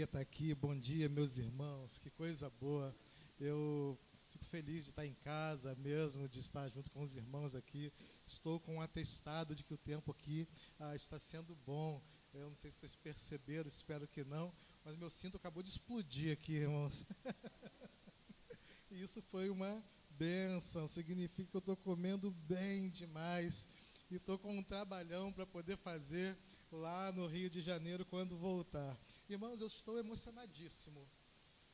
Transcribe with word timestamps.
alegria 0.00 0.04
estar 0.04 0.20
aqui. 0.20 0.54
Bom 0.54 0.78
dia, 0.78 1.08
meus 1.08 1.36
irmãos. 1.36 1.98
Que 1.98 2.08
coisa 2.10 2.48
boa. 2.48 2.94
Eu 3.38 3.98
fico 4.30 4.44
feliz 4.46 4.84
de 4.84 4.90
estar 4.90 5.06
em 5.06 5.14
casa 5.14 5.74
mesmo, 5.74 6.28
de 6.28 6.40
estar 6.40 6.68
junto 6.68 6.90
com 6.90 7.02
os 7.02 7.16
irmãos 7.16 7.54
aqui. 7.54 7.92
Estou 8.26 8.58
com 8.60 8.76
um 8.76 8.80
atestado 8.80 9.54
de 9.54 9.62
que 9.62 9.74
o 9.74 9.78
tempo 9.78 10.10
aqui 10.10 10.48
ah, 10.78 10.94
está 10.94 11.18
sendo 11.18 11.54
bom. 11.66 12.02
Eu 12.32 12.48
não 12.48 12.54
sei 12.54 12.70
se 12.70 12.78
vocês 12.78 12.94
perceberam, 12.94 13.68
espero 13.68 14.06
que 14.08 14.24
não, 14.24 14.52
mas 14.84 14.96
meu 14.96 15.10
cinto 15.10 15.36
acabou 15.36 15.62
de 15.62 15.68
explodir 15.68 16.32
aqui, 16.32 16.52
irmãos. 16.54 17.04
e 18.90 19.02
isso 19.02 19.20
foi 19.20 19.50
uma 19.50 19.84
benção. 20.10 20.88
Significa 20.88 21.50
que 21.50 21.56
eu 21.56 21.60
estou 21.60 21.76
comendo 21.76 22.30
bem 22.30 22.88
demais 22.88 23.68
e 24.10 24.16
estou 24.16 24.38
com 24.38 24.56
um 24.56 24.62
trabalhão 24.62 25.32
para 25.32 25.46
poder 25.46 25.76
fazer 25.76 26.38
lá 26.70 27.10
no 27.12 27.26
Rio 27.26 27.50
de 27.50 27.60
Janeiro 27.60 28.04
quando 28.04 28.36
voltar. 28.36 28.96
Irmãos, 29.28 29.60
eu 29.60 29.66
estou 29.66 29.98
emocionadíssimo. 29.98 31.06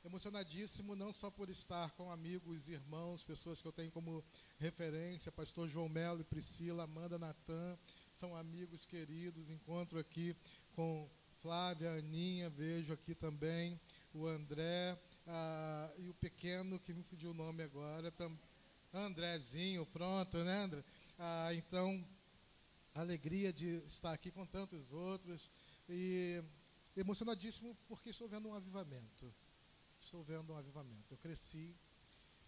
Emocionadíssimo 0.04 0.95
não 0.95 1.12
só 1.12 1.30
por 1.30 1.50
estar 1.50 1.91
com 1.92 2.10
amigos, 2.10 2.68
irmãos, 2.68 3.24
pessoas 3.24 3.60
que 3.60 3.66
eu 3.66 3.73
tenho 3.73 3.90
como 3.90 4.24
referência, 4.56 5.32
pastor 5.32 5.68
João 5.68 5.88
Melo 5.88 6.20
e 6.20 6.24
Priscila, 6.24 6.84
Amanda 6.84 7.18
Natan, 7.18 7.77
são 8.12 8.37
amigos 8.37 8.87
queridos, 8.87 9.51
encontro 9.51 9.98
aqui 9.98 10.37
com 10.77 11.10
Flávia, 11.42 11.90
Aninha, 11.92 12.48
vejo 12.48 12.92
aqui 12.92 13.15
também 13.15 13.80
o 14.15 14.26
André 14.26 14.96
ah, 15.26 15.92
e 15.98 16.09
o 16.09 16.15
pequeno, 16.15 16.79
que 16.79 16.95
me 16.95 17.02
fugiu 17.02 17.32
o 17.32 17.35
nome 17.35 17.65
agora, 17.65 18.13
tam, 18.13 18.38
Andrezinho, 18.95 19.85
pronto, 19.87 20.38
né, 20.38 20.63
André? 20.63 20.85
Ah, 21.18 21.52
então, 21.52 22.02
alegria 23.00 23.52
de 23.52 23.82
estar 23.86 24.12
aqui 24.12 24.30
com 24.30 24.46
tantos 24.46 24.92
outros 24.92 25.50
e 25.88 26.42
emocionadíssimo 26.96 27.76
porque 27.86 28.10
estou 28.10 28.28
vendo 28.28 28.48
um 28.48 28.54
avivamento. 28.54 29.32
Estou 30.00 30.22
vendo 30.22 30.52
um 30.52 30.56
avivamento. 30.56 31.12
Eu 31.12 31.18
cresci, 31.18 31.74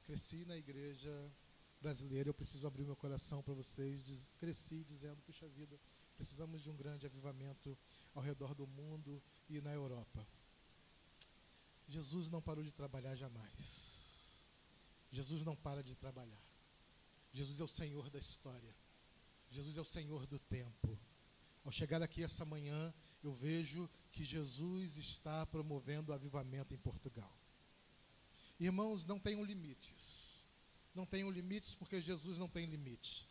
cresci 0.04 0.44
na 0.44 0.56
igreja 0.56 1.32
brasileira, 1.80 2.28
eu 2.28 2.34
preciso 2.34 2.66
abrir 2.66 2.84
meu 2.84 2.96
coração 2.96 3.42
para 3.42 3.54
vocês. 3.54 4.02
Diz, 4.02 4.28
cresci 4.38 4.84
dizendo, 4.84 5.20
puxa 5.22 5.48
vida, 5.48 5.78
precisamos 6.16 6.62
de 6.62 6.70
um 6.70 6.76
grande 6.76 7.06
avivamento 7.06 7.76
ao 8.14 8.22
redor 8.22 8.54
do 8.54 8.66
mundo 8.66 9.22
e 9.48 9.60
na 9.60 9.72
Europa. 9.72 10.26
Jesus 11.86 12.28
não 12.30 12.42
parou 12.42 12.64
de 12.64 12.72
trabalhar 12.72 13.14
jamais. 13.16 14.42
Jesus 15.10 15.44
não 15.44 15.56
para 15.56 15.82
de 15.82 15.94
trabalhar. 15.94 16.42
Jesus 17.32 17.60
é 17.60 17.64
o 17.64 17.69
Senhor 17.69 18.10
da 18.10 18.19
história. 18.19 18.74
Jesus 19.50 19.77
é 19.77 19.80
o 19.80 19.84
Senhor 19.84 20.27
do 20.27 20.38
tempo. 20.38 20.98
Ao 21.64 21.72
chegar 21.72 22.02
aqui 22.02 22.22
essa 22.22 22.44
manhã, 22.44 22.94
eu 23.22 23.32
vejo 23.32 23.88
que 24.12 24.24
Jesus 24.24 24.96
está 24.96 25.44
promovendo 25.46 26.12
o 26.12 26.14
avivamento 26.14 26.74
em 26.74 26.78
Portugal. 26.78 27.36
Irmãos, 28.58 29.04
não 29.04 29.19
tenham 29.19 29.44
limites. 29.44 30.44
Não 30.94 31.06
tenham 31.06 31.30
limites 31.30 31.74
porque 31.74 32.00
Jesus 32.00 32.38
não 32.38 32.48
tem 32.48 32.66
limite. 32.66 33.28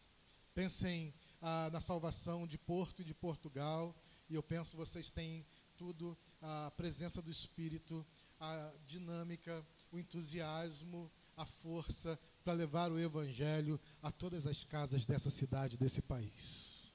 Pensem 0.53 1.13
ah, 1.41 1.69
na 1.71 1.81
salvação 1.81 2.47
de 2.47 2.57
Porto 2.57 3.01
e 3.01 3.05
de 3.05 3.13
Portugal, 3.13 3.95
e 4.29 4.35
eu 4.35 4.41
penso 4.41 4.77
vocês 4.77 5.11
têm 5.11 5.45
tudo 5.75 6.17
a 6.41 6.71
presença 6.71 7.21
do 7.21 7.29
Espírito, 7.29 8.05
a 8.39 8.73
dinâmica, 8.85 9.65
o 9.91 9.99
entusiasmo, 9.99 11.11
a 11.35 11.45
força 11.45 12.19
para 12.47 12.53
levar 12.53 12.89
o 12.93 12.97
Evangelho 12.97 13.77
a 14.01 14.09
todas 14.09 14.47
as 14.47 14.63
casas 14.63 15.05
dessa 15.05 15.29
cidade, 15.29 15.75
desse 15.75 16.01
país. 16.01 16.93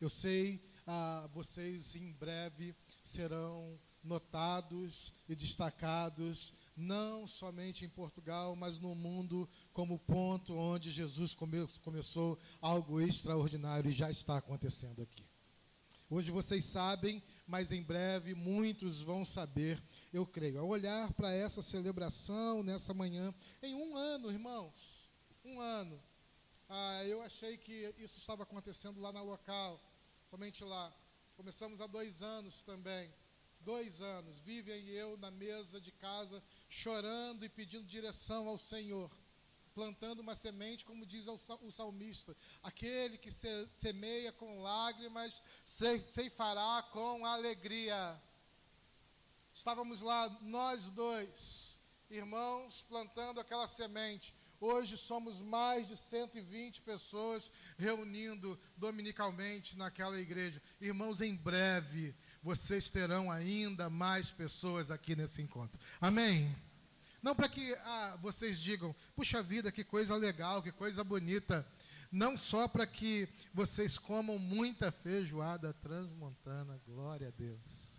Eu 0.00 0.10
sei, 0.10 0.60
ah, 0.84 1.30
vocês 1.32 1.94
em 1.94 2.10
breve 2.10 2.74
serão 3.04 3.78
notados 4.02 5.12
e 5.28 5.36
destacados, 5.36 6.52
não 6.76 7.28
somente 7.28 7.84
em 7.84 7.88
Portugal, 7.88 8.56
mas 8.56 8.80
no 8.80 8.92
mundo, 8.92 9.48
como 9.72 10.00
ponto 10.00 10.56
onde 10.56 10.90
Jesus 10.90 11.32
come 11.32 11.64
começou 11.80 12.36
algo 12.60 13.00
extraordinário 13.00 13.88
e 13.88 13.94
já 13.94 14.10
está 14.10 14.38
acontecendo 14.38 15.00
aqui. 15.00 15.24
Hoje 16.10 16.32
vocês 16.32 16.64
sabem, 16.64 17.22
mas 17.46 17.70
em 17.70 17.84
breve 17.84 18.34
muitos 18.34 19.00
vão 19.00 19.24
saber, 19.24 19.80
eu 20.12 20.26
creio. 20.26 20.60
Ao 20.60 20.68
olhar 20.68 21.12
para 21.14 21.32
essa 21.32 21.62
celebração 21.62 22.62
nessa 22.62 22.92
manhã, 22.92 23.34
em 23.62 23.74
um 23.74 23.96
ano, 23.96 24.30
irmãos, 24.30 25.10
um 25.44 25.60
ano, 25.60 26.02
ah, 26.68 27.04
eu 27.04 27.22
achei 27.22 27.56
que 27.56 27.94
isso 27.98 28.18
estava 28.18 28.42
acontecendo 28.42 29.00
lá 29.00 29.12
na 29.12 29.22
local, 29.22 29.80
somente 30.30 30.62
lá. 30.64 30.92
Começamos 31.36 31.80
há 31.80 31.86
dois 31.86 32.22
anos 32.22 32.62
também. 32.62 33.12
Dois 33.60 34.02
anos, 34.02 34.38
Vivian 34.40 34.76
e 34.76 34.90
eu 34.90 35.16
na 35.16 35.30
mesa 35.30 35.80
de 35.80 35.92
casa, 35.92 36.42
chorando 36.68 37.44
e 37.44 37.48
pedindo 37.48 37.86
direção 37.86 38.48
ao 38.48 38.58
Senhor 38.58 39.10
plantando 39.74 40.20
uma 40.20 40.34
semente, 40.34 40.84
como 40.84 41.06
diz 41.06 41.26
o 41.26 41.70
salmista: 41.70 42.36
aquele 42.62 43.16
que 43.18 43.30
se, 43.30 43.48
semeia 43.78 44.32
com 44.32 44.62
lágrimas, 44.62 45.42
ceifará 45.64 46.82
com 46.92 47.24
alegria. 47.24 48.20
Estávamos 49.54 50.00
lá, 50.00 50.28
nós 50.40 50.86
dois, 50.86 51.78
irmãos, 52.10 52.82
plantando 52.88 53.38
aquela 53.38 53.66
semente. 53.66 54.34
Hoje 54.58 54.96
somos 54.96 55.40
mais 55.40 55.86
de 55.86 55.96
120 55.96 56.80
pessoas 56.82 57.50
reunindo 57.76 58.58
dominicalmente 58.76 59.76
naquela 59.76 60.18
igreja. 60.18 60.60
Irmãos, 60.80 61.20
em 61.20 61.34
breve 61.34 62.14
vocês 62.42 62.90
terão 62.90 63.30
ainda 63.30 63.90
mais 63.90 64.30
pessoas 64.30 64.90
aqui 64.90 65.14
nesse 65.14 65.42
encontro. 65.42 65.80
Amém? 66.00 66.54
Não 67.22 67.34
para 67.36 67.48
que 67.48 67.74
ah, 67.84 68.18
vocês 68.22 68.58
digam, 68.58 68.94
puxa 69.14 69.42
vida, 69.42 69.70
que 69.70 69.84
coisa 69.84 70.16
legal, 70.16 70.62
que 70.62 70.72
coisa 70.72 71.04
bonita. 71.04 71.66
Não 72.10 72.36
só 72.36 72.66
para 72.66 72.86
que 72.86 73.28
vocês 73.54 73.98
comam 73.98 74.38
muita 74.38 74.90
feijoada 74.90 75.72
transmontana, 75.74 76.80
glória 76.86 77.28
a 77.28 77.30
Deus. 77.30 77.91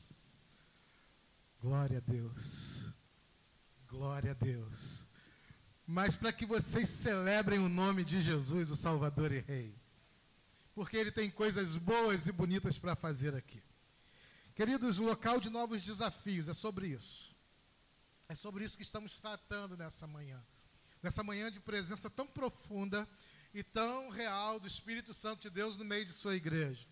Glória 1.63 1.99
a 1.99 2.01
Deus. 2.01 2.91
Glória 3.87 4.31
a 4.31 4.33
Deus. 4.33 5.05
Mas 5.87 6.13
para 6.13 6.33
que 6.33 6.45
vocês 6.45 6.89
celebrem 6.89 7.57
o 7.57 7.69
nome 7.69 8.03
de 8.03 8.21
Jesus, 8.21 8.69
o 8.69 8.75
Salvador 8.75 9.31
e 9.31 9.39
Rei. 9.39 9.73
Porque 10.75 10.97
Ele 10.97 11.09
tem 11.09 11.31
coisas 11.31 11.77
boas 11.77 12.27
e 12.27 12.33
bonitas 12.33 12.77
para 12.77 12.97
fazer 12.97 13.33
aqui. 13.33 13.63
Queridos, 14.53 14.97
local 14.97 15.39
de 15.39 15.49
novos 15.49 15.81
desafios, 15.81 16.49
é 16.49 16.53
sobre 16.53 16.87
isso. 16.87 17.33
É 18.27 18.35
sobre 18.35 18.65
isso 18.65 18.75
que 18.75 18.83
estamos 18.83 19.17
tratando 19.17 19.77
nessa 19.77 20.05
manhã. 20.05 20.43
Nessa 21.01 21.23
manhã 21.23 21.49
de 21.49 21.61
presença 21.61 22.09
tão 22.09 22.27
profunda 22.27 23.07
e 23.53 23.63
tão 23.63 24.09
real 24.09 24.59
do 24.59 24.67
Espírito 24.67 25.13
Santo 25.13 25.43
de 25.43 25.49
Deus 25.49 25.77
no 25.77 25.85
meio 25.85 26.03
de 26.03 26.11
sua 26.11 26.35
igreja. 26.35 26.85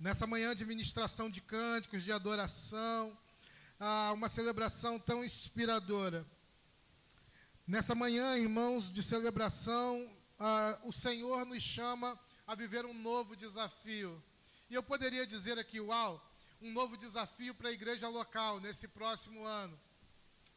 Nessa 0.00 0.26
manhã 0.26 0.52
de 0.52 0.66
ministração 0.66 1.30
de 1.30 1.40
cânticos, 1.40 2.02
de 2.02 2.10
adoração, 2.10 3.16
ah, 3.78 4.12
uma 4.12 4.28
celebração 4.28 4.98
tão 4.98 5.24
inspiradora. 5.24 6.26
Nessa 7.66 7.94
manhã, 7.94 8.36
irmãos, 8.36 8.92
de 8.92 9.02
celebração, 9.02 10.10
ah, 10.38 10.78
o 10.84 10.92
Senhor 10.92 11.44
nos 11.44 11.62
chama 11.62 12.18
a 12.46 12.54
viver 12.54 12.86
um 12.86 12.94
novo 12.94 13.36
desafio. 13.36 14.22
E 14.70 14.74
eu 14.74 14.82
poderia 14.82 15.26
dizer 15.26 15.58
aqui, 15.58 15.80
uau, 15.80 16.22
um 16.60 16.72
novo 16.72 16.96
desafio 16.96 17.54
para 17.54 17.68
a 17.68 17.72
igreja 17.72 18.08
local 18.08 18.60
nesse 18.60 18.88
próximo 18.88 19.44
ano. 19.44 19.78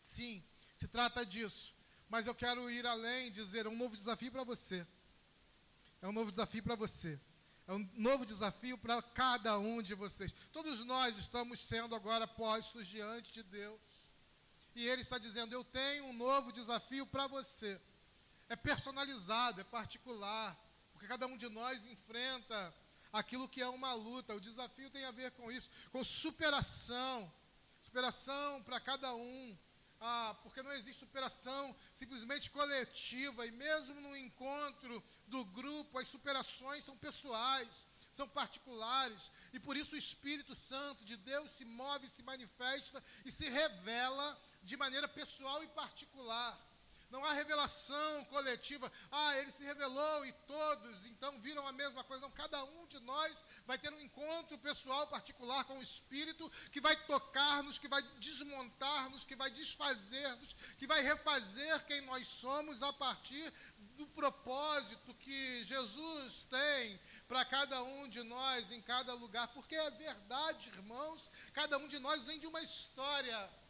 Sim, 0.02 0.44
se 0.76 0.88
trata 0.88 1.26
disso. 1.26 1.76
Mas 2.10 2.28
eu 2.28 2.36
quero 2.36 2.70
ir 2.70 2.86
além 2.86 3.28
e 3.28 3.32
dizer: 3.32 3.66
é 3.66 3.70
um 3.70 3.78
novo 3.78 3.96
desafio 3.96 4.32
para 4.32 4.44
você. 4.44 4.86
É 6.02 6.08
um 6.08 6.12
novo 6.12 6.32
desafio 6.32 6.64
para 6.64 6.76
você. 6.76 7.20
É 7.68 7.74
um 7.74 7.90
novo 7.94 8.26
desafio 8.26 8.78
para 8.78 9.02
cada 9.02 9.58
um 9.58 9.82
de 9.82 9.94
vocês. 9.94 10.34
Todos 10.52 10.84
nós 10.84 11.18
estamos 11.18 11.60
sendo 11.60 11.96
agora 11.96 12.28
postos 12.28 12.88
diante 12.88 13.32
de 13.32 13.44
Deus. 13.44 13.80
E 14.76 14.88
Ele 14.88 15.02
está 15.02 15.18
dizendo: 15.18 15.54
Eu 15.54 15.64
tenho 15.64 16.06
um 16.06 16.14
novo 16.14 16.52
desafio 16.52 17.06
para 17.06 17.28
você. 17.28 17.80
É 18.50 18.56
personalizado, 18.56 19.62
é 19.62 19.64
particular. 19.64 20.58
Porque 20.92 21.08
cada 21.08 21.28
um 21.28 21.38
de 21.38 21.50
nós 21.50 21.86
enfrenta 21.86 22.74
aquilo 23.12 23.48
que 23.48 23.62
é 23.62 23.68
uma 23.68 23.94
luta. 23.94 24.36
O 24.36 24.42
desafio 24.42 24.90
tem 24.90 25.06
a 25.06 25.12
ver 25.12 25.32
com 25.32 25.52
isso, 25.52 25.70
com 25.92 26.04
superação. 26.04 27.32
Superação 27.82 28.62
para 28.64 28.80
cada 28.80 29.14
um 29.16 29.58
ah, 30.02 30.36
porque 30.42 30.64
não 30.64 30.74
existe 30.74 31.00
superação 31.02 31.76
simplesmente 31.94 32.50
coletiva, 32.50 33.46
e 33.46 33.52
mesmo 33.52 34.02
no 34.02 34.18
encontro 34.18 35.04
do 35.28 35.46
grupo, 35.46 36.00
as 36.00 36.08
superações 36.08 36.84
são 36.84 36.98
pessoais, 36.98 37.86
são 38.12 38.28
particulares, 38.28 39.32
e 39.54 39.60
por 39.60 39.78
isso 39.78 39.96
o 39.96 39.98
Espírito 39.98 40.56
Santo 40.56 41.06
de 41.06 41.16
Deus 41.16 41.52
se 41.52 41.64
move, 41.64 42.10
se 42.10 42.24
manifesta 42.24 43.02
e 43.24 43.32
se 43.32 43.48
revela 43.48 44.28
de 44.64 44.76
maneira 44.76 45.08
pessoal 45.08 45.64
e 45.64 45.68
particular. 45.68 46.60
Não 47.12 47.26
há 47.26 47.34
revelação 47.34 48.26
coletiva. 48.26 48.92
Ah, 49.12 49.38
ele 49.38 49.52
se 49.52 49.64
revelou 49.64 50.26
e 50.26 50.32
todos 50.48 51.06
então 51.06 51.40
viram 51.40 51.68
a 51.68 51.74
mesma 51.74 52.04
coisa. 52.04 52.22
Não, 52.22 52.32
cada 52.32 52.64
um 52.64 52.88
de 52.88 53.00
nós 53.00 53.44
vai 53.68 53.78
ter 53.78 53.94
um 53.94 54.00
encontro 54.00 54.58
pessoal 54.58 55.06
particular 55.08 55.66
com 55.66 55.78
o 55.78 55.82
Espírito 55.82 56.50
que 56.72 56.80
vai 56.80 56.96
tocar-nos, 57.06 57.78
que 57.78 57.88
vai 57.88 58.02
desmontar-nos, 58.20 59.26
que 59.26 59.36
vai 59.36 59.52
desfazer-nos, 59.52 60.54
que 60.78 60.88
vai 60.88 61.02
refazer 61.02 61.86
quem 61.86 62.02
nós 62.02 62.28
somos 62.28 62.82
a 62.82 62.94
partir 62.94 63.54
do 63.98 64.08
propósito 64.08 65.14
que 65.16 65.64
Jesus 65.66 66.46
tem 66.46 67.00
para 67.28 67.46
cada 67.46 67.84
um 67.84 68.08
de 68.08 68.24
nós 68.24 68.72
em 68.72 68.82
cada 68.82 69.14
lugar. 69.14 69.50
Porque 69.50 69.76
é 69.76 69.92
verdade, 69.92 70.70
irmãos, 70.70 71.30
cada 71.54 71.78
um 71.78 71.88
de 71.88 72.00
nós 72.00 72.24
vem 72.24 72.40
de 72.40 72.48
uma 72.48 72.62
história. 72.62 73.61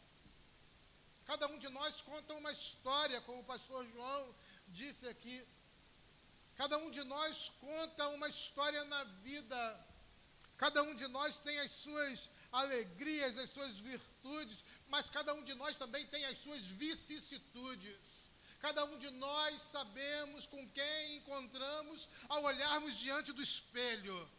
Cada 1.25 1.47
um 1.47 1.57
de 1.57 1.69
nós 1.69 2.01
conta 2.01 2.33
uma 2.33 2.51
história, 2.51 3.21
como 3.21 3.41
o 3.41 3.49
pastor 3.53 3.85
João 3.93 4.35
disse 4.67 5.07
aqui. 5.07 5.37
Cada 6.55 6.77
um 6.77 6.89
de 6.89 7.03
nós 7.03 7.51
conta 7.59 8.07
uma 8.09 8.27
história 8.27 8.83
na 8.85 9.03
vida. 9.27 9.61
Cada 10.57 10.83
um 10.83 10.93
de 10.93 11.07
nós 11.07 11.39
tem 11.39 11.57
as 11.59 11.71
suas 11.71 12.29
alegrias, 12.51 13.37
as 13.37 13.49
suas 13.49 13.77
virtudes, 13.77 14.63
mas 14.87 15.09
cada 15.09 15.33
um 15.33 15.43
de 15.43 15.55
nós 15.55 15.77
também 15.77 16.05
tem 16.05 16.25
as 16.25 16.37
suas 16.37 16.65
vicissitudes. 16.67 18.29
Cada 18.59 18.85
um 18.85 18.97
de 19.03 19.09
nós 19.09 19.59
sabemos 19.61 20.45
com 20.45 20.69
quem 20.69 21.17
encontramos 21.17 22.07
ao 22.29 22.43
olharmos 22.43 22.95
diante 22.95 23.31
do 23.33 23.41
espelho. 23.41 24.29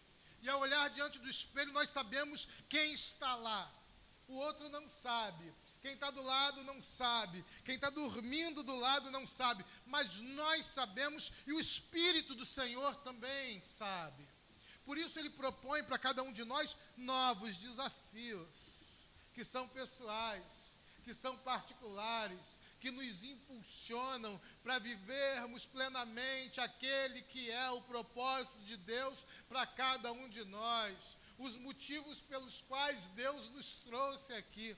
E 0.40 0.48
ao 0.48 0.60
olhar 0.60 0.88
diante 0.90 1.18
do 1.18 1.28
espelho, 1.28 1.72
nós 1.72 1.88
sabemos 1.88 2.46
quem 2.68 2.92
está 2.92 3.34
lá. 3.34 3.72
O 4.28 4.34
outro 4.34 4.68
não 4.68 4.86
sabe. 4.86 5.52
Quem 5.82 5.94
está 5.94 6.12
do 6.12 6.22
lado 6.22 6.62
não 6.62 6.80
sabe. 6.80 7.44
Quem 7.64 7.74
está 7.74 7.90
dormindo 7.90 8.62
do 8.62 8.76
lado 8.76 9.10
não 9.10 9.26
sabe. 9.26 9.64
Mas 9.84 10.20
nós 10.20 10.64
sabemos 10.66 11.32
e 11.44 11.52
o 11.52 11.58
Espírito 11.58 12.36
do 12.36 12.46
Senhor 12.46 12.94
também 13.02 13.60
sabe. 13.64 14.28
Por 14.84 14.96
isso 14.96 15.18
ele 15.18 15.28
propõe 15.28 15.82
para 15.82 15.98
cada 15.98 16.22
um 16.22 16.32
de 16.32 16.44
nós 16.44 16.76
novos 16.96 17.56
desafios, 17.56 19.08
que 19.34 19.44
são 19.44 19.68
pessoais, 19.68 20.76
que 21.02 21.12
são 21.12 21.36
particulares, 21.38 22.58
que 22.78 22.90
nos 22.92 23.24
impulsionam 23.24 24.40
para 24.62 24.78
vivermos 24.78 25.66
plenamente 25.66 26.60
aquele 26.60 27.22
que 27.22 27.50
é 27.50 27.70
o 27.70 27.82
propósito 27.82 28.58
de 28.60 28.76
Deus 28.76 29.24
para 29.48 29.66
cada 29.66 30.12
um 30.12 30.28
de 30.28 30.44
nós, 30.44 31.16
os 31.38 31.56
motivos 31.56 32.20
pelos 32.20 32.60
quais 32.62 33.06
Deus 33.08 33.48
nos 33.50 33.74
trouxe 33.74 34.32
aqui. 34.34 34.76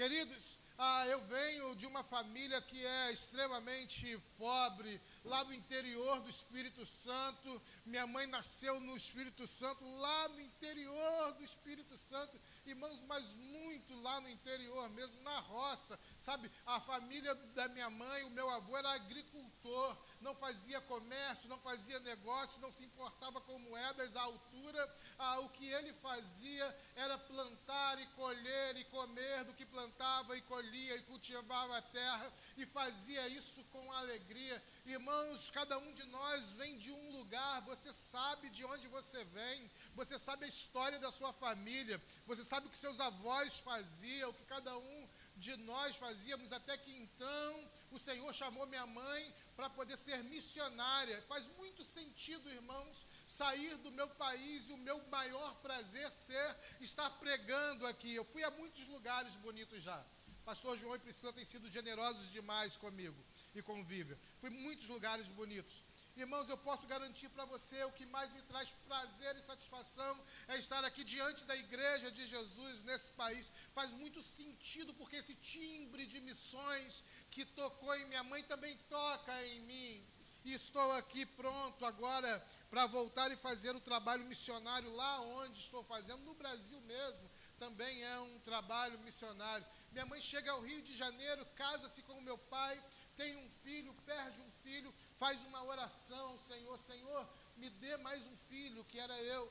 Queridos, 0.00 0.58
ah, 0.78 1.06
eu 1.08 1.20
venho 1.26 1.76
de 1.76 1.84
uma 1.84 2.02
família 2.02 2.58
que 2.62 2.86
é 2.86 3.12
extremamente 3.12 4.18
pobre, 4.38 4.98
lá 5.22 5.42
do 5.42 5.52
interior 5.52 6.20
do 6.20 6.30
Espírito 6.30 6.86
Santo. 6.86 7.60
Minha 7.84 8.06
mãe 8.06 8.26
nasceu 8.26 8.80
no 8.80 8.96
Espírito 8.96 9.46
Santo, 9.46 9.84
lá 9.98 10.28
no 10.30 10.40
interior 10.40 11.32
do 11.34 11.44
Espírito 11.44 11.98
Santo. 11.98 12.40
Irmãos, 12.64 12.98
mas 13.06 13.22
muito 13.34 13.94
lá 14.00 14.22
no 14.22 14.30
interior 14.30 14.88
mesmo, 14.88 15.20
na 15.20 15.38
roça. 15.40 16.00
Sabe, 16.16 16.50
a 16.64 16.80
família 16.80 17.34
da 17.34 17.68
minha 17.68 17.90
mãe, 17.90 18.24
o 18.24 18.30
meu 18.30 18.48
avô 18.48 18.78
era 18.78 18.92
agricultor, 18.92 19.98
não 20.20 20.34
fazia 20.34 20.80
comércio, 20.80 21.48
não 21.48 21.58
fazia 21.58 21.98
negócio, 22.00 22.60
não 22.60 22.70
se 22.70 22.84
importava 22.84 23.40
com 23.40 23.58
moedas 23.58 24.14
à 24.16 24.22
altura 24.22 24.96
ah, 25.18 25.40
o 25.40 25.48
que 25.50 25.66
ele 25.66 25.92
fazia 25.94 26.76
era 26.94 27.18
plantar 27.18 28.00
e 28.00 28.06
colher 28.08 28.76
e 28.76 28.84
comer 28.84 29.44
do 29.44 29.54
que 29.54 29.66
plantava 29.66 30.36
e 30.36 30.42
colhia 30.42 30.96
e 30.96 31.02
cultivava 31.02 31.76
a 31.76 31.82
terra 31.82 32.32
e 32.56 32.66
fazia 32.66 33.28
isso 33.28 33.62
com 33.64 33.92
alegria. 33.92 34.62
Irmãos, 34.86 35.50
cada 35.50 35.78
um 35.78 35.92
de 35.92 36.04
nós 36.06 36.50
vem 36.52 36.76
de 36.78 36.90
um 36.90 37.12
lugar, 37.18 37.60
você 37.62 37.92
sabe 37.92 38.50
de 38.50 38.64
onde 38.64 38.88
você 38.88 39.24
vem, 39.24 39.70
você 39.94 40.18
sabe 40.18 40.44
a 40.44 40.48
história 40.48 40.98
da 40.98 41.10
sua 41.10 41.32
família, 41.32 42.00
você 42.26 42.44
sabe 42.44 42.66
o 42.66 42.70
que 42.70 42.78
seus 42.78 43.00
avós 43.00 43.58
faziam, 43.58 44.30
o 44.30 44.34
que 44.34 44.44
cada 44.44 44.76
um 44.76 45.08
de 45.36 45.56
nós 45.56 45.96
fazíamos, 45.96 46.52
até 46.52 46.76
que 46.76 46.92
então 46.92 47.70
o 47.90 47.98
Senhor 47.98 48.32
chamou 48.34 48.66
minha 48.66 48.86
mãe 48.86 49.34
para 49.60 49.68
poder 49.68 49.98
ser 49.98 50.24
missionária. 50.24 51.20
Faz 51.28 51.46
muito 51.58 51.84
sentido, 51.84 52.48
irmãos, 52.48 53.06
sair 53.26 53.76
do 53.76 53.90
meu 53.92 54.08
país 54.08 54.68
e 54.68 54.72
o 54.72 54.78
meu 54.78 54.98
maior 55.08 55.54
prazer 55.56 56.10
ser 56.10 56.56
estar 56.80 57.10
pregando 57.18 57.86
aqui. 57.86 58.14
Eu 58.14 58.24
fui 58.24 58.42
a 58.42 58.50
muitos 58.50 58.86
lugares 58.86 59.36
bonitos 59.36 59.82
já. 59.82 60.02
Pastor 60.46 60.78
João 60.78 60.96
e 60.96 60.98
Priscila 60.98 61.34
têm 61.34 61.44
sido 61.44 61.68
generosos 61.68 62.30
demais 62.32 62.74
comigo 62.78 63.22
e 63.54 63.60
convívio. 63.60 64.18
Fui 64.40 64.48
em 64.48 64.62
muitos 64.62 64.88
lugares 64.88 65.28
bonitos. 65.28 65.84
Irmãos, 66.24 66.50
eu 66.50 66.58
posso 66.58 66.86
garantir 66.86 67.30
para 67.30 67.46
você 67.46 67.82
o 67.84 67.92
que 67.92 68.04
mais 68.04 68.30
me 68.32 68.42
traz 68.42 68.70
prazer 68.86 69.34
e 69.36 69.40
satisfação 69.40 70.12
é 70.48 70.58
estar 70.58 70.84
aqui 70.84 71.02
diante 71.02 71.46
da 71.46 71.56
igreja 71.56 72.10
de 72.10 72.26
Jesus 72.26 72.82
nesse 72.82 73.08
país. 73.20 73.50
Faz 73.72 73.90
muito 73.92 74.22
sentido 74.22 74.92
porque 74.92 75.16
esse 75.16 75.34
timbre 75.36 76.04
de 76.04 76.20
missões 76.20 77.02
que 77.30 77.46
tocou 77.46 77.94
em 77.96 78.04
minha 78.04 78.22
mãe 78.22 78.42
também 78.42 78.76
toca 78.90 79.32
em 79.46 79.60
mim. 79.60 80.06
E 80.44 80.52
estou 80.52 80.92
aqui 80.92 81.24
pronto 81.24 81.86
agora 81.86 82.32
para 82.68 82.86
voltar 82.86 83.32
e 83.32 83.36
fazer 83.36 83.74
o 83.74 83.80
trabalho 83.80 84.24
missionário 84.26 84.94
lá 84.94 85.22
onde 85.22 85.58
estou 85.58 85.82
fazendo, 85.84 86.22
no 86.22 86.34
Brasil 86.34 86.80
mesmo, 86.82 87.30
também 87.58 88.02
é 88.02 88.18
um 88.20 88.38
trabalho 88.40 88.98
missionário. 88.98 89.66
Minha 89.90 90.04
mãe 90.04 90.20
chega 90.20 90.52
ao 90.52 90.60
Rio 90.60 90.82
de 90.82 90.94
Janeiro, 90.94 91.46
casa-se 91.56 92.02
com 92.02 92.20
meu 92.20 92.36
pai, 92.36 92.82
tem 93.16 93.36
um 93.36 93.50
filho, 93.62 93.92
perde 94.06 94.40
um 94.40 94.50
filho, 94.62 94.94
faz 95.20 95.42
uma 95.48 95.62
oração, 95.62 96.26
Senhor, 96.48 96.76
Senhor, 96.90 97.22
me 97.58 97.68
dê 97.82 97.94
mais 97.98 98.22
um 98.26 98.36
filho, 98.48 98.86
que 98.90 98.98
era 98.98 99.16
eu. 99.36 99.44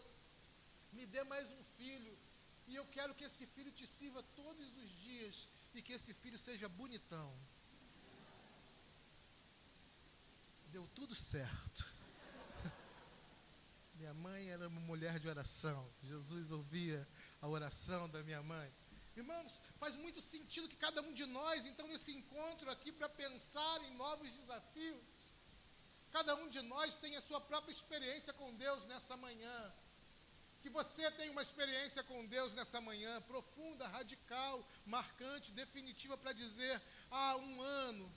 Me 0.91 1.05
dê 1.05 1.23
mais 1.23 1.47
um 1.57 1.63
filho. 1.77 2.17
E 2.67 2.75
eu 2.79 2.85
quero 2.95 3.13
que 3.13 3.25
esse 3.29 3.45
filho 3.55 3.71
te 3.71 3.85
sirva 3.85 4.23
todos 4.41 4.67
os 4.77 4.89
dias 5.05 5.47
e 5.75 5.81
que 5.83 5.93
esse 5.93 6.11
filho 6.21 6.39
seja 6.39 6.67
bonitão. 6.67 7.29
Deu 10.75 10.87
tudo 10.87 11.13
certo. 11.13 11.85
Minha 13.93 14.13
mãe 14.25 14.49
era 14.49 14.67
uma 14.67 14.81
mulher 14.81 15.19
de 15.19 15.27
oração. 15.27 15.87
Jesus 16.01 16.49
ouvia 16.49 17.07
a 17.39 17.47
oração 17.47 18.09
da 18.09 18.23
minha 18.23 18.41
mãe. 18.41 18.73
Irmãos, 19.15 19.61
faz 19.77 19.95
muito 19.95 20.19
sentido 20.21 20.69
que 20.69 20.83
cada 20.87 21.01
um 21.01 21.13
de 21.13 21.25
nós, 21.25 21.65
então, 21.65 21.87
nesse 21.87 22.11
encontro 22.11 22.71
aqui, 22.71 22.91
para 22.91 23.09
pensar 23.09 23.83
em 23.83 23.93
novos 23.95 24.31
desafios, 24.31 25.03
cada 26.11 26.35
um 26.35 26.47
de 26.49 26.61
nós 26.61 26.97
tem 26.97 27.15
a 27.15 27.21
sua 27.21 27.39
própria 27.39 27.71
experiência 27.71 28.33
com 28.33 28.53
Deus 28.55 28.85
nessa 28.85 29.15
manhã. 29.17 29.73
Que 30.61 30.69
você 30.69 31.09
tenha 31.11 31.31
uma 31.31 31.41
experiência 31.41 32.03
com 32.03 32.25
Deus 32.25 32.53
nessa 32.53 32.81
manhã, 32.81 33.21
profunda, 33.21 33.87
radical, 33.87 34.67
marcante, 34.85 35.51
definitiva, 35.53 36.17
para 36.17 36.33
dizer, 36.33 36.81
há 37.09 37.31
ah, 37.31 37.37
um 37.37 37.61
ano. 37.61 38.11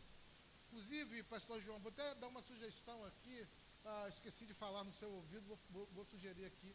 Inclusive, 0.66 1.22
pastor 1.24 1.60
João, 1.60 1.78
vou 1.78 1.92
até 1.92 2.14
dar 2.16 2.26
uma 2.26 2.42
sugestão 2.42 3.04
aqui 3.04 3.46
ah, 3.84 4.06
esqueci 4.08 4.46
de 4.46 4.54
falar 4.54 4.84
no 4.84 4.92
seu 4.92 5.10
ouvido, 5.10 5.46
vou, 5.46 5.58
vou, 5.70 5.86
vou 5.92 6.04
sugerir 6.04 6.44
aqui 6.44 6.74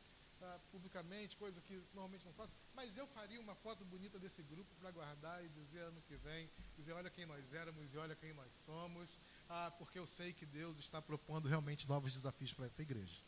publicamente, 0.72 1.36
coisa 1.36 1.62
que 1.62 1.76
normalmente 1.94 2.26
não 2.26 2.34
faço, 2.34 2.52
mas 2.74 2.98
eu 2.98 3.08
faria 3.08 3.40
uma 3.40 3.56
foto 3.56 3.84
bonita 3.86 4.20
desse 4.20 4.44
grupo 4.44 4.74
para 4.76 4.92
guardar 4.92 5.44
e 5.44 5.50
dizer 5.50 5.80
ano 5.80 6.02
que 6.02 6.16
vem, 6.18 6.50
dizer 6.78 6.94
olha 6.94 7.10
quem 7.10 7.26
nós 7.26 7.54
éramos 7.54 7.94
e 7.94 7.98
olha 7.98 8.16
quem 8.16 8.34
nós 8.34 8.52
somos, 8.66 9.20
ah, 9.50 9.72
porque 9.72 10.00
eu 10.00 10.08
sei 10.08 10.34
que 10.34 10.46
Deus 10.46 10.78
está 10.78 11.02
propondo 11.02 11.48
realmente 11.48 11.88
novos 11.88 12.14
desafios 12.14 12.54
para 12.54 12.66
essa 12.66 12.82
igreja. 12.82 13.22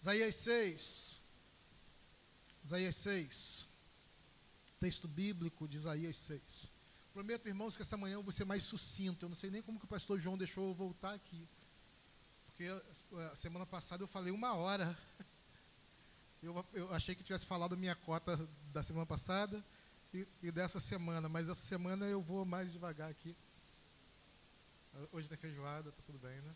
Isaías 0.00 0.34
6. 0.36 1.22
Isaías 2.64 2.96
6. 2.96 3.68
Texto 4.80 5.06
bíblico 5.06 5.68
de 5.68 5.76
Isaías 5.76 6.16
6. 6.16 6.72
Prometo, 7.12 7.46
irmãos, 7.46 7.76
que 7.76 7.82
essa 7.82 7.96
manhã 7.96 8.14
eu 8.14 8.22
vou 8.22 8.32
ser 8.32 8.44
mais 8.44 8.64
sucinto. 8.64 9.24
Eu 9.24 9.28
não 9.28 9.36
sei 9.36 9.50
nem 9.50 9.62
como 9.62 9.78
que 9.78 9.84
o 9.84 9.88
pastor 9.88 10.18
João 10.18 10.36
deixou 10.36 10.68
eu 10.68 10.74
voltar 10.74 11.14
aqui. 11.14 11.46
Porque 12.52 12.68
a 13.32 13.34
semana 13.34 13.64
passada 13.64 14.02
eu 14.02 14.08
falei 14.08 14.30
uma 14.30 14.54
hora. 14.54 14.96
Eu, 16.42 16.66
eu 16.72 16.92
achei 16.92 17.14
que 17.14 17.22
tivesse 17.22 17.46
falado 17.46 17.76
minha 17.76 17.94
cota 17.94 18.36
da 18.72 18.82
semana 18.82 19.06
passada 19.06 19.64
e, 20.12 20.26
e, 20.42 20.50
dessa 20.50 20.80
semana, 20.80 21.28
mas 21.28 21.48
essa 21.48 21.60
semana 21.60 22.04
eu 22.06 22.20
vou 22.20 22.44
mais 22.44 22.72
devagar 22.72 23.08
aqui. 23.08 23.36
Hoje 25.12 25.28
tem 25.28 25.38
feijoada, 25.38 25.92
tá 25.92 26.02
tudo 26.04 26.18
bem, 26.18 26.40
né? 26.40 26.52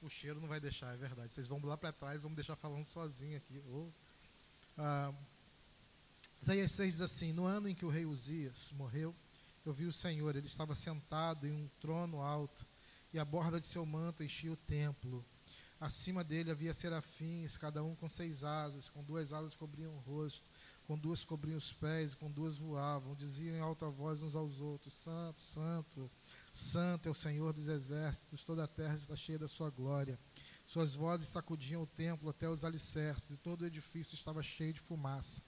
O 0.00 0.08
cheiro 0.08 0.40
não 0.40 0.46
vai 0.46 0.60
deixar, 0.60 0.94
é 0.94 0.96
verdade. 0.96 1.32
Vocês 1.32 1.48
vão 1.48 1.60
lá 1.64 1.76
para 1.76 1.92
trás, 1.92 2.22
vamos 2.22 2.36
deixar 2.36 2.54
falando 2.54 2.86
sozinho 2.86 3.36
aqui. 3.36 3.60
Oh. 3.66 3.90
Ah, 4.78 5.12
Isaías 6.40 6.70
6 6.70 6.92
diz 6.92 7.00
assim: 7.00 7.32
No 7.32 7.44
ano 7.44 7.68
em 7.68 7.74
que 7.74 7.84
o 7.84 7.90
rei 7.90 8.06
Uzias 8.06 8.70
morreu, 8.70 9.12
eu 9.66 9.72
vi 9.72 9.86
o 9.86 9.92
Senhor, 9.92 10.36
ele 10.36 10.46
estava 10.46 10.76
sentado 10.76 11.44
em 11.44 11.50
um 11.50 11.68
trono 11.80 12.22
alto 12.22 12.64
e 13.12 13.18
a 13.18 13.24
borda 13.24 13.60
de 13.60 13.66
seu 13.66 13.84
manto 13.84 14.22
enchia 14.22 14.52
o 14.52 14.56
templo. 14.56 15.24
Acima 15.80 16.22
dele 16.22 16.50
havia 16.50 16.72
serafins, 16.72 17.56
cada 17.56 17.82
um 17.82 17.94
com 17.96 18.08
seis 18.08 18.44
asas, 18.44 18.88
com 18.88 19.02
duas 19.02 19.32
asas 19.32 19.54
cobriam 19.54 19.92
o 19.94 19.98
rosto, 19.98 20.48
com 20.84 20.96
duas 20.96 21.24
cobriam 21.24 21.56
os 21.58 21.72
pés 21.72 22.12
e 22.12 22.16
com 22.16 22.30
duas 22.30 22.56
voavam, 22.56 23.14
diziam 23.14 23.56
em 23.56 23.60
alta 23.60 23.88
voz 23.88 24.22
uns 24.22 24.36
aos 24.36 24.60
outros: 24.60 24.94
Santo, 24.94 25.40
Santo, 25.40 26.10
Santo 26.52 27.08
é 27.08 27.10
o 27.10 27.14
Senhor 27.14 27.52
dos 27.52 27.68
exércitos, 27.68 28.44
toda 28.44 28.64
a 28.64 28.68
terra 28.68 28.94
está 28.94 29.16
cheia 29.16 29.38
da 29.38 29.48
sua 29.48 29.70
glória. 29.70 30.18
Suas 30.64 30.94
vozes 30.94 31.28
sacudiam 31.28 31.82
o 31.82 31.86
templo 31.86 32.30
até 32.30 32.48
os 32.48 32.64
alicerces, 32.64 33.30
e 33.32 33.36
todo 33.36 33.62
o 33.62 33.66
edifício 33.66 34.14
estava 34.14 34.42
cheio 34.42 34.72
de 34.72 34.80
fumaça. 34.80 35.42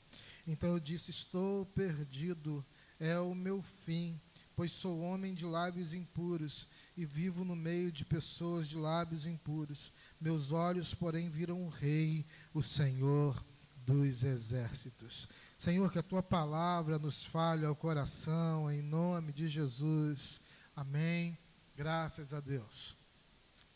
Então 0.46 0.70
eu 0.70 0.80
disse: 0.80 1.10
Estou 1.10 1.64
perdido, 1.66 2.64
é 2.98 3.18
o 3.18 3.34
meu 3.34 3.62
fim, 3.62 4.20
pois 4.56 4.72
sou 4.72 5.00
homem 5.00 5.32
de 5.32 5.44
lábios 5.44 5.94
impuros 5.94 6.66
e 6.96 7.04
vivo 7.04 7.44
no 7.44 7.56
meio 7.56 7.90
de 7.90 8.04
pessoas 8.04 8.68
de 8.68 8.76
lábios 8.76 9.26
impuros. 9.26 9.92
Meus 10.20 10.52
olhos, 10.52 10.94
porém, 10.94 11.28
viram 11.28 11.64
o 11.64 11.68
Rei, 11.68 12.24
o 12.52 12.62
Senhor 12.62 13.44
dos 13.84 14.22
exércitos. 14.22 15.28
Senhor, 15.58 15.90
que 15.90 15.98
a 15.98 16.02
tua 16.02 16.22
palavra 16.22 16.98
nos 16.98 17.24
fale 17.24 17.66
ao 17.66 17.74
coração, 17.74 18.70
em 18.70 18.82
nome 18.82 19.32
de 19.32 19.48
Jesus. 19.48 20.40
Amém. 20.74 21.36
Graças 21.76 22.32
a 22.32 22.40
Deus. 22.40 22.96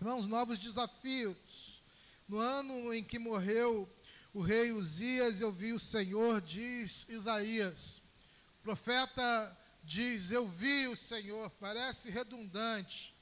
Irmãos, 0.01 0.27
novos 0.27 0.59
desafios. 0.59 1.83
No 2.29 2.39
ano 2.39 2.93
em 2.93 3.03
que 3.03 3.19
morreu 3.19 3.89
o 4.33 4.41
rei 4.41 4.71
Uzias, 4.71 5.41
eu 5.41 5.51
vi 5.51 5.73
o 5.73 5.79
Senhor, 5.79 6.41
diz 6.41 7.07
Isaías. 7.09 8.03
Profeta 8.63 9.57
diz: 9.85 10.31
Eu 10.31 10.49
vi 10.49 10.89
o 10.89 10.97
Senhor. 10.97 11.51
Parece 11.51 12.11
redundante. 12.11 13.15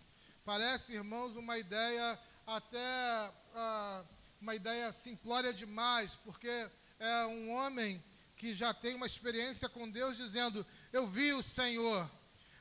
Parece, 0.45 0.95
irmãos, 0.95 1.37
uma 1.37 1.59
ideia 1.59 2.19
até 2.47 3.33
ah, 3.55 4.05
uma 4.41 4.55
ideia 4.55 4.93
simplória 4.93 5.53
demais, 5.53 6.15
porque 6.25 6.69
é 6.99 7.27
um 7.27 7.53
homem 7.53 8.03
que 8.37 8.55
já 8.55 8.73
tem 8.73 8.95
uma 8.95 9.07
experiência 9.07 9.69
com 9.69 9.91
Deus 9.91 10.17
dizendo: 10.17 10.65
Eu 10.93 11.07
vi 11.07 11.33
o 11.33 11.43
Senhor. 11.43 12.09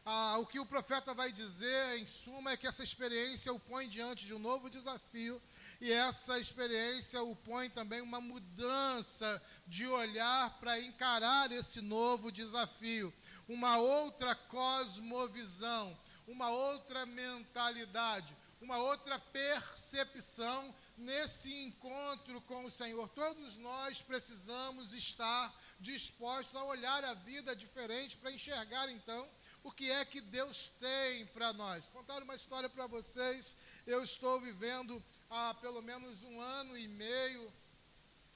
Ah, 0.06 0.38
o 0.38 0.46
que 0.46 0.60
o 0.60 0.66
profeta 0.66 1.16
vai 1.16 1.32
dizer, 1.32 1.98
em 1.98 2.06
suma, 2.06 2.52
é 2.52 2.58
que 2.58 2.68
essa 2.68 2.84
experiência 2.84 3.52
o 3.52 3.60
põe 3.60 3.90
diante 3.90 4.26
de 4.26 4.36
um 4.36 4.40
novo 4.40 4.70
desafio 4.70 5.42
e 5.82 5.92
essa 5.92 6.40
experiência 6.40 7.22
o 7.22 7.36
põe 7.36 7.70
também 7.70 8.02
uma 8.02 8.22
mudança 8.22 9.42
de 9.68 9.86
olhar 9.88 10.58
para 10.60 10.80
encarar 10.80 11.52
esse 11.52 11.82
novo 11.82 12.32
desafio, 12.32 13.14
uma 13.48 13.78
outra 13.78 14.36
cosmovisão, 14.36 15.98
uma 16.28 16.50
outra 16.50 17.06
mentalidade, 17.06 18.36
uma 18.62 18.78
outra 18.78 19.20
percepção 19.20 20.74
nesse 20.98 21.54
encontro 21.54 22.42
com 22.42 22.66
o 22.66 22.72
Senhor. 22.72 23.08
Todos 23.10 23.58
nós 23.58 24.02
precisamos 24.02 24.94
estar 24.94 25.54
dispostos 25.80 26.56
a 26.56 26.64
olhar 26.64 27.04
a 27.04 27.14
vida 27.14 27.56
diferente 27.56 28.18
para 28.18 28.32
enxergar 28.32 28.90
então 28.90 29.30
o 29.64 29.72
que 29.72 29.92
é 29.92 30.06
que 30.06 30.22
Deus 30.22 30.72
tem 30.80 31.26
para 31.28 31.52
nós. 31.54 31.88
Contar 31.88 32.22
uma 32.24 32.36
história 32.36 32.70
para 32.70 32.88
vocês. 32.88 33.58
Eu 33.86 34.04
estou 34.04 34.40
vivendo 34.40 35.04
há 35.30 35.54
pelo 35.56 35.82
menos 35.82 36.24
um 36.24 36.40
ano 36.40 36.78
e 36.78 36.88
meio, 36.88 37.52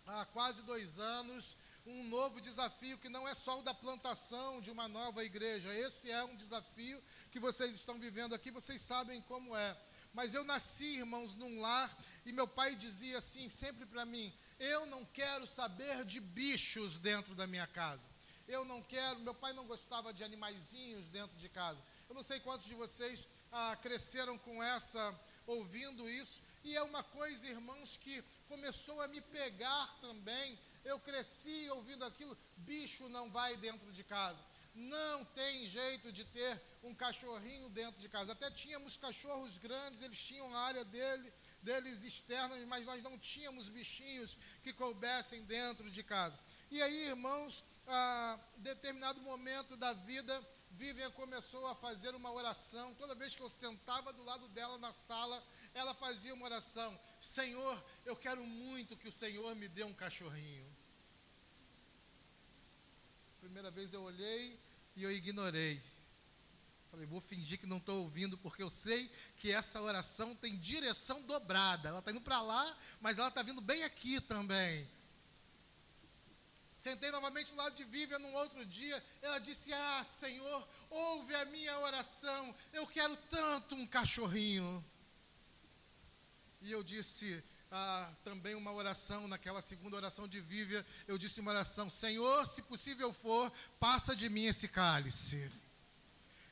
há 0.05 0.25
quase 0.25 0.61
dois 0.63 0.99
anos, 0.99 1.55
um 1.89 2.03
novo 2.07 2.39
desafio 2.39 2.97
que 2.99 3.09
não 3.09 3.27
é 3.27 3.33
só 3.33 3.59
o 3.59 3.63
da 3.63 3.73
plantação 3.73 4.61
de 4.61 4.69
uma 4.69 4.87
nova 4.87 5.23
igreja. 5.23 5.73
Esse 5.73 6.11
é 6.11 6.23
um 6.23 6.35
desafio 6.35 7.03
que 7.31 7.39
vocês 7.39 7.73
estão 7.73 7.99
vivendo 7.99 8.35
aqui, 8.35 8.51
vocês 8.51 8.81
sabem 8.81 9.21
como 9.23 9.55
é. 9.57 9.75
Mas 10.13 10.33
eu 10.33 10.43
nasci, 10.43 10.97
irmãos, 10.97 11.33
num 11.35 11.59
lar 11.61 11.95
e 12.25 12.31
meu 12.31 12.47
pai 12.47 12.75
dizia 12.75 13.17
assim 13.17 13.49
sempre 13.49 13.85
para 13.85 14.05
mim: 14.05 14.31
eu 14.59 14.85
não 14.85 15.03
quero 15.05 15.47
saber 15.47 16.05
de 16.05 16.19
bichos 16.19 16.97
dentro 16.97 17.33
da 17.33 17.47
minha 17.47 17.65
casa. 17.65 18.07
Eu 18.47 18.65
não 18.65 18.81
quero, 18.81 19.19
meu 19.19 19.33
pai 19.33 19.53
não 19.53 19.65
gostava 19.65 20.13
de 20.13 20.23
animaizinhos 20.23 21.07
dentro 21.09 21.37
de 21.37 21.49
casa. 21.49 21.83
Eu 22.07 22.15
não 22.15 22.23
sei 22.23 22.39
quantos 22.39 22.65
de 22.67 22.73
vocês 22.73 23.27
ah, 23.51 23.77
cresceram 23.81 24.37
com 24.37 24.63
essa, 24.63 25.17
ouvindo 25.45 26.09
isso. 26.09 26.41
E 26.63 26.75
é 26.75 26.81
uma 26.81 27.03
coisa, 27.03 27.47
irmãos, 27.47 27.97
que 27.97 28.23
começou 28.47 29.01
a 29.01 29.07
me 29.07 29.21
pegar 29.21 29.97
também. 30.01 30.57
Eu 30.83 30.99
cresci 30.99 31.69
ouvindo 31.71 32.05
aquilo, 32.05 32.37
bicho 32.57 33.07
não 33.09 33.29
vai 33.29 33.55
dentro 33.57 33.91
de 33.91 34.03
casa. 34.03 34.39
Não 34.73 35.25
tem 35.25 35.67
jeito 35.67 36.11
de 36.11 36.23
ter 36.23 36.61
um 36.83 36.93
cachorrinho 36.93 37.69
dentro 37.69 37.99
de 37.99 38.07
casa. 38.07 38.31
Até 38.31 38.49
tínhamos 38.51 38.97
cachorros 38.97 39.57
grandes, 39.57 40.01
eles 40.01 40.19
tinham 40.19 40.55
a 40.55 40.59
área 40.59 40.85
dele, 40.85 41.33
deles 41.61 42.03
externa, 42.03 42.55
mas 42.67 42.85
nós 42.85 43.03
não 43.03 43.17
tínhamos 43.17 43.67
bichinhos 43.67 44.37
que 44.63 44.71
coubessem 44.71 45.43
dentro 45.43 45.89
de 45.89 46.03
casa. 46.03 46.39
E 46.71 46.81
aí, 46.81 47.07
irmãos, 47.07 47.63
a 47.87 48.39
determinado 48.57 49.19
momento 49.21 49.75
da 49.75 49.93
vida, 49.93 50.47
Vivian 50.71 51.11
começou 51.11 51.65
a 51.67 51.75
fazer 51.75 52.13
uma 52.13 52.31
oração. 52.31 52.93
Toda 52.93 53.15
vez 53.15 53.35
que 53.35 53.41
eu 53.41 53.49
sentava 53.49 54.13
do 54.13 54.23
lado 54.23 54.47
dela 54.49 54.77
na 54.77 54.93
sala, 54.93 55.43
ela 55.73 55.93
fazia 55.95 56.33
uma 56.33 56.45
oração: 56.45 56.97
Senhor, 57.19 57.83
eu 58.05 58.15
quero 58.15 58.45
muito 58.45 58.95
que 58.95 59.07
o 59.07 59.11
Senhor 59.11 59.55
me 59.55 59.67
dê 59.67 59.83
um 59.83 59.93
cachorrinho. 59.93 60.68
Primeira 63.49 63.71
vez 63.71 63.91
eu 63.95 64.03
olhei 64.03 64.59
e 64.95 65.01
eu 65.01 65.11
ignorei. 65.11 65.81
Falei, 66.91 67.07
vou 67.07 67.19
fingir 67.19 67.59
que 67.59 67.65
não 67.65 67.77
estou 67.77 68.03
ouvindo, 68.03 68.37
porque 68.37 68.61
eu 68.61 68.69
sei 68.69 69.11
que 69.37 69.51
essa 69.51 69.81
oração 69.81 70.35
tem 70.35 70.55
direção 70.55 71.23
dobrada. 71.23 71.89
Ela 71.89 71.97
está 71.97 72.11
indo 72.11 72.21
para 72.21 72.43
lá, 72.43 72.77
mas 73.01 73.17
ela 73.17 73.29
está 73.29 73.41
vindo 73.41 73.59
bem 73.59 73.83
aqui 73.83 74.21
também. 74.21 74.87
Sentei 76.77 77.09
novamente 77.09 77.51
do 77.51 77.57
lado 77.57 77.75
de 77.75 77.83
Vivian 77.85 78.19
num 78.19 78.35
outro 78.35 78.63
dia. 78.67 79.03
Ela 79.19 79.39
disse: 79.39 79.73
Ah, 79.73 80.03
Senhor, 80.03 80.67
ouve 80.87 81.33
a 81.33 81.45
minha 81.45 81.79
oração. 81.79 82.55
Eu 82.71 82.85
quero 82.85 83.17
tanto 83.31 83.73
um 83.73 83.87
cachorrinho. 83.87 84.85
E 86.61 86.71
eu 86.71 86.83
disse 86.83 87.43
ah, 87.71 88.11
também 88.23 88.55
uma 88.55 88.71
oração, 88.71 89.27
naquela 89.27 89.61
segunda 89.61 89.95
oração 89.95 90.27
de 90.27 90.41
Vivian, 90.41 90.83
eu 91.07 91.17
disse 91.17 91.39
uma 91.39 91.51
oração: 91.51 91.89
Senhor, 91.89 92.45
se 92.47 92.61
possível 92.63 93.13
for, 93.13 93.51
passa 93.79 94.15
de 94.15 94.29
mim 94.29 94.45
esse 94.45 94.67
cálice. 94.67 95.51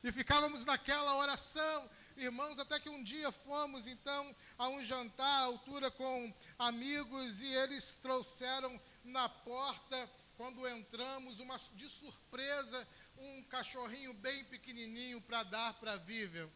E 0.03 0.11
ficávamos 0.11 0.63
naquela 0.63 1.17
oração, 1.17 1.89
irmãos, 2.15 2.59
até 2.59 2.79
que 2.79 2.89
um 2.89 3.03
dia 3.03 3.31
fomos 3.31 3.87
então 3.87 4.35
a 4.57 4.69
um 4.69 4.83
jantar 4.83 5.41
à 5.41 5.45
altura 5.45 5.89
com 5.89 6.33
amigos 6.57 7.41
e 7.41 7.47
eles 7.47 7.97
trouxeram 8.01 8.79
na 9.03 9.27
porta, 9.27 10.09
quando 10.37 10.67
entramos, 10.67 11.39
uma, 11.39 11.57
de 11.73 11.89
surpresa, 11.89 12.87
um 13.17 13.43
cachorrinho 13.43 14.13
bem 14.13 14.45
pequenininho 14.45 15.19
para 15.19 15.41
dar 15.41 15.73
para 15.73 15.93
a 15.93 15.97
Vivian. 15.97 16.47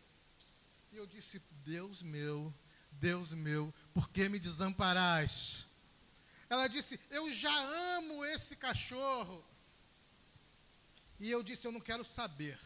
E 0.91 0.97
eu 0.97 1.07
disse: 1.07 1.41
Deus 1.65 2.03
meu, 2.03 2.53
Deus 2.91 3.33
meu, 3.33 3.73
por 3.93 4.09
que 4.09 4.27
me 4.29 4.39
desamparaste? 4.39 5.67
Ela 6.49 6.67
disse: 6.67 6.99
Eu 7.09 7.31
já 7.31 7.53
amo 7.97 8.25
esse 8.25 8.55
cachorro. 8.55 9.43
E 11.19 11.29
eu 11.29 11.43
disse: 11.43 11.67
Eu 11.67 11.71
não 11.71 11.81
quero 11.81 12.03
saber 12.03 12.59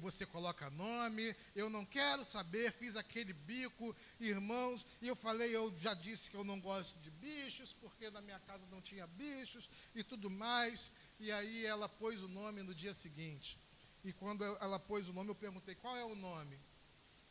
você 0.00 0.24
coloca 0.24 0.70
nome, 0.70 1.34
eu 1.54 1.68
não 1.68 1.84
quero 1.84 2.24
saber, 2.24 2.72
fiz 2.72 2.96
aquele 2.96 3.32
bico, 3.32 3.94
irmãos, 4.20 4.86
e 5.02 5.08
eu 5.08 5.16
falei, 5.16 5.54
eu 5.54 5.74
já 5.78 5.94
disse 5.94 6.30
que 6.30 6.36
eu 6.36 6.44
não 6.44 6.60
gosto 6.60 6.98
de 7.00 7.10
bichos, 7.10 7.72
porque 7.72 8.08
na 8.10 8.20
minha 8.20 8.38
casa 8.40 8.64
não 8.70 8.80
tinha 8.80 9.06
bichos 9.06 9.68
e 9.94 10.04
tudo 10.04 10.30
mais. 10.30 10.92
E 11.18 11.32
aí 11.32 11.66
ela 11.66 11.88
pôs 11.88 12.22
o 12.22 12.28
nome 12.28 12.62
no 12.62 12.74
dia 12.74 12.94
seguinte. 12.94 13.58
E 14.04 14.12
quando 14.12 14.44
ela 14.44 14.78
pôs 14.78 15.08
o 15.08 15.12
nome, 15.12 15.30
eu 15.30 15.34
perguntei, 15.34 15.74
qual 15.74 15.96
é 15.96 16.04
o 16.04 16.14
nome? 16.14 16.58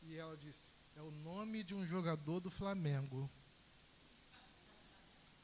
E 0.01 0.17
ela 0.17 0.35
disse, 0.35 0.72
é 0.95 1.01
o 1.01 1.11
nome 1.11 1.63
de 1.63 1.73
um 1.73 1.85
jogador 1.85 2.39
do 2.39 2.51
Flamengo. 2.51 3.29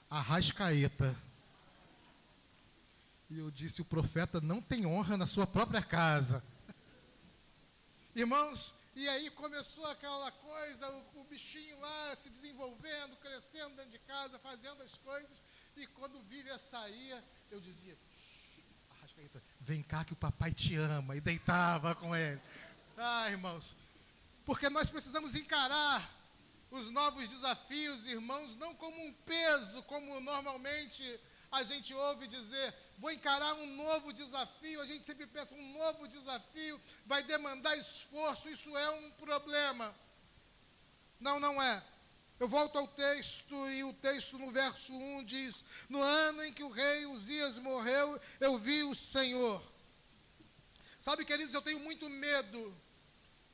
Arrascaeta. 0.09 1.15
E 3.29 3.37
eu 3.37 3.51
disse, 3.51 3.81
o 3.81 3.85
profeta 3.85 4.41
não 4.41 4.61
tem 4.61 4.85
honra 4.85 5.15
na 5.17 5.25
sua 5.25 5.45
própria 5.45 5.81
casa. 5.81 6.43
Irmãos, 8.15 8.73
e 8.95 9.07
aí 9.07 9.29
começou 9.29 9.85
aquela 9.85 10.31
coisa, 10.31 10.89
o, 10.89 11.21
o, 11.21 11.23
bichinho 11.25 11.79
lá 11.79 12.15
se 12.15 12.29
desenvolvendo, 12.29 13.15
crescendo 13.17 13.75
dentro 13.75 13.91
de 13.91 13.99
casa, 13.99 14.39
fazendo 14.39 14.81
as 14.81 14.97
coisas. 14.97 15.41
E 15.77 15.85
quando 15.87 16.21
Vivian 16.23 16.57
saía, 16.57 17.23
eu 17.51 17.61
dizia, 17.61 17.95
Arrascaeta, 18.89 19.41
vem 19.61 19.83
cá 19.83 20.03
que 20.03 20.13
o 20.13 20.17
papai 20.17 20.51
te 20.53 20.75
ama. 20.75 21.15
E 21.15 21.21
deitava 21.21 21.93
com 21.93 22.15
ele. 22.15 22.41
Ah, 22.97 23.29
irmãos, 23.29 23.75
porque 24.49 24.67
nós 24.67 24.89
precisamos 24.89 25.35
encarar 25.35 26.11
os 26.71 26.89
novos 26.89 27.29
desafios, 27.29 28.07
irmãos, 28.07 28.55
não 28.55 28.73
como 28.73 28.99
um 29.05 29.13
peso, 29.13 29.83
como 29.83 30.19
normalmente 30.21 31.03
a 31.51 31.61
gente 31.61 31.93
ouve 31.93 32.27
dizer, 32.27 32.73
vou 32.97 33.11
encarar 33.11 33.53
um 33.53 33.67
novo 33.75 34.11
desafio, 34.11 34.81
a 34.81 34.87
gente 34.87 35.05
sempre 35.05 35.27
pensa, 35.27 35.53
um 35.53 35.73
novo 35.73 36.07
desafio 36.07 36.81
vai 37.05 37.21
demandar 37.21 37.77
esforço, 37.77 38.49
isso 38.49 38.75
é 38.75 38.89
um 38.89 39.11
problema. 39.11 39.95
Não, 41.19 41.39
não 41.39 41.61
é. 41.61 41.83
Eu 42.39 42.47
volto 42.47 42.75
ao 42.79 42.87
texto, 42.87 43.53
e 43.69 43.83
o 43.83 43.93
texto 43.93 44.39
no 44.39 44.51
verso 44.51 44.91
1 44.91 45.25
diz: 45.25 45.63
No 45.87 46.01
ano 46.01 46.43
em 46.43 46.51
que 46.51 46.63
o 46.63 46.71
rei 46.71 47.05
Uzias 47.05 47.59
morreu, 47.59 48.19
eu 48.39 48.57
vi 48.57 48.81
o 48.81 48.95
Senhor. 48.95 49.61
Sabe, 50.99 51.23
queridos, 51.23 51.53
eu 51.53 51.61
tenho 51.61 51.79
muito 51.79 52.09
medo 52.09 52.75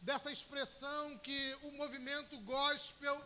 dessa 0.06 0.32
expressão 0.32 1.18
que 1.18 1.58
o 1.64 1.72
movimento 1.72 2.40
gospel, 2.42 3.20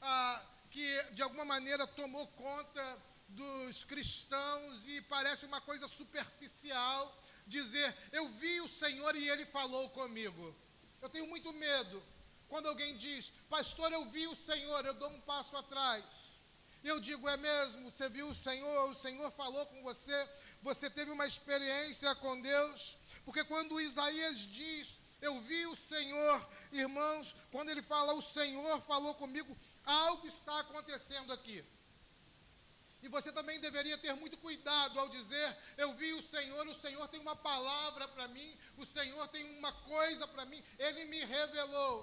ah, 0.00 0.42
que 0.70 0.86
de 1.12 1.22
alguma 1.22 1.44
maneira 1.44 1.86
tomou 1.86 2.26
conta 2.28 2.84
dos 3.28 3.84
cristãos 3.84 4.88
e 4.88 5.02
parece 5.02 5.44
uma 5.44 5.60
coisa 5.60 5.86
superficial, 5.86 7.14
dizer, 7.46 7.94
eu 8.10 8.26
vi 8.40 8.58
o 8.62 8.68
Senhor 8.68 9.14
e 9.14 9.28
ele 9.28 9.44
falou 9.44 9.90
comigo. 9.90 10.56
Eu 11.02 11.10
tenho 11.10 11.26
muito 11.26 11.52
medo 11.52 12.02
quando 12.48 12.68
alguém 12.68 12.96
diz, 12.96 13.30
pastor, 13.50 13.92
eu 13.92 14.06
vi 14.06 14.26
o 14.26 14.34
Senhor, 14.34 14.82
eu 14.86 14.94
dou 14.94 15.10
um 15.10 15.20
passo 15.20 15.54
atrás. 15.58 16.40
Eu 16.82 17.00
digo, 17.00 17.28
é 17.28 17.36
mesmo, 17.36 17.90
você 17.90 18.08
viu 18.08 18.28
o 18.30 18.34
Senhor, 18.34 18.90
o 18.90 18.94
Senhor 18.94 19.30
falou 19.32 19.66
com 19.66 19.82
você, 19.82 20.28
você 20.62 20.88
teve 20.88 21.10
uma 21.10 21.26
experiência 21.26 22.14
com 22.14 22.40
Deus, 22.40 22.96
porque 23.26 23.44
quando 23.44 23.80
Isaías 23.80 24.38
diz, 24.38 24.98
eu 25.24 25.40
vi 25.40 25.66
o 25.66 25.76
Senhor, 25.90 26.36
irmãos, 26.70 27.34
quando 27.50 27.70
ele 27.70 27.82
fala, 27.82 28.12
o 28.12 28.22
Senhor 28.22 28.80
falou 28.82 29.14
comigo, 29.14 29.56
algo 29.84 30.26
está 30.26 30.60
acontecendo 30.60 31.32
aqui. 31.32 31.64
E 33.02 33.08
você 33.08 33.30
também 33.30 33.58
deveria 33.60 33.98
ter 33.98 34.14
muito 34.14 34.36
cuidado 34.38 34.98
ao 34.98 35.08
dizer: 35.08 35.48
Eu 35.76 35.92
vi 35.94 36.10
o 36.14 36.22
Senhor, 36.22 36.66
o 36.66 36.74
Senhor 36.74 37.06
tem 37.08 37.20
uma 37.20 37.36
palavra 37.36 38.08
para 38.08 38.26
mim, 38.28 38.50
o 38.78 38.86
Senhor 38.86 39.26
tem 39.28 39.44
uma 39.58 39.72
coisa 39.72 40.26
para 40.26 40.46
mim, 40.46 40.62
Ele 40.78 41.04
me 41.06 41.22
revelou. 41.22 41.96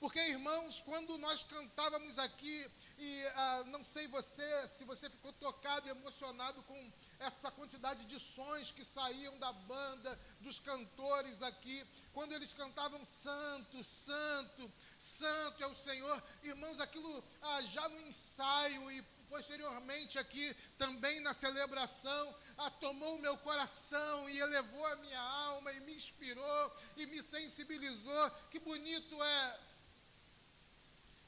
Porque, 0.00 0.18
irmãos, 0.18 0.80
quando 0.80 1.18
nós 1.18 1.42
cantávamos 1.42 2.18
aqui, 2.18 2.56
e 2.98 3.26
ah, 3.34 3.64
não 3.66 3.84
sei 3.84 4.08
você, 4.08 4.66
se 4.66 4.84
você 4.84 5.08
ficou 5.08 5.32
tocado 5.32 5.86
e 5.86 5.90
emocionado 5.90 6.62
com 6.64 6.92
essa 7.20 7.50
quantidade 7.50 8.04
de 8.06 8.18
sons 8.18 8.72
que 8.72 8.84
saíam 8.84 9.38
da 9.38 9.52
banda, 9.52 10.18
dos 10.40 10.58
cantores 10.58 11.42
aqui, 11.42 11.86
quando 12.12 12.32
eles 12.32 12.52
cantavam 12.52 13.04
Santo, 13.04 13.84
Santo, 13.84 14.72
Santo 14.98 15.62
é 15.62 15.66
o 15.66 15.74
Senhor, 15.74 16.22
irmãos, 16.42 16.80
aquilo 16.80 17.22
ah, 17.40 17.62
já 17.62 17.88
no 17.88 18.00
ensaio 18.00 18.90
e 18.90 19.00
posteriormente 19.28 20.18
aqui 20.18 20.54
também 20.76 21.20
na 21.20 21.32
celebração, 21.32 22.34
ah, 22.56 22.70
tomou 22.70 23.16
o 23.16 23.20
meu 23.20 23.36
coração 23.38 24.28
e 24.28 24.38
elevou 24.38 24.84
a 24.86 24.96
minha 24.96 25.20
alma 25.20 25.72
e 25.72 25.80
me 25.80 25.94
inspirou 25.94 26.76
e 26.96 27.06
me 27.06 27.22
sensibilizou. 27.22 28.30
Que 28.50 28.58
bonito 28.58 29.22
é 29.22 29.60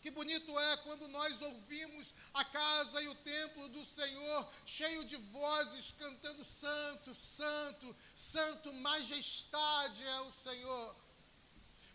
que 0.00 0.10
bonito 0.10 0.58
é 0.58 0.76
quando 0.78 1.06
nós 1.08 1.40
ouvimos 1.42 2.14
a 2.32 2.44
casa 2.44 3.02
e 3.02 3.08
o 3.08 3.14
templo 3.16 3.68
do 3.68 3.84
Senhor 3.84 4.48
cheio 4.64 5.04
de 5.04 5.16
vozes 5.16 5.94
cantando 5.98 6.42
santo, 6.42 7.14
santo, 7.14 7.96
santo, 8.14 8.72
majestade 8.72 10.02
é 10.02 10.20
o 10.20 10.32
Senhor. 10.32 10.96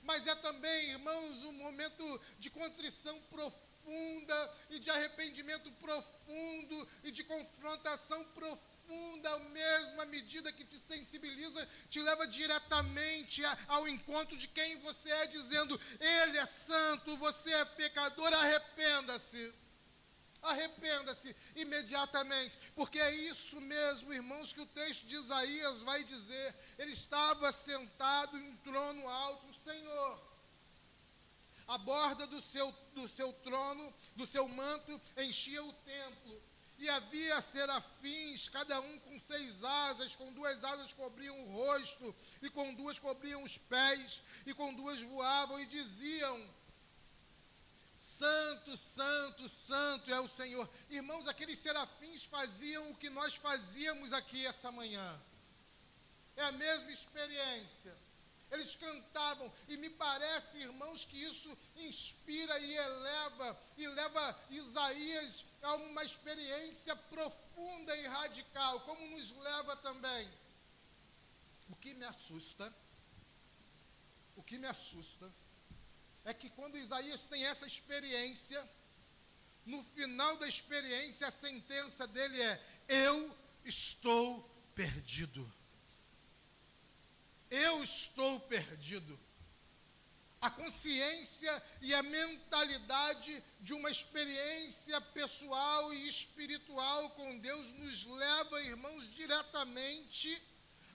Mas 0.03 0.27
é 0.27 0.35
também, 0.35 0.91
irmãos, 0.91 1.43
um 1.45 1.53
momento 1.53 2.21
de 2.37 2.49
contrição 2.51 3.19
profunda 3.23 4.55
e 4.69 4.79
de 4.79 4.89
arrependimento 4.89 5.71
profundo 5.73 6.87
e 7.03 7.11
de 7.11 7.23
confrontação 7.23 8.23
profunda, 8.25 8.74
a 9.35 9.39
mesma 9.39 10.05
medida 10.05 10.51
que 10.51 10.63
te 10.63 10.79
sensibiliza, 10.79 11.67
te 11.89 11.99
leva 12.01 12.27
diretamente 12.27 13.41
ao 13.67 13.87
encontro 13.87 14.37
de 14.37 14.47
quem 14.47 14.77
você 14.77 15.09
é, 15.09 15.27
dizendo: 15.27 15.79
Ele 15.99 16.37
é 16.37 16.45
santo, 16.45 17.17
você 17.17 17.51
é 17.53 17.65
pecador, 17.65 18.33
arrependa-se. 18.33 19.53
Arrependa-se 20.41 21.35
imediatamente, 21.55 22.55
porque 22.75 22.99
é 22.99 23.11
isso 23.11 23.59
mesmo, 23.59 24.13
irmãos, 24.13 24.53
que 24.53 24.61
o 24.61 24.65
texto 24.67 25.03
de 25.07 25.15
Isaías 25.15 25.81
vai 25.81 26.03
dizer. 26.03 26.55
Ele 26.77 26.91
estava 26.91 27.51
sentado 27.51 28.37
em 28.37 28.51
um 28.51 28.57
trono 28.57 29.09
alto, 29.09 29.47
o 29.47 29.53
Senhor 29.55 30.35
a 31.67 31.77
borda 31.77 32.27
do 32.27 32.39
seu, 32.39 32.71
do 32.93 33.07
seu 33.07 33.33
trono, 33.33 33.93
do 34.15 34.25
seu 34.25 34.47
manto, 34.47 35.01
enchia 35.17 35.63
o 35.63 35.73
templo. 35.73 36.24
E 36.77 36.89
havia 36.89 37.39
serafins, 37.39 38.49
cada 38.49 38.79
um 38.81 38.99
com 38.99 39.17
seis 39.17 39.63
asas, 39.63 40.15
com 40.15 40.33
duas 40.33 40.63
asas 40.63 40.91
cobriam 40.91 41.39
o 41.41 41.51
rosto, 41.51 42.13
e 42.41 42.49
com 42.49 42.73
duas 42.73 42.99
cobriam 42.99 43.43
os 43.43 43.57
pés, 43.57 44.21
e 44.45 44.53
com 44.53 44.73
duas 44.73 45.01
voavam, 45.01 45.59
e 45.59 45.65
diziam: 45.65 46.49
Santo, 47.95 48.75
Santo, 48.75 49.47
Santo 49.47 50.11
é 50.11 50.19
o 50.19 50.27
Senhor. 50.27 50.69
Irmãos, 50.89 51.27
aqueles 51.27 51.59
serafins 51.59 52.23
faziam 52.25 52.91
o 52.91 52.95
que 52.97 53.09
nós 53.09 53.35
fazíamos 53.35 54.11
aqui 54.11 54.45
essa 54.45 54.71
manhã. 54.71 55.21
É 56.35 56.43
a 56.43 56.51
mesma 56.51 56.91
experiência 56.91 57.95
eles 58.51 58.75
cantavam, 58.75 59.51
e 59.67 59.77
me 59.77 59.89
parece, 59.89 60.59
irmãos, 60.59 61.05
que 61.05 61.17
isso 61.23 61.55
inspira 61.75 62.57
e 62.59 62.75
eleva, 62.75 63.59
e 63.77 63.87
leva 63.87 64.39
Isaías 64.49 65.45
a 65.65 65.75
uma 65.75 66.03
experiência 66.03 66.95
profunda 66.95 67.95
e 67.97 68.07
radical, 68.07 68.81
como 68.81 69.07
nos 69.07 69.31
leva 69.31 69.75
também. 69.75 70.29
O 71.69 71.75
que 71.75 71.93
me 71.93 72.05
assusta, 72.05 72.73
o 74.35 74.43
que 74.43 74.57
me 74.57 74.67
assusta, 74.67 75.31
é 76.23 76.33
que 76.33 76.49
quando 76.49 76.77
Isaías 76.77 77.25
tem 77.25 77.45
essa 77.45 77.65
experiência, 77.65 78.59
no 79.65 79.83
final 79.95 80.37
da 80.37 80.47
experiência, 80.47 81.27
a 81.27 81.31
sentença 81.31 82.05
dele 82.07 82.41
é: 82.41 82.63
Eu 82.87 83.35
estou 83.63 84.41
perdido 84.75 85.51
eu 87.49 87.83
estou 87.83 88.39
perdido. 88.39 89.17
A 90.45 90.49
consciência 90.51 91.63
e 91.81 91.91
a 91.95 92.03
mentalidade 92.03 93.43
de 93.61 93.73
uma 93.73 93.89
experiência 93.89 95.01
pessoal 95.01 95.91
e 95.91 96.07
espiritual 96.07 97.09
com 97.17 97.39
Deus 97.39 97.73
nos 97.73 98.05
leva, 98.05 98.61
irmãos, 98.61 99.11
diretamente 99.15 100.39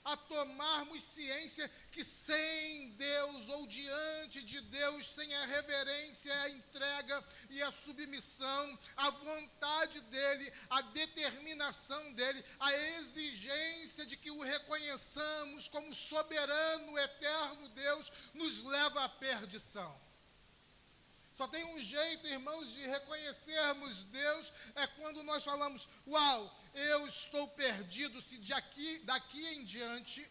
a 0.04 0.16
tomarmos 0.16 1.02
ciência 1.02 1.70
que 1.92 2.02
sem 2.02 2.90
Deus 2.90 3.48
ou 3.48 3.66
diante 3.66 4.42
de 4.42 4.60
Deus, 4.62 5.06
sem 5.06 5.34
a 5.34 5.46
reverência, 5.46 6.32
a 6.42 6.50
entrega 6.50 7.24
e 7.50 7.62
a 7.62 7.70
submissão, 7.70 8.78
a 8.96 9.10
vontade 9.10 10.00
dEle, 10.02 10.52
a 10.70 10.80
determinação 10.82 12.12
dEle, 12.14 12.44
a 12.58 12.72
exigência 12.72 14.06
de 14.06 14.16
que 14.16 14.30
o 14.30 14.42
reconheçamos 14.42 15.68
como 15.68 15.94
soberano, 15.94 16.98
eterno 16.98 17.68
Deus, 17.70 18.10
nos 18.34 18.62
leva 18.62 19.04
à 19.04 19.08
perdição. 19.08 20.10
Só 21.40 21.48
tem 21.48 21.64
um 21.64 21.80
jeito, 21.80 22.26
irmãos, 22.26 22.70
de 22.70 22.86
reconhecermos 22.86 24.04
Deus, 24.04 24.52
é 24.74 24.86
quando 24.86 25.22
nós 25.22 25.42
falamos, 25.42 25.88
uau, 26.06 26.54
eu 26.74 27.06
estou 27.06 27.48
perdido, 27.48 28.20
se 28.20 28.38
de 28.38 28.52
aqui, 28.52 29.00
daqui 29.00 29.44
em 29.54 29.64
diante 29.64 30.26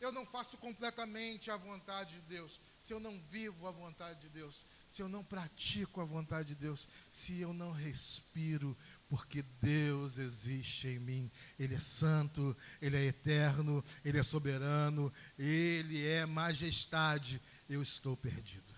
eu 0.00 0.12
não 0.12 0.24
faço 0.24 0.56
completamente 0.56 1.50
a 1.50 1.56
vontade 1.56 2.14
de 2.14 2.20
Deus, 2.22 2.60
se 2.78 2.92
eu 2.92 3.00
não 3.00 3.20
vivo 3.30 3.66
a 3.66 3.70
vontade 3.70 4.20
de 4.20 4.28
Deus, 4.28 4.64
se 4.88 5.02
eu 5.02 5.08
não 5.08 5.24
pratico 5.24 6.00
a 6.00 6.04
vontade 6.04 6.48
de 6.48 6.54
Deus, 6.54 6.88
se 7.10 7.40
eu 7.40 7.52
não 7.52 7.72
respiro, 7.72 8.76
porque 9.08 9.42
Deus 9.60 10.18
existe 10.18 10.88
em 10.88 10.98
mim. 10.98 11.30
Ele 11.58 11.74
é 11.74 11.80
santo, 11.80 12.56
ele 12.80 12.96
é 12.96 13.04
eterno, 13.04 13.84
ele 14.04 14.18
é 14.18 14.22
soberano, 14.22 15.12
ele 15.38 16.06
é 16.06 16.24
majestade. 16.24 17.42
Eu 17.68 17.82
estou 17.82 18.16
perdido. 18.16 18.74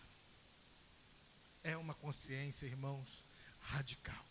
É 1.62 1.76
uma 1.76 1.94
consciência, 1.94 2.66
irmãos, 2.66 3.26
radical, 3.60 4.24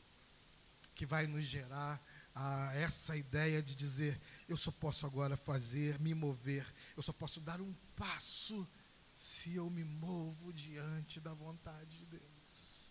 que 0.96 1.06
vai 1.06 1.28
nos 1.28 1.46
gerar 1.46 2.02
a 2.40 2.74
essa 2.74 3.18
ideia 3.18 3.62
de 3.62 3.76
dizer: 3.76 4.20
eu 4.48 4.56
só 4.56 4.72
posso 4.72 5.06
agora 5.06 5.36
fazer, 5.36 6.00
me 6.00 6.14
mover, 6.14 6.66
eu 6.96 7.04
só 7.04 7.12
posso 7.12 7.42
dar 7.42 7.60
um 7.60 7.74
passo 7.98 8.66
se 9.14 9.56
eu 9.56 9.70
me 9.70 9.84
movo 9.84 10.54
diante 10.54 11.20
da 11.20 11.34
vontade 11.34 11.98
de 11.98 12.06
Deus. 12.06 12.90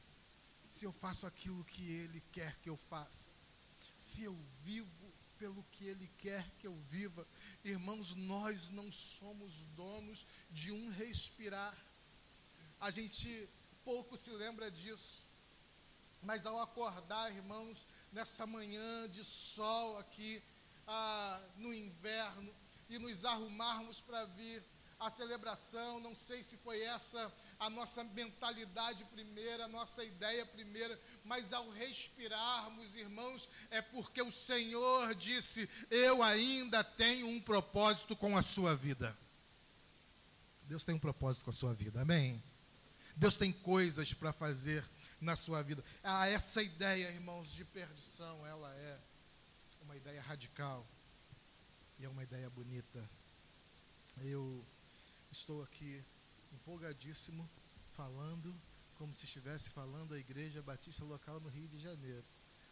Se 0.71 0.85
eu 0.85 0.93
faço 0.93 1.27
aquilo 1.27 1.65
que 1.65 1.91
Ele 1.91 2.23
quer 2.31 2.57
que 2.61 2.69
eu 2.69 2.77
faça. 2.77 3.31
Se 3.97 4.23
eu 4.23 4.39
vivo 4.63 5.13
pelo 5.39 5.65
que 5.73 5.85
Ele 5.85 6.09
quer 6.19 6.45
que 6.59 6.67
eu 6.67 6.77
viva. 6.91 7.27
Irmãos, 7.65 8.15
nós 8.15 8.69
não 8.69 8.93
somos 8.93 9.55
donos 9.75 10.27
de 10.51 10.71
um 10.71 10.91
respirar. 10.91 11.77
A 12.79 12.91
gente 12.91 13.49
pouco 13.83 14.17
se 14.17 14.31
lembra 14.31 14.71
disso. 14.71 15.28
Mas 16.23 16.47
ao 16.47 16.61
acordar, 16.61 17.35
irmãos, 17.35 17.87
nessa 18.13 18.47
manhã 18.47 19.09
de 19.09 19.25
sol 19.25 19.99
aqui, 19.99 20.43
ah, 20.87 21.41
no 21.57 21.73
inverno, 21.73 22.53
e 22.89 22.99
nos 22.99 23.25
arrumarmos 23.25 24.01
para 24.01 24.25
vir 24.25 24.65
a 24.99 25.09
celebração, 25.11 26.01
não 26.01 26.15
sei 26.15 26.43
se 26.43 26.57
foi 26.57 26.83
essa 26.83 27.33
a 27.59 27.71
nossa 27.71 28.03
mentalidade 28.03 29.05
primeira, 29.07 29.65
a 29.65 29.69
nossa 29.69 30.03
ideia 30.03 30.45
primeira, 30.45 31.01
mas 31.25 31.53
ao 31.53 31.71
respirarmos, 31.71 32.95
irmãos, 32.97 33.49
é 33.71 33.81
porque 33.81 34.21
o 34.23 34.31
Senhor 34.31 35.15
disse: 35.15 35.69
Eu 35.91 36.23
ainda 36.23 36.83
tenho 36.83 37.29
um 37.29 37.41
propósito 37.41 38.17
com 38.17 38.37
a 38.37 38.43
sua 38.43 38.75
vida. 38.75 39.17
Deus 40.63 40.85
tem 40.85 40.95
um 40.95 40.99
propósito 40.99 41.45
com 41.45 41.51
a 41.51 41.55
sua 41.55 41.75
vida, 41.75 42.03
amém? 42.03 42.43
Deus 43.17 43.39
tem 43.39 43.53
coisas 43.53 44.13
para 44.13 44.33
fazer 44.33 44.85
na 45.21 45.37
sua 45.37 45.63
vida. 45.63 45.85
Ah, 46.03 46.29
essa 46.29 46.63
ideia, 46.63 47.11
irmãos, 47.11 47.49
de 47.49 47.65
perdição, 47.65 48.47
ela 48.47 48.73
é 48.75 49.01
uma 49.83 49.97
ideia 49.97 50.21
radical 50.23 50.87
e 51.99 52.05
é 52.05 52.09
uma 52.09 52.23
ideia 52.23 52.49
bonita. 52.51 53.09
Eu 54.21 54.65
estou 55.31 55.63
aqui 55.63 56.05
empolgadíssimo, 56.53 57.49
falando 57.93 58.55
como 58.97 59.15
se 59.15 59.27
estivesse 59.27 59.71
falando 59.71 60.13
a 60.13 60.19
Igreja 60.19 60.61
Batista 60.61 61.05
Local 61.05 61.39
no 61.41 61.49
Rio 61.49 61.69
de 61.69 61.79
Janeiro. 61.79 62.25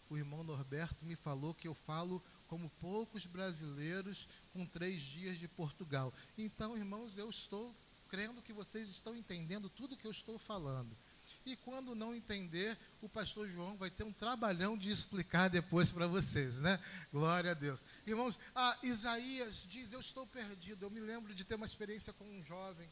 O 0.09 0.17
irmão 0.17 0.43
Norberto 0.43 1.05
me 1.05 1.17
falou 1.17 1.55
que 1.55 1.69
eu 1.69 1.75
falo 1.75 2.23
como 2.47 2.71
poucos 2.81 3.27
brasileiros 3.27 4.29
com 4.53 4.67
três 4.67 5.03
dias 5.03 5.39
de 5.39 5.49
Portugal. 5.49 6.13
Então, 6.37 6.77
irmãos, 6.77 7.17
eu 7.17 7.31
estou 7.31 7.75
crendo 8.09 8.43
que 8.43 8.53
vocês 8.53 8.89
estão 8.89 9.17
entendendo 9.17 9.69
tudo 9.69 9.97
que 9.97 10.07
eu 10.07 10.11
estou 10.11 10.39
falando. 10.39 10.97
E 11.45 11.57
quando 11.57 11.95
não 11.95 12.15
entender, 12.15 12.79
o 13.01 13.09
pastor 13.09 13.49
João 13.49 13.77
vai 13.77 13.91
ter 13.91 14.05
um 14.05 14.13
trabalhão 14.13 14.77
de 14.77 14.91
explicar 14.91 15.49
depois 15.49 15.91
para 15.91 16.07
vocês, 16.07 16.61
né? 16.61 16.83
Glória 17.13 17.53
a 17.53 17.55
Deus. 17.55 17.85
Irmãos, 18.07 18.39
ah, 18.55 18.77
Isaías 18.83 19.67
diz: 19.69 19.93
Eu 19.93 20.01
estou 20.01 20.27
perdido. 20.27 20.85
Eu 20.85 20.91
me 20.91 21.01
lembro 21.01 21.35
de 21.35 21.45
ter 21.45 21.55
uma 21.55 21.67
experiência 21.67 22.13
com 22.13 22.25
um 22.25 22.43
jovem. 22.43 22.89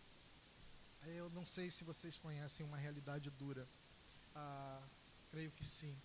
Eu 1.06 1.28
não 1.30 1.44
sei 1.44 1.70
se 1.70 1.84
vocês 1.84 2.16
conhecem 2.18 2.64
uma 2.64 2.76
realidade 2.76 3.30
dura. 3.30 3.68
Ah, 4.34 4.82
creio 5.30 5.50
que 5.50 5.64
sim. 5.64 5.96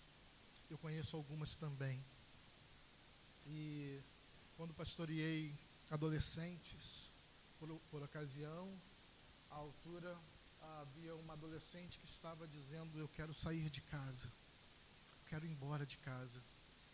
Eu 0.68 0.78
conheço 0.78 1.16
algumas 1.16 1.56
também. 1.56 2.04
E 3.46 4.00
quando 4.56 4.74
pastoreei 4.74 5.58
adolescentes, 5.90 7.10
por, 7.58 7.68
por 7.90 8.02
ocasião, 8.02 8.70
à 9.50 9.56
altura 9.56 10.16
havia 10.60 11.14
uma 11.16 11.34
adolescente 11.34 11.98
que 11.98 12.06
estava 12.06 12.46
dizendo: 12.46 12.98
Eu 12.98 13.08
quero 13.08 13.34
sair 13.34 13.70
de 13.70 13.80
casa, 13.82 14.30
quero 15.26 15.46
ir 15.46 15.50
embora 15.50 15.86
de 15.86 15.96
casa, 15.98 16.42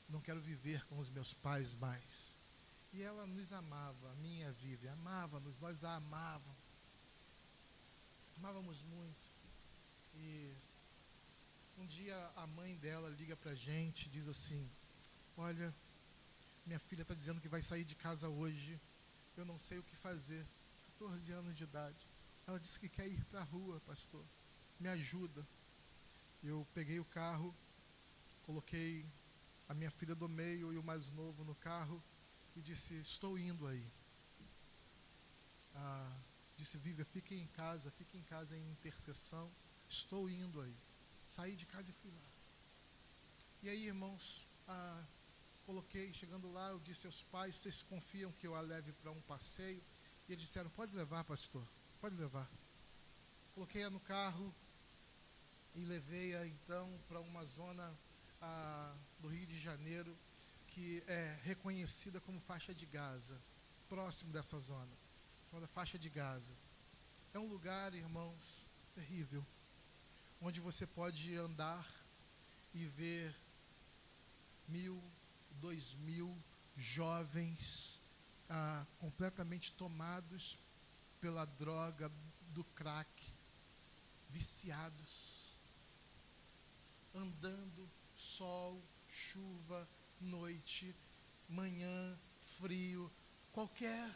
não 0.09 0.20
quero 0.20 0.40
viver 0.40 0.85
com 0.87 0.98
os 0.98 1.11
meus 1.11 1.33
pais 1.33 1.72
mais. 1.74 2.37
E 2.92 3.02
ela 3.02 3.26
nos 3.26 3.52
amava, 3.52 4.11
a 4.11 4.14
minha 4.16 4.52
Vivi, 4.52 4.88
amava-nos, 4.88 5.59
nós 5.59 5.85
a 5.85 5.96
amávamos. 5.96 6.57
Amávamos 8.37 8.83
muito. 8.83 9.31
E 10.14 10.55
um 11.79 11.87
dia 11.87 12.16
a 12.37 12.46
mãe 12.46 12.76
dela 12.76 13.09
liga 13.11 13.37
para 13.37 13.52
a 13.52 13.55
gente 13.55 14.09
diz 14.09 14.26
assim: 14.29 14.70
Olha, 15.37 15.74
minha 16.64 16.79
filha 16.79 17.02
está 17.02 17.14
dizendo 17.14 17.40
que 17.40 17.48
vai 17.48 17.62
sair 17.62 17.85
de 17.85 17.94
casa 17.94 18.29
hoje, 18.29 18.81
eu 19.37 19.44
não 19.44 19.59
sei 19.59 19.79
o 19.79 19.83
que 19.83 19.96
fazer. 19.96 20.46
14 20.98 21.33
anos 21.33 21.55
de 21.55 21.64
idade. 21.64 22.06
Ela 22.47 22.61
disse 22.61 22.79
que 22.79 22.89
quer 22.89 23.09
ir 23.09 23.25
para 23.25 23.41
a 23.41 23.45
rua, 23.45 23.81
pastor. 23.81 24.25
Me 24.79 24.89
ajuda. 24.89 25.45
Eu 26.43 26.65
peguei 26.73 27.01
o 27.01 27.05
carro, 27.05 27.53
coloquei 28.45 29.05
a 29.69 29.75
minha 29.75 29.91
filha 29.91 30.15
do 30.15 30.29
meio 30.29 30.73
e 30.73 30.79
o 30.79 30.83
mais 30.83 31.11
novo 31.11 31.43
no 31.43 31.57
carro 31.57 32.01
e 32.55 32.63
disse: 32.63 32.95
Estou 33.01 33.37
indo 33.37 33.67
aí. 33.67 33.85
Ah, 35.75 36.17
disse: 36.57 36.79
Vivian, 36.79 37.05
fique 37.07 37.35
em 37.35 37.49
casa, 37.49 37.91
fique 37.91 38.17
em 38.17 38.23
casa 38.23 38.57
em 38.57 38.71
intercessão. 38.71 39.51
Estou 39.89 40.31
indo 40.31 40.61
aí. 40.61 40.77
Saí 41.25 41.57
de 41.57 41.67
casa 41.67 41.91
e 41.91 41.95
fui 41.95 42.13
lá. 42.13 42.31
E 43.63 43.69
aí, 43.69 43.87
irmãos, 43.87 44.47
ah, 44.69 45.05
coloquei, 45.65 46.13
chegando 46.15 46.53
lá, 46.53 46.71
eu 46.71 46.79
disse 46.79 47.07
aos 47.07 47.25
pais: 47.25 47.57
Vocês 47.57 47.83
confiam 47.83 48.31
que 48.31 48.47
eu 48.47 48.55
a 48.55 48.61
leve 48.61 48.93
para 48.93 49.11
um 49.11 49.21
passeio? 49.23 49.83
E 50.29 50.33
eles 50.33 50.45
disseram: 50.45 50.71
Pode 50.71 50.95
levar, 50.95 51.25
pastor. 51.25 51.67
Pode 52.07 52.21
levar. 52.21 52.49
Coloquei-a 53.53 53.90
no 53.90 53.99
carro 53.99 54.55
e 55.75 55.81
levei-a 55.81 56.47
então 56.47 57.01
para 57.09 57.19
uma 57.19 57.45
zona 57.45 57.99
ah, 58.40 58.95
do 59.19 59.27
Rio 59.27 59.45
de 59.45 59.59
Janeiro 59.59 60.16
que 60.69 61.03
é 61.09 61.37
reconhecida 61.42 62.21
como 62.21 62.40
faixa 62.42 62.73
de 62.73 62.87
Gaza, 62.87 63.37
próximo 63.88 64.33
dessa 64.33 64.57
zona, 64.61 64.92
chamada 65.51 65.66
faixa 65.66 65.99
de 65.99 66.09
Gaza. 66.09 66.55
É 67.35 67.40
um 67.40 67.49
lugar, 67.49 67.92
irmãos, 67.92 68.71
terrível, 68.95 69.45
onde 70.40 70.61
você 70.61 70.87
pode 70.87 71.35
andar 71.35 71.85
e 72.73 72.85
ver 72.85 73.35
mil, 74.69 75.03
dois 75.61 75.92
mil 75.95 76.38
jovens 76.77 78.01
ah, 78.49 78.87
completamente 79.01 79.73
tomados 79.73 80.57
pela 81.20 81.44
droga 81.44 82.11
do 82.48 82.64
crack, 82.64 83.22
viciados, 84.29 85.59
andando, 87.14 87.90
sol, 88.14 88.83
chuva, 89.09 89.88
noite, 90.20 90.94
manhã, 91.48 92.18
frio, 92.59 93.11
qualquer 93.52 94.11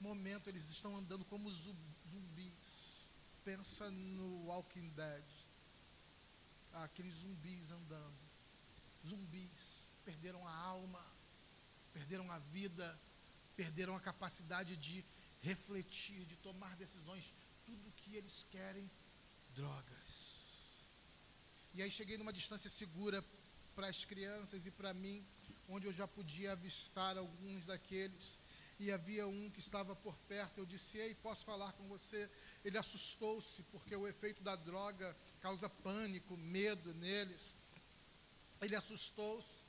momento 0.00 0.48
eles 0.48 0.68
estão 0.68 0.96
andando 0.96 1.24
como 1.24 1.50
zumbis. 1.50 3.10
Pensa 3.44 3.90
no 3.90 4.46
Walking 4.46 4.88
Dead. 4.90 5.24
Aqueles 6.72 7.14
zumbis 7.14 7.70
andando. 7.70 8.18
Zumbis 9.06 9.88
perderam 10.04 10.46
a 10.46 10.54
alma, 10.54 11.04
perderam 11.92 12.30
a 12.30 12.38
vida, 12.38 12.98
perderam 13.56 13.96
a 13.96 14.00
capacidade 14.00 14.76
de 14.76 15.04
refletir, 15.42 16.24
de 16.24 16.36
tomar 16.36 16.74
decisões, 16.76 17.32
tudo 17.66 17.92
que 17.96 18.16
eles 18.16 18.46
querem, 18.50 18.90
drogas. 19.54 20.10
E 21.74 21.82
aí 21.82 21.90
cheguei 21.90 22.16
numa 22.16 22.32
distância 22.32 22.70
segura 22.70 23.24
para 23.74 23.88
as 23.88 24.04
crianças 24.04 24.66
e 24.66 24.70
para 24.70 24.94
mim, 24.94 25.26
onde 25.68 25.86
eu 25.86 25.92
já 25.92 26.06
podia 26.06 26.52
avistar 26.52 27.16
alguns 27.16 27.66
daqueles. 27.66 28.38
E 28.78 28.90
havia 28.90 29.26
um 29.28 29.50
que 29.50 29.60
estava 29.60 29.94
por 29.94 30.16
perto, 30.28 30.58
eu 30.58 30.66
disse, 30.66 30.98
ei, 30.98 31.14
posso 31.14 31.44
falar 31.44 31.72
com 31.72 31.86
você? 31.88 32.30
Ele 32.64 32.76
assustou-se, 32.76 33.62
porque 33.64 33.94
o 33.94 34.08
efeito 34.08 34.42
da 34.42 34.56
droga 34.56 35.16
causa 35.40 35.68
pânico, 35.68 36.36
medo 36.36 36.92
neles. 36.94 37.54
Ele 38.60 38.74
assustou-se. 38.74 39.64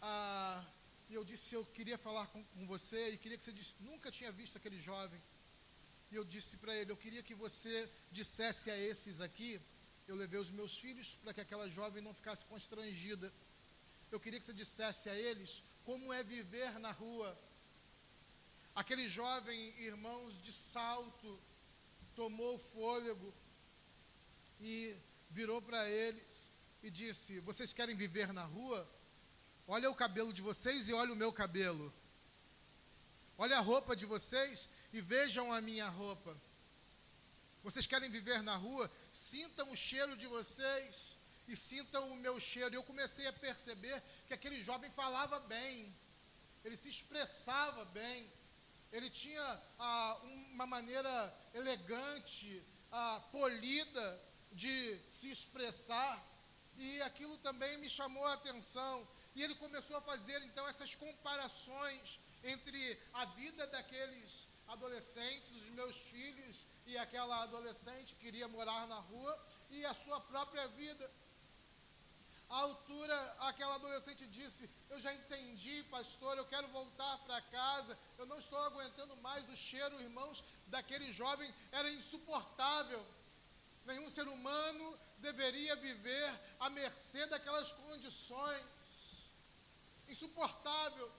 Ah, 0.00 0.64
e 1.08 1.14
eu 1.14 1.24
disse, 1.24 1.54
eu 1.54 1.64
queria 1.66 1.98
falar 1.98 2.26
com, 2.28 2.42
com 2.44 2.66
você 2.66 3.10
e 3.10 3.18
queria 3.18 3.38
que 3.38 3.44
você 3.44 3.52
disse, 3.52 3.74
nunca 3.80 4.10
tinha 4.10 4.32
visto 4.32 4.56
aquele 4.56 4.80
jovem. 4.80 5.20
E 6.10 6.14
eu 6.14 6.24
disse 6.24 6.56
para 6.56 6.76
ele, 6.76 6.92
eu 6.92 6.96
queria 6.96 7.22
que 7.22 7.34
você 7.34 7.90
dissesse 8.10 8.70
a 8.70 8.78
esses 8.78 9.20
aqui, 9.20 9.60
eu 10.06 10.16
levei 10.16 10.38
os 10.38 10.50
meus 10.50 10.76
filhos 10.76 11.16
para 11.22 11.32
que 11.34 11.40
aquela 11.40 11.68
jovem 11.68 12.02
não 12.02 12.12
ficasse 12.12 12.44
constrangida. 12.46 13.32
Eu 14.10 14.20
queria 14.20 14.38
que 14.38 14.46
você 14.46 14.52
dissesse 14.52 15.08
a 15.08 15.16
eles 15.16 15.62
como 15.84 16.12
é 16.12 16.22
viver 16.22 16.78
na 16.78 16.90
rua. 16.90 17.38
Aquele 18.74 19.08
jovem, 19.08 19.58
irmãos, 19.80 20.34
de 20.42 20.52
salto, 20.52 21.38
tomou 22.14 22.58
fôlego 22.58 23.32
e 24.60 24.96
virou 25.30 25.60
para 25.60 25.88
eles 25.88 26.50
e 26.82 26.90
disse: 26.90 27.40
Vocês 27.40 27.72
querem 27.72 27.96
viver 27.96 28.32
na 28.32 28.44
rua? 28.44 28.88
Olha 29.74 29.90
o 29.90 29.94
cabelo 29.94 30.34
de 30.34 30.42
vocês 30.42 30.86
e 30.86 30.92
olha 30.92 31.14
o 31.14 31.20
meu 31.22 31.32
cabelo. 31.32 31.86
Olha 33.38 33.56
a 33.56 33.60
roupa 33.60 33.96
de 33.96 34.04
vocês 34.04 34.68
e 34.92 35.00
vejam 35.00 35.50
a 35.50 35.62
minha 35.62 35.88
roupa. 35.88 36.36
Vocês 37.64 37.86
querem 37.86 38.10
viver 38.10 38.42
na 38.42 38.54
rua? 38.54 38.90
Sintam 39.10 39.70
o 39.70 39.76
cheiro 39.84 40.14
de 40.14 40.26
vocês 40.26 41.16
e 41.48 41.56
sintam 41.56 42.10
o 42.10 42.16
meu 42.16 42.38
cheiro. 42.38 42.74
Eu 42.74 42.82
comecei 42.82 43.26
a 43.26 43.32
perceber 43.32 44.02
que 44.26 44.34
aquele 44.34 44.62
jovem 44.62 44.90
falava 44.90 45.40
bem, 45.40 45.96
ele 46.62 46.76
se 46.76 46.90
expressava 46.90 47.86
bem, 47.86 48.30
ele 48.92 49.08
tinha 49.08 49.62
ah, 49.78 50.20
uma 50.52 50.66
maneira 50.66 51.34
elegante, 51.54 52.62
ah, 52.90 53.22
polida 53.32 54.20
de 54.52 54.98
se 55.08 55.30
expressar, 55.30 56.22
e 56.76 57.00
aquilo 57.00 57.38
também 57.38 57.78
me 57.78 57.88
chamou 57.88 58.26
a 58.26 58.34
atenção. 58.34 59.08
E 59.34 59.42
ele 59.42 59.54
começou 59.54 59.96
a 59.96 60.02
fazer 60.02 60.40
então 60.42 60.66
essas 60.68 60.94
comparações 60.94 62.20
entre 62.44 62.98
a 63.12 63.24
vida 63.24 63.66
daqueles 63.66 64.46
adolescentes, 64.68 65.50
os 65.52 65.70
meus 65.70 65.96
filhos 65.96 66.66
e 66.86 66.96
aquela 66.98 67.42
adolescente 67.42 68.14
que 68.14 68.24
queria 68.26 68.48
morar 68.48 68.86
na 68.86 68.98
rua 68.98 69.38
e 69.70 69.84
a 69.84 69.94
sua 69.94 70.20
própria 70.20 70.66
vida. 70.68 71.10
A 72.48 72.56
altura, 72.56 73.16
aquela 73.48 73.76
adolescente 73.76 74.26
disse: 74.26 74.68
Eu 74.90 75.00
já 75.00 75.12
entendi, 75.14 75.82
pastor, 75.84 76.36
eu 76.36 76.44
quero 76.44 76.68
voltar 76.68 77.16
para 77.24 77.40
casa, 77.40 77.98
eu 78.18 78.26
não 78.26 78.38
estou 78.38 78.58
aguentando 78.58 79.16
mais 79.16 79.48
o 79.48 79.56
cheiro, 79.56 80.00
irmãos, 80.00 80.44
daquele 80.66 81.10
jovem, 81.12 81.52
era 81.70 81.90
insuportável. 81.90 83.02
Nenhum 83.86 84.10
ser 84.10 84.28
humano 84.28 84.98
deveria 85.18 85.74
viver 85.76 86.28
à 86.60 86.68
mercê 86.68 87.24
daquelas 87.26 87.72
condições. 87.72 88.66
Insuportável. 90.08 91.10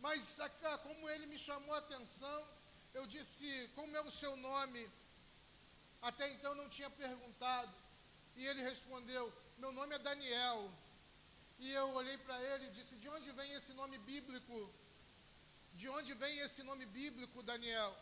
Mas 0.00 0.36
como 0.82 1.08
ele 1.08 1.26
me 1.26 1.38
chamou 1.38 1.74
a 1.74 1.78
atenção, 1.78 2.48
eu 2.94 3.06
disse: 3.06 3.70
Como 3.74 3.96
é 3.96 4.00
o 4.00 4.10
seu 4.10 4.36
nome? 4.36 4.90
Até 6.00 6.30
então 6.30 6.54
não 6.54 6.68
tinha 6.68 6.90
perguntado. 6.90 7.74
E 8.36 8.46
ele 8.46 8.62
respondeu: 8.62 9.32
Meu 9.58 9.72
nome 9.72 9.94
é 9.94 9.98
Daniel. 9.98 10.70
E 11.58 11.70
eu 11.72 11.88
olhei 11.94 12.18
para 12.18 12.40
ele 12.40 12.66
e 12.66 12.70
disse: 12.70 12.96
De 12.96 13.08
onde 13.08 13.30
vem 13.32 13.52
esse 13.52 13.72
nome 13.72 13.98
bíblico? 13.98 14.70
De 15.74 15.88
onde 15.88 16.12
vem 16.14 16.38
esse 16.38 16.62
nome 16.62 16.86
bíblico, 16.86 17.42
Daniel? 17.42 17.96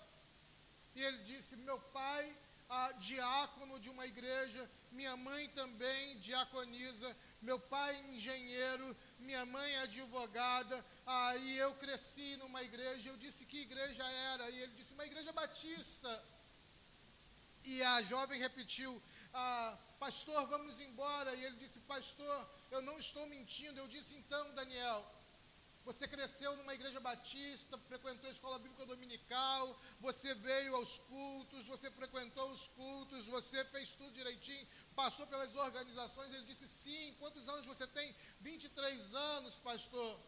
E 0.94 1.02
ele 1.02 1.18
disse: 1.24 1.56
Meu 1.56 1.78
pai 1.80 2.36
ah, 2.76 2.92
diácono 3.10 3.78
de 3.84 3.88
uma 3.94 4.04
igreja, 4.12 4.62
minha 4.98 5.16
mãe 5.16 5.42
também 5.60 6.18
diaconisa, 6.28 7.08
meu 7.48 7.58
pai 7.74 7.92
engenheiro, 8.12 8.86
minha 9.18 9.44
mãe 9.56 9.70
advogada, 9.86 10.76
aí 11.06 11.56
eu 11.64 11.72
cresci 11.82 12.28
numa 12.42 12.62
igreja, 12.68 13.08
eu 13.08 13.18
disse 13.24 13.46
que 13.50 13.66
igreja 13.68 14.04
era, 14.32 14.50
e 14.50 14.58
ele 14.62 14.74
disse, 14.78 14.92
uma 14.92 15.06
igreja 15.10 15.32
batista. 15.32 16.12
E 17.72 17.82
a 17.82 18.02
jovem 18.02 18.38
repetiu, 18.46 18.90
ah, 19.32 19.78
pastor, 19.98 20.46
vamos 20.46 20.80
embora. 20.80 21.34
E 21.34 21.44
ele 21.44 21.56
disse, 21.56 21.80
pastor, 21.80 22.38
eu 22.70 22.82
não 22.82 22.98
estou 22.98 23.26
mentindo. 23.26 23.80
Eu 23.80 23.88
disse, 23.88 24.14
então, 24.14 24.54
Daniel, 24.54 24.98
você 25.84 26.08
cresceu 26.08 26.56
numa 26.56 26.74
igreja 26.74 26.98
batista, 26.98 27.78
frequentou 27.90 28.28
a 28.28 28.32
escola 28.32 28.58
bíblica 28.58 28.86
dominical, 28.86 29.78
você 30.00 30.34
veio 30.34 30.74
aos 30.76 30.98
cultos, 30.98 31.66
você 31.66 31.90
frequentou 31.90 32.50
os 32.52 32.66
cultos, 32.68 33.26
você 33.26 33.64
fez 33.66 33.90
tudo 33.94 34.18
direitinho, 34.20 34.66
passou 34.94 35.26
pelas 35.26 35.54
organizações. 35.54 36.32
Ele 36.32 36.46
disse: 36.46 36.66
Sim, 36.66 37.14
quantos 37.18 37.48
anos 37.48 37.66
você 37.66 37.86
tem? 37.86 38.14
23 38.40 39.14
anos, 39.14 39.54
pastor. 39.56 40.18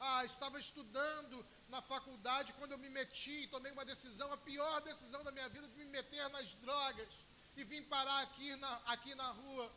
Ah, 0.00 0.24
estava 0.24 0.58
estudando 0.58 1.46
na 1.68 1.80
faculdade 1.82 2.54
quando 2.54 2.72
eu 2.72 2.78
me 2.78 2.88
meti, 2.88 3.46
tomei 3.48 3.70
uma 3.70 3.84
decisão, 3.84 4.32
a 4.32 4.36
pior 4.36 4.80
decisão 4.80 5.22
da 5.22 5.30
minha 5.30 5.48
vida, 5.48 5.68
de 5.68 5.76
me 5.76 5.84
meter 5.84 6.28
nas 6.30 6.54
drogas 6.54 7.08
e 7.56 7.64
vim 7.64 7.82
parar 7.82 8.22
aqui 8.22 8.56
na, 8.56 8.76
aqui 8.86 9.14
na 9.14 9.30
rua. 9.30 9.70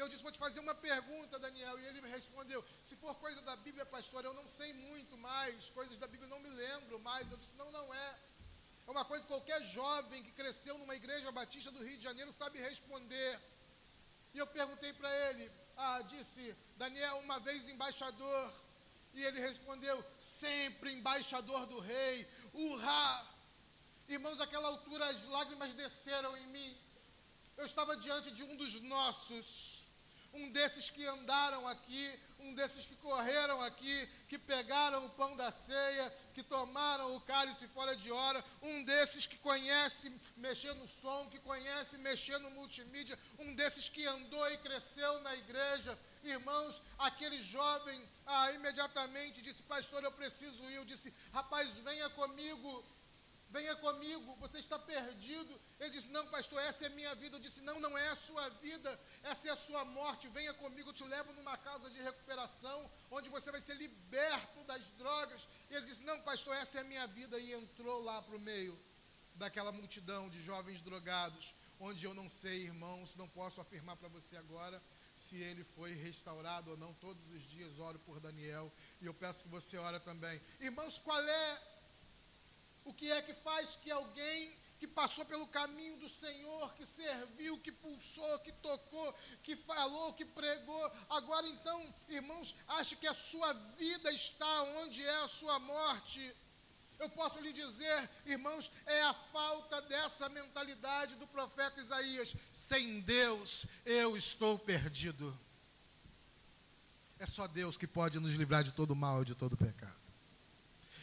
Eu 0.00 0.08
disse, 0.08 0.22
vou 0.22 0.30
te 0.30 0.38
fazer 0.38 0.60
uma 0.60 0.74
pergunta, 0.74 1.40
Daniel. 1.40 1.76
E 1.78 1.84
ele 1.86 2.00
me 2.00 2.08
respondeu, 2.08 2.64
se 2.84 2.94
for 2.96 3.14
coisa 3.16 3.40
da 3.42 3.56
Bíblia, 3.56 3.84
pastor, 3.84 4.24
eu 4.24 4.32
não 4.32 4.46
sei 4.46 4.72
muito 4.72 5.16
mais, 5.16 5.68
coisas 5.70 5.98
da 5.98 6.06
Bíblia 6.06 6.26
eu 6.26 6.34
não 6.34 6.38
me 6.46 6.50
lembro 6.50 7.00
mais. 7.00 7.30
Eu 7.30 7.36
disse, 7.36 7.56
não, 7.56 7.70
não 7.72 7.92
é. 7.92 8.10
É 8.86 8.90
uma 8.90 9.04
coisa 9.04 9.24
que 9.24 9.32
qualquer 9.32 9.60
jovem 9.64 10.22
que 10.22 10.32
cresceu 10.32 10.78
numa 10.78 10.94
igreja 10.94 11.32
batista 11.32 11.72
do 11.72 11.84
Rio 11.84 11.98
de 11.98 12.04
Janeiro 12.04 12.32
sabe 12.32 12.60
responder. 12.60 13.40
E 14.32 14.38
eu 14.38 14.46
perguntei 14.46 14.92
para 14.92 15.10
ele, 15.28 15.50
ah, 15.76 16.00
disse, 16.02 16.56
Daniel, 16.76 17.18
uma 17.18 17.40
vez 17.40 17.68
embaixador. 17.68 18.52
E 19.14 19.22
ele 19.22 19.40
respondeu, 19.40 19.96
sempre 20.20 20.92
embaixador 20.92 21.66
do 21.66 21.80
rei. 21.80 22.26
Urra! 22.54 23.26
Irmãos, 24.08 24.40
aquela 24.40 24.68
altura 24.68 25.06
as 25.06 25.22
lágrimas 25.24 25.74
desceram 25.74 26.36
em 26.36 26.46
mim. 26.46 26.78
Eu 27.56 27.66
estava 27.66 27.96
diante 27.96 28.30
de 28.30 28.44
um 28.44 28.54
dos 28.54 28.80
nossos 28.80 29.77
um 30.38 30.50
desses 30.50 30.88
que 30.88 31.04
andaram 31.04 31.66
aqui, 31.66 32.18
um 32.40 32.54
desses 32.54 32.86
que 32.86 32.94
correram 32.96 33.60
aqui, 33.62 34.08
que 34.28 34.38
pegaram 34.38 35.04
o 35.06 35.10
pão 35.10 35.36
da 35.36 35.50
ceia, 35.50 36.12
que 36.34 36.42
tomaram 36.42 37.16
o 37.16 37.20
cálice 37.20 37.66
fora 37.68 37.96
de 37.96 38.10
hora, 38.12 38.44
um 38.62 38.84
desses 38.84 39.26
que 39.26 39.36
conhece 39.38 40.12
mexer 40.36 40.72
no 40.74 40.86
som, 40.86 41.28
que 41.28 41.40
conhece 41.40 41.98
mexer 41.98 42.38
no 42.38 42.50
multimídia, 42.52 43.18
um 43.38 43.54
desses 43.54 43.88
que 43.88 44.06
andou 44.06 44.48
e 44.52 44.58
cresceu 44.58 45.20
na 45.20 45.34
igreja. 45.34 45.98
Irmãos, 46.22 46.80
aquele 46.98 47.42
jovem 47.42 48.00
ah, 48.26 48.52
imediatamente 48.52 49.42
disse: 49.42 49.62
Pastor, 49.62 50.04
eu 50.04 50.12
preciso 50.12 50.62
ir. 50.70 50.74
Eu 50.74 50.84
disse: 50.84 51.12
Rapaz, 51.32 51.72
venha 51.78 52.08
comigo 52.10 52.84
venha 53.50 53.74
comigo, 53.76 54.36
você 54.36 54.58
está 54.58 54.78
perdido. 54.78 55.60
Ele 55.78 55.90
disse: 55.90 56.10
Não, 56.10 56.26
pastor, 56.28 56.60
essa 56.62 56.86
é 56.86 56.88
minha 56.88 57.14
vida. 57.14 57.36
Eu 57.36 57.40
disse: 57.40 57.60
Não, 57.62 57.80
não 57.80 57.96
é 57.96 58.08
a 58.08 58.14
sua 58.14 58.48
vida, 58.66 58.98
essa 59.22 59.48
é 59.48 59.52
a 59.52 59.56
sua 59.56 59.84
morte. 59.84 60.28
Venha 60.28 60.54
comigo, 60.54 60.90
eu 60.90 60.94
te 60.94 61.04
levo 61.04 61.32
numa 61.32 61.56
casa 61.56 61.90
de 61.90 62.00
recuperação, 62.00 62.90
onde 63.10 63.28
você 63.28 63.50
vai 63.50 63.60
ser 63.60 63.74
liberto 63.74 64.64
das 64.64 64.82
drogas. 64.92 65.48
E 65.70 65.74
ele 65.74 65.86
disse: 65.86 66.02
Não, 66.02 66.20
pastor, 66.22 66.54
essa 66.56 66.78
é 66.78 66.80
a 66.82 66.84
minha 66.84 67.06
vida. 67.06 67.38
E 67.38 67.52
entrou 67.52 68.02
lá 68.02 68.20
para 68.22 68.36
o 68.36 68.40
meio 68.40 68.78
daquela 69.34 69.70
multidão 69.70 70.28
de 70.28 70.42
jovens 70.42 70.82
drogados, 70.82 71.54
onde 71.78 72.04
eu 72.04 72.12
não 72.12 72.28
sei, 72.28 72.62
irmãos, 72.62 73.14
não 73.14 73.28
posso 73.28 73.60
afirmar 73.60 73.96
para 73.96 74.08
você 74.08 74.36
agora 74.36 74.82
se 75.14 75.36
ele 75.36 75.64
foi 75.64 75.94
restaurado 75.94 76.70
ou 76.72 76.76
não. 76.76 76.92
Todos 76.94 77.24
os 77.30 77.42
dias 77.48 77.78
oro 77.78 77.98
por 78.00 78.20
Daniel 78.20 78.72
e 79.00 79.06
eu 79.06 79.14
peço 79.14 79.44
que 79.44 79.50
você 79.50 79.76
ore 79.76 80.00
também. 80.00 80.40
Irmãos, 80.60 80.98
qual 80.98 81.20
é 81.20 81.62
o 82.88 82.94
que 82.94 83.10
é 83.10 83.20
que 83.20 83.34
faz 83.34 83.76
que 83.76 83.90
alguém 83.90 84.56
que 84.78 84.86
passou 84.86 85.24
pelo 85.24 85.46
caminho 85.48 85.96
do 85.98 86.08
Senhor, 86.08 86.72
que 86.74 86.86
serviu, 86.86 87.58
que 87.58 87.72
pulsou, 87.72 88.38
que 88.40 88.52
tocou, 88.52 89.12
que 89.42 89.56
falou, 89.56 90.12
que 90.12 90.24
pregou, 90.24 90.92
agora 91.10 91.46
então, 91.48 91.94
irmãos, 92.08 92.54
acha 92.66 92.94
que 92.94 93.06
a 93.06 93.12
sua 93.12 93.52
vida 93.76 94.12
está 94.12 94.62
onde 94.80 95.04
é 95.04 95.16
a 95.24 95.28
sua 95.28 95.58
morte? 95.58 96.34
Eu 96.98 97.08
posso 97.10 97.40
lhe 97.40 97.52
dizer, 97.52 98.10
irmãos, 98.24 98.70
é 98.86 99.02
a 99.02 99.14
falta 99.14 99.80
dessa 99.82 100.28
mentalidade 100.28 101.14
do 101.16 101.26
profeta 101.26 101.80
Isaías: 101.80 102.34
sem 102.50 103.00
Deus 103.00 103.66
eu 103.84 104.16
estou 104.16 104.58
perdido. 104.58 105.38
É 107.18 107.26
só 107.26 107.46
Deus 107.46 107.76
que 107.76 107.86
pode 107.86 108.18
nos 108.18 108.34
livrar 108.34 108.64
de 108.64 108.72
todo 108.72 108.96
mal 108.96 109.22
e 109.22 109.24
de 109.24 109.34
todo 109.34 109.56
pecado. 109.56 110.07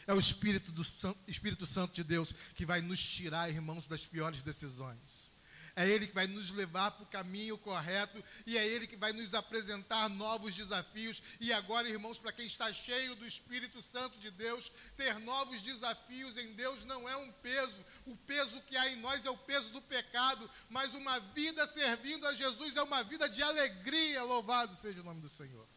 É 0.06 0.14
o 0.14 0.18
Espírito, 0.18 0.70
do 0.70 0.84
Santo, 0.84 1.18
Espírito 1.26 1.66
Santo 1.66 1.94
de 1.94 2.04
Deus 2.04 2.32
que 2.54 2.64
vai 2.64 2.80
nos 2.80 3.04
tirar, 3.04 3.50
irmãos, 3.50 3.88
das 3.88 4.06
piores 4.06 4.42
decisões. 4.42 5.30
É 5.78 5.86
Ele 5.86 6.06
que 6.06 6.14
vai 6.14 6.26
nos 6.26 6.50
levar 6.52 6.90
para 6.92 7.02
o 7.02 7.06
caminho 7.06 7.58
correto 7.58 8.24
e 8.46 8.56
é 8.56 8.66
Ele 8.66 8.86
que 8.86 8.96
vai 8.96 9.12
nos 9.12 9.34
apresentar 9.34 10.08
novos 10.08 10.54
desafios. 10.54 11.22
E 11.38 11.52
agora, 11.52 11.86
irmãos, 11.86 12.18
para 12.18 12.32
quem 12.32 12.46
está 12.46 12.72
cheio 12.72 13.14
do 13.14 13.26
Espírito 13.26 13.82
Santo 13.82 14.18
de 14.18 14.30
Deus, 14.30 14.72
ter 14.96 15.18
novos 15.18 15.60
desafios 15.60 16.38
em 16.38 16.54
Deus 16.54 16.82
não 16.84 17.06
é 17.06 17.14
um 17.14 17.30
peso. 17.30 17.84
O 18.06 18.16
peso 18.16 18.58
que 18.62 18.74
há 18.74 18.90
em 18.90 18.96
nós 18.96 19.26
é 19.26 19.30
o 19.30 19.36
peso 19.36 19.70
do 19.70 19.82
pecado, 19.82 20.50
mas 20.70 20.94
uma 20.94 21.18
vida 21.18 21.66
servindo 21.66 22.26
a 22.26 22.32
Jesus 22.32 22.74
é 22.74 22.82
uma 22.82 23.04
vida 23.04 23.28
de 23.28 23.42
alegria. 23.42 24.22
Louvado 24.22 24.74
seja 24.74 25.02
o 25.02 25.04
nome 25.04 25.20
do 25.20 25.28
Senhor. 25.28 25.68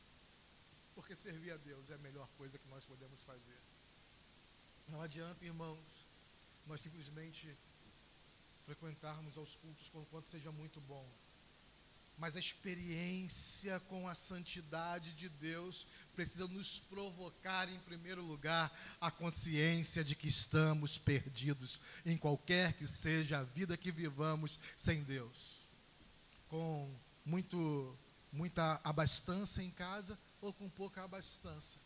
Porque 0.96 1.14
servir 1.14 1.52
a 1.52 1.58
Deus 1.58 1.90
é 1.90 1.96
a 1.96 1.98
melhor 1.98 2.30
coisa 2.38 2.58
que 2.58 2.68
nós 2.70 2.86
podemos 2.86 3.22
fazer. 3.24 3.59
Não 4.92 5.02
adianta, 5.02 5.46
irmãos, 5.46 6.08
nós 6.66 6.82
simplesmente 6.82 7.56
frequentarmos 8.66 9.38
aos 9.38 9.56
cultos 9.56 9.90
quanto 10.10 10.28
seja 10.30 10.52
muito 10.52 10.82
bom. 10.82 11.08
Mas 12.18 12.36
a 12.36 12.40
experiência 12.40 13.80
com 13.82 14.08
a 14.08 14.16
santidade 14.16 15.14
de 15.14 15.30
Deus 15.30 15.88
precisa 16.16 16.48
nos 16.48 16.80
provocar, 16.80 17.70
em 17.70 17.80
primeiro 17.80 18.22
lugar, 18.22 18.72
a 19.00 19.10
consciência 19.10 20.04
de 20.04 20.16
que 20.16 20.28
estamos 20.28 20.98
perdidos 20.98 21.80
em 22.06 22.18
qualquer 22.18 22.74
que 22.74 22.86
seja 22.86 23.40
a 23.40 23.44
vida 23.44 23.78
que 23.78 23.92
vivamos 23.92 24.60
sem 24.76 25.04
Deus. 25.04 25.68
Com 26.50 26.94
muito, 27.24 27.98
muita 28.32 28.82
abastança 28.84 29.64
em 29.64 29.72
casa 29.72 30.20
ou 30.42 30.52
com 30.52 30.70
pouca 30.70 31.04
abastança 31.04 31.80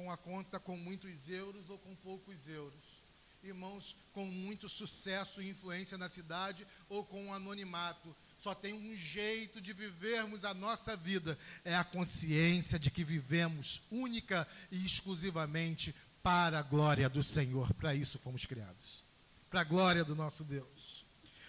com 0.00 0.10
a 0.10 0.16
conta 0.16 0.58
com 0.58 0.78
muitos 0.78 1.28
euros 1.28 1.68
ou 1.68 1.78
com 1.78 1.94
poucos 1.94 2.48
euros. 2.48 3.02
Irmãos, 3.42 3.94
com 4.14 4.24
muito 4.24 4.66
sucesso 4.66 5.42
e 5.42 5.50
influência 5.50 5.98
na 5.98 6.08
cidade 6.08 6.66
ou 6.88 7.04
com 7.04 7.26
um 7.26 7.34
anonimato. 7.34 8.16
Só 8.38 8.54
tem 8.54 8.72
um 8.72 8.96
jeito 8.96 9.60
de 9.60 9.74
vivermos 9.74 10.42
a 10.42 10.54
nossa 10.54 10.96
vida: 10.96 11.38
é 11.62 11.76
a 11.76 11.84
consciência 11.84 12.78
de 12.78 12.90
que 12.90 13.04
vivemos 13.04 13.82
única 13.90 14.48
e 14.70 14.86
exclusivamente 14.86 15.94
para 16.22 16.60
a 16.60 16.62
glória 16.62 17.08
do 17.08 17.22
Senhor. 17.22 17.72
Para 17.74 17.94
isso 17.94 18.18
fomos 18.18 18.46
criados. 18.46 19.04
Para 19.50 19.60
a 19.60 19.64
glória 19.64 20.02
do 20.02 20.16
nosso 20.16 20.44
Deus. 20.44 21.04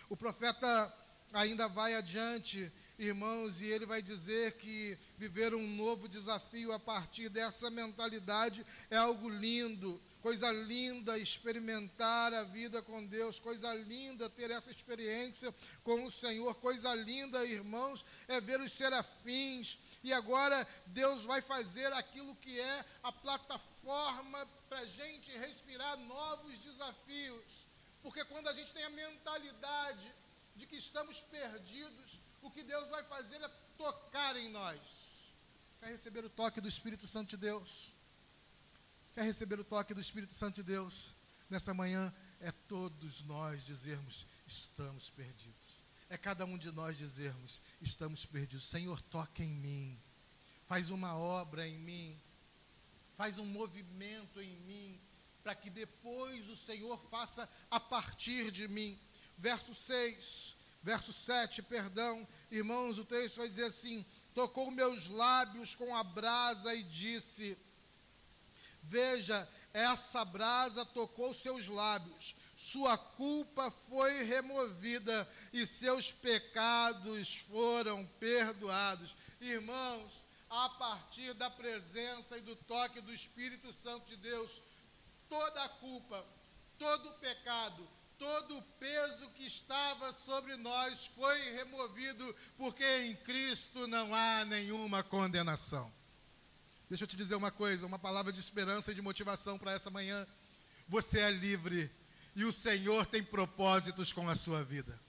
O 0.09 0.17
profeta 0.17 0.93
ainda 1.31 1.69
vai 1.69 1.95
adiante 1.95 2.69
irmãos, 3.03 3.61
e 3.61 3.65
ele 3.65 3.85
vai 3.85 3.99
dizer 3.99 4.53
que 4.57 4.95
viver 5.17 5.55
um 5.55 5.67
novo 5.75 6.07
desafio 6.07 6.71
a 6.71 6.79
partir 6.79 7.29
dessa 7.29 7.67
mentalidade 7.71 8.63
é 8.91 8.97
algo 8.97 9.27
lindo. 9.27 9.99
Coisa 10.21 10.51
linda 10.51 11.17
experimentar 11.17 12.31
a 12.31 12.43
vida 12.43 12.79
com 12.83 13.03
Deus, 13.03 13.39
coisa 13.39 13.73
linda 13.73 14.29
ter 14.29 14.51
essa 14.51 14.69
experiência 14.69 15.53
com 15.83 16.05
o 16.05 16.11
Senhor, 16.11 16.53
coisa 16.55 16.93
linda, 16.93 17.43
irmãos, 17.43 18.05
é 18.27 18.39
ver 18.39 18.61
os 18.61 18.71
serafins. 18.71 19.79
E 20.03 20.13
agora 20.13 20.67
Deus 20.85 21.23
vai 21.23 21.41
fazer 21.41 21.91
aquilo 21.93 22.35
que 22.35 22.59
é 22.59 22.85
a 23.01 23.11
plataforma 23.11 24.47
para 24.69 24.79
a 24.79 24.85
gente 24.85 25.35
respirar 25.39 25.97
novos 25.97 26.55
desafios. 26.59 27.67
Porque 28.03 28.23
quando 28.25 28.47
a 28.47 28.53
gente 28.53 28.71
tem 28.71 28.83
a 28.83 28.89
mentalidade 28.91 30.13
de 30.55 30.67
que 30.67 30.75
estamos 30.75 31.19
perdidos, 31.21 32.20
o 32.41 32.49
que 32.49 32.63
Deus 32.63 32.89
vai 32.89 33.03
fazer 33.03 33.41
é 33.41 33.47
tocar 33.77 34.35
em 34.35 34.49
nós. 34.49 35.33
Quer 35.79 35.89
receber 35.89 36.23
o 36.25 36.29
toque 36.29 36.61
do 36.61 36.67
Espírito 36.67 37.07
Santo 37.07 37.29
de 37.31 37.37
Deus? 37.37 37.93
Quer 39.13 39.23
receber 39.23 39.59
o 39.59 39.63
toque 39.63 39.93
do 39.93 40.01
Espírito 40.01 40.33
Santo 40.33 40.55
de 40.55 40.63
Deus? 40.63 41.13
Nessa 41.49 41.73
manhã 41.73 42.13
é 42.39 42.51
todos 42.51 43.21
nós 43.23 43.63
dizermos: 43.65 44.25
estamos 44.47 45.09
perdidos. 45.09 45.81
É 46.09 46.17
cada 46.17 46.45
um 46.45 46.57
de 46.57 46.71
nós 46.71 46.97
dizermos: 46.97 47.61
estamos 47.81 48.25
perdidos. 48.25 48.69
Senhor, 48.69 49.01
toca 49.03 49.43
em 49.43 49.49
mim. 49.49 49.99
Faz 50.65 50.89
uma 50.89 51.15
obra 51.17 51.67
em 51.67 51.77
mim. 51.77 52.19
Faz 53.17 53.37
um 53.37 53.45
movimento 53.45 54.41
em 54.41 54.55
mim. 54.61 55.01
Para 55.43 55.55
que 55.55 55.69
depois 55.69 56.49
o 56.49 56.55
Senhor 56.55 56.97
faça 57.09 57.49
a 57.69 57.79
partir 57.79 58.51
de 58.51 58.67
mim. 58.67 58.99
Verso 59.37 59.73
6, 59.73 60.55
verso 60.81 61.13
7, 61.13 61.61
perdão. 61.61 62.27
Irmãos, 62.49 62.97
o 62.97 63.05
texto 63.05 63.37
vai 63.37 63.47
dizer 63.47 63.65
assim: 63.65 64.05
tocou 64.33 64.71
meus 64.71 65.07
lábios 65.09 65.75
com 65.75 65.95
a 65.95 66.03
brasa 66.03 66.73
e 66.73 66.83
disse 66.83 67.57
Veja, 68.83 69.47
essa 69.73 70.25
brasa 70.25 70.85
tocou 70.85 71.33
seus 71.33 71.67
lábios, 71.67 72.35
sua 72.57 72.97
culpa 72.97 73.71
foi 73.89 74.23
removida 74.23 75.27
e 75.53 75.65
seus 75.65 76.11
pecados 76.11 77.35
foram 77.49 78.05
perdoados. 78.19 79.15
Irmãos, 79.39 80.25
a 80.49 80.67
partir 80.69 81.33
da 81.33 81.49
presença 81.49 82.37
e 82.37 82.41
do 82.41 82.55
toque 82.55 82.99
do 83.01 83.13
Espírito 83.13 83.71
Santo 83.71 84.09
de 84.09 84.17
Deus, 84.17 84.61
toda 85.29 85.63
a 85.63 85.69
culpa, 85.69 86.25
todo 86.77 87.09
o 87.09 87.13
pecado, 87.19 87.87
todo 88.21 88.55
o 88.55 88.61
peso 88.79 89.31
que 89.31 89.47
estava 89.47 90.13
sobre 90.13 90.55
nós 90.55 91.07
foi 91.07 91.39
removido, 91.55 92.35
porque 92.55 92.85
em 92.99 93.15
Cristo 93.15 93.87
não 93.87 94.13
há 94.13 94.45
nenhuma 94.45 95.01
condenação. 95.01 95.91
Deixa 96.87 97.03
eu 97.03 97.07
te 97.07 97.17
dizer 97.17 97.33
uma 97.33 97.49
coisa, 97.49 97.83
uma 97.83 97.97
palavra 97.97 98.31
de 98.31 98.39
esperança 98.39 98.91
e 98.91 98.95
de 98.95 99.01
motivação 99.01 99.57
para 99.57 99.71
essa 99.71 99.89
manhã. 99.89 100.27
Você 100.87 101.19
é 101.19 101.31
livre 101.31 101.89
e 102.35 102.45
o 102.45 102.53
Senhor 102.53 103.07
tem 103.07 103.23
propósitos 103.23 104.13
com 104.13 104.29
a 104.29 104.35
sua 104.35 104.63
vida. 104.63 105.01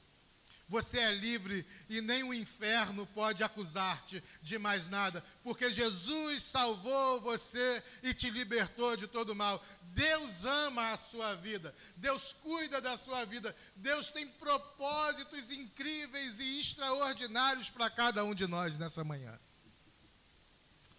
Você 0.72 1.00
é 1.00 1.12
livre 1.12 1.66
e 1.86 2.00
nem 2.00 2.22
o 2.22 2.32
inferno 2.32 3.06
pode 3.08 3.44
acusar-te 3.44 4.24
de 4.40 4.56
mais 4.56 4.88
nada, 4.88 5.22
porque 5.42 5.70
Jesus 5.70 6.42
salvou 6.44 7.20
você 7.20 7.84
e 8.02 8.14
te 8.14 8.30
libertou 8.30 8.96
de 8.96 9.06
todo 9.06 9.34
mal. 9.34 9.62
Deus 9.82 10.46
ama 10.46 10.92
a 10.92 10.96
sua 10.96 11.34
vida, 11.34 11.74
Deus 11.94 12.32
cuida 12.32 12.80
da 12.80 12.96
sua 12.96 13.26
vida, 13.26 13.54
Deus 13.76 14.10
tem 14.10 14.26
propósitos 14.26 15.50
incríveis 15.50 16.40
e 16.40 16.60
extraordinários 16.60 17.68
para 17.68 17.90
cada 17.90 18.24
um 18.24 18.34
de 18.34 18.46
nós 18.46 18.78
nessa 18.78 19.04
manhã. 19.04 19.38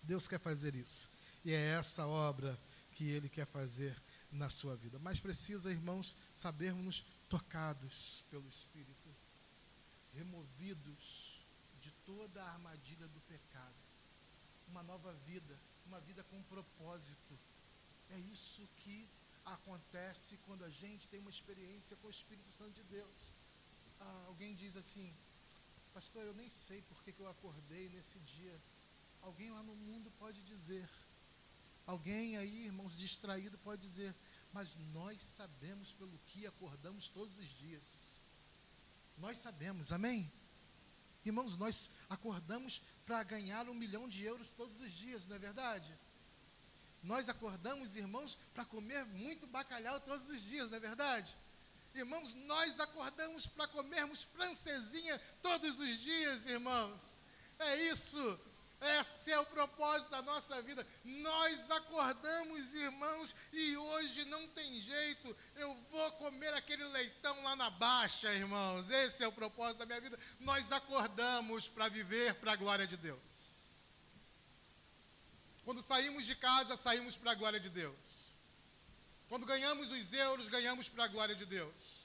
Deus 0.04 0.28
quer 0.28 0.40
fazer 0.40 0.76
isso. 0.76 1.10
E 1.44 1.52
é 1.52 1.70
essa 1.80 2.06
obra 2.06 2.60
que 2.92 3.10
Ele 3.10 3.28
quer 3.28 3.48
fazer 3.48 4.00
na 4.32 4.52
sua 4.52 4.76
vida. 4.76 5.00
Mas 5.00 5.20
precisa, 5.20 5.72
irmãos, 5.72 6.16
sabermos 6.32 7.04
tocados 7.28 8.24
pelo 8.30 8.48
Espírito, 8.48 8.93
removidos 10.14 11.46
de 11.82 11.92
toda 12.06 12.44
a 12.44 12.52
armadilha 12.52 13.08
do 13.08 13.22
pecado. 13.22 13.82
Uma 14.68 14.84
nova 14.84 15.14
vida, 15.14 15.60
uma 15.86 16.00
vida 16.00 16.24
com 16.24 16.42
propósito. 16.44 17.40
É 18.10 18.18
isso 18.18 18.68
que 18.78 19.10
acontece 19.46 20.38
quando 20.46 20.64
a 20.64 20.70
gente 20.70 21.08
tem 21.08 21.20
uma 21.20 21.30
experiência 21.30 21.98
com 21.98 22.08
o 22.08 22.12
Espírito 22.12 22.52
Santo 22.52 22.74
de 22.74 22.84
Deus. 22.84 23.34
Ah, 24.00 24.24
alguém 24.28 24.56
diz 24.56 24.78
assim, 24.78 25.14
pastor, 25.94 26.24
eu 26.24 26.34
nem 26.34 26.50
sei 26.50 26.82
por 26.84 27.04
que, 27.04 27.12
que 27.12 27.20
eu 27.20 27.30
acordei 27.30 27.90
nesse 27.90 28.20
dia 28.20 28.60
Alguém 29.24 29.50
lá 29.52 29.64
no 29.64 29.74
mundo 29.74 30.12
pode 30.20 30.42
dizer. 30.44 30.88
Alguém 31.88 32.36
aí, 32.38 32.66
irmãos, 32.66 32.96
distraído 32.98 33.58
pode 33.60 33.82
dizer. 33.82 34.14
Mas 34.52 34.76
nós 34.92 35.22
sabemos 35.22 35.94
pelo 35.94 36.20
que 36.28 36.46
acordamos 36.46 37.08
todos 37.08 37.34
os 37.38 37.48
dias. 37.48 38.03
Nós 39.18 39.38
sabemos, 39.38 39.92
amém? 39.92 40.32
Irmãos, 41.26 41.58
nós 41.58 41.90
acordamos 42.10 42.82
para 43.06 43.24
ganhar 43.24 43.70
um 43.70 43.74
milhão 43.74 44.10
de 44.10 44.24
euros 44.24 44.52
todos 44.52 44.80
os 44.82 44.92
dias, 44.92 45.26
não 45.26 45.36
é 45.36 45.40
verdade? 45.40 45.98
Nós 47.02 47.30
acordamos, 47.30 47.96
irmãos, 47.96 48.38
para 48.54 48.66
comer 48.66 49.06
muito 49.06 49.46
bacalhau 49.48 50.00
todos 50.00 50.30
os 50.30 50.42
dias, 50.42 50.70
não 50.70 50.78
é 50.78 50.80
verdade? 50.80 51.38
Irmãos, 51.94 52.34
nós 52.34 52.80
acordamos 52.80 53.46
para 53.46 53.68
comermos 53.68 54.24
francesinha 54.24 55.20
todos 55.42 55.80
os 55.80 56.00
dias, 56.00 56.46
irmãos. 56.46 57.02
É 57.60 57.76
isso. 57.92 58.40
Esse 59.00 59.32
é 59.32 59.40
o 59.40 59.46
propósito 59.46 60.10
da 60.10 60.22
nossa 60.22 60.62
vida. 60.62 60.86
Nós 61.04 61.72
acordamos, 61.72 62.74
irmãos, 62.74 63.36
e 63.52 63.78
hoje 63.78 64.26
não 64.26 64.48
tem 64.50 64.82
jeito. 64.82 65.36
Eu 65.56 65.74
vou 65.90 66.12
comer 66.14 66.54
aquele 66.54 66.84
leitão 66.86 67.42
lá 67.44 67.56
na 67.56 67.70
baixa, 67.70 68.34
irmãos. 68.34 68.90
Esse 68.90 69.24
é 69.24 69.28
o 69.28 69.32
propósito 69.32 69.80
da 69.80 69.86
minha 69.86 70.02
vida. 70.02 70.20
Nós 70.40 70.72
acordamos 70.72 71.70
para 71.70 71.88
viver 71.88 72.36
para 72.36 72.54
a 72.54 72.56
glória 72.58 72.86
de 72.86 72.98
Deus. 72.98 73.22
Quando 75.64 75.82
saímos 75.82 76.26
de 76.26 76.36
casa, 76.36 76.76
saímos 76.76 77.16
para 77.16 77.32
a 77.32 77.36
glória 77.36 77.60
de 77.60 77.70
Deus. 77.70 78.34
Quando 79.30 79.46
ganhamos 79.46 79.92
os 79.92 80.14
euros, 80.14 80.50
ganhamos 80.50 80.90
para 80.90 81.06
a 81.06 81.08
glória 81.08 81.36
de 81.36 81.46
Deus. 81.46 82.03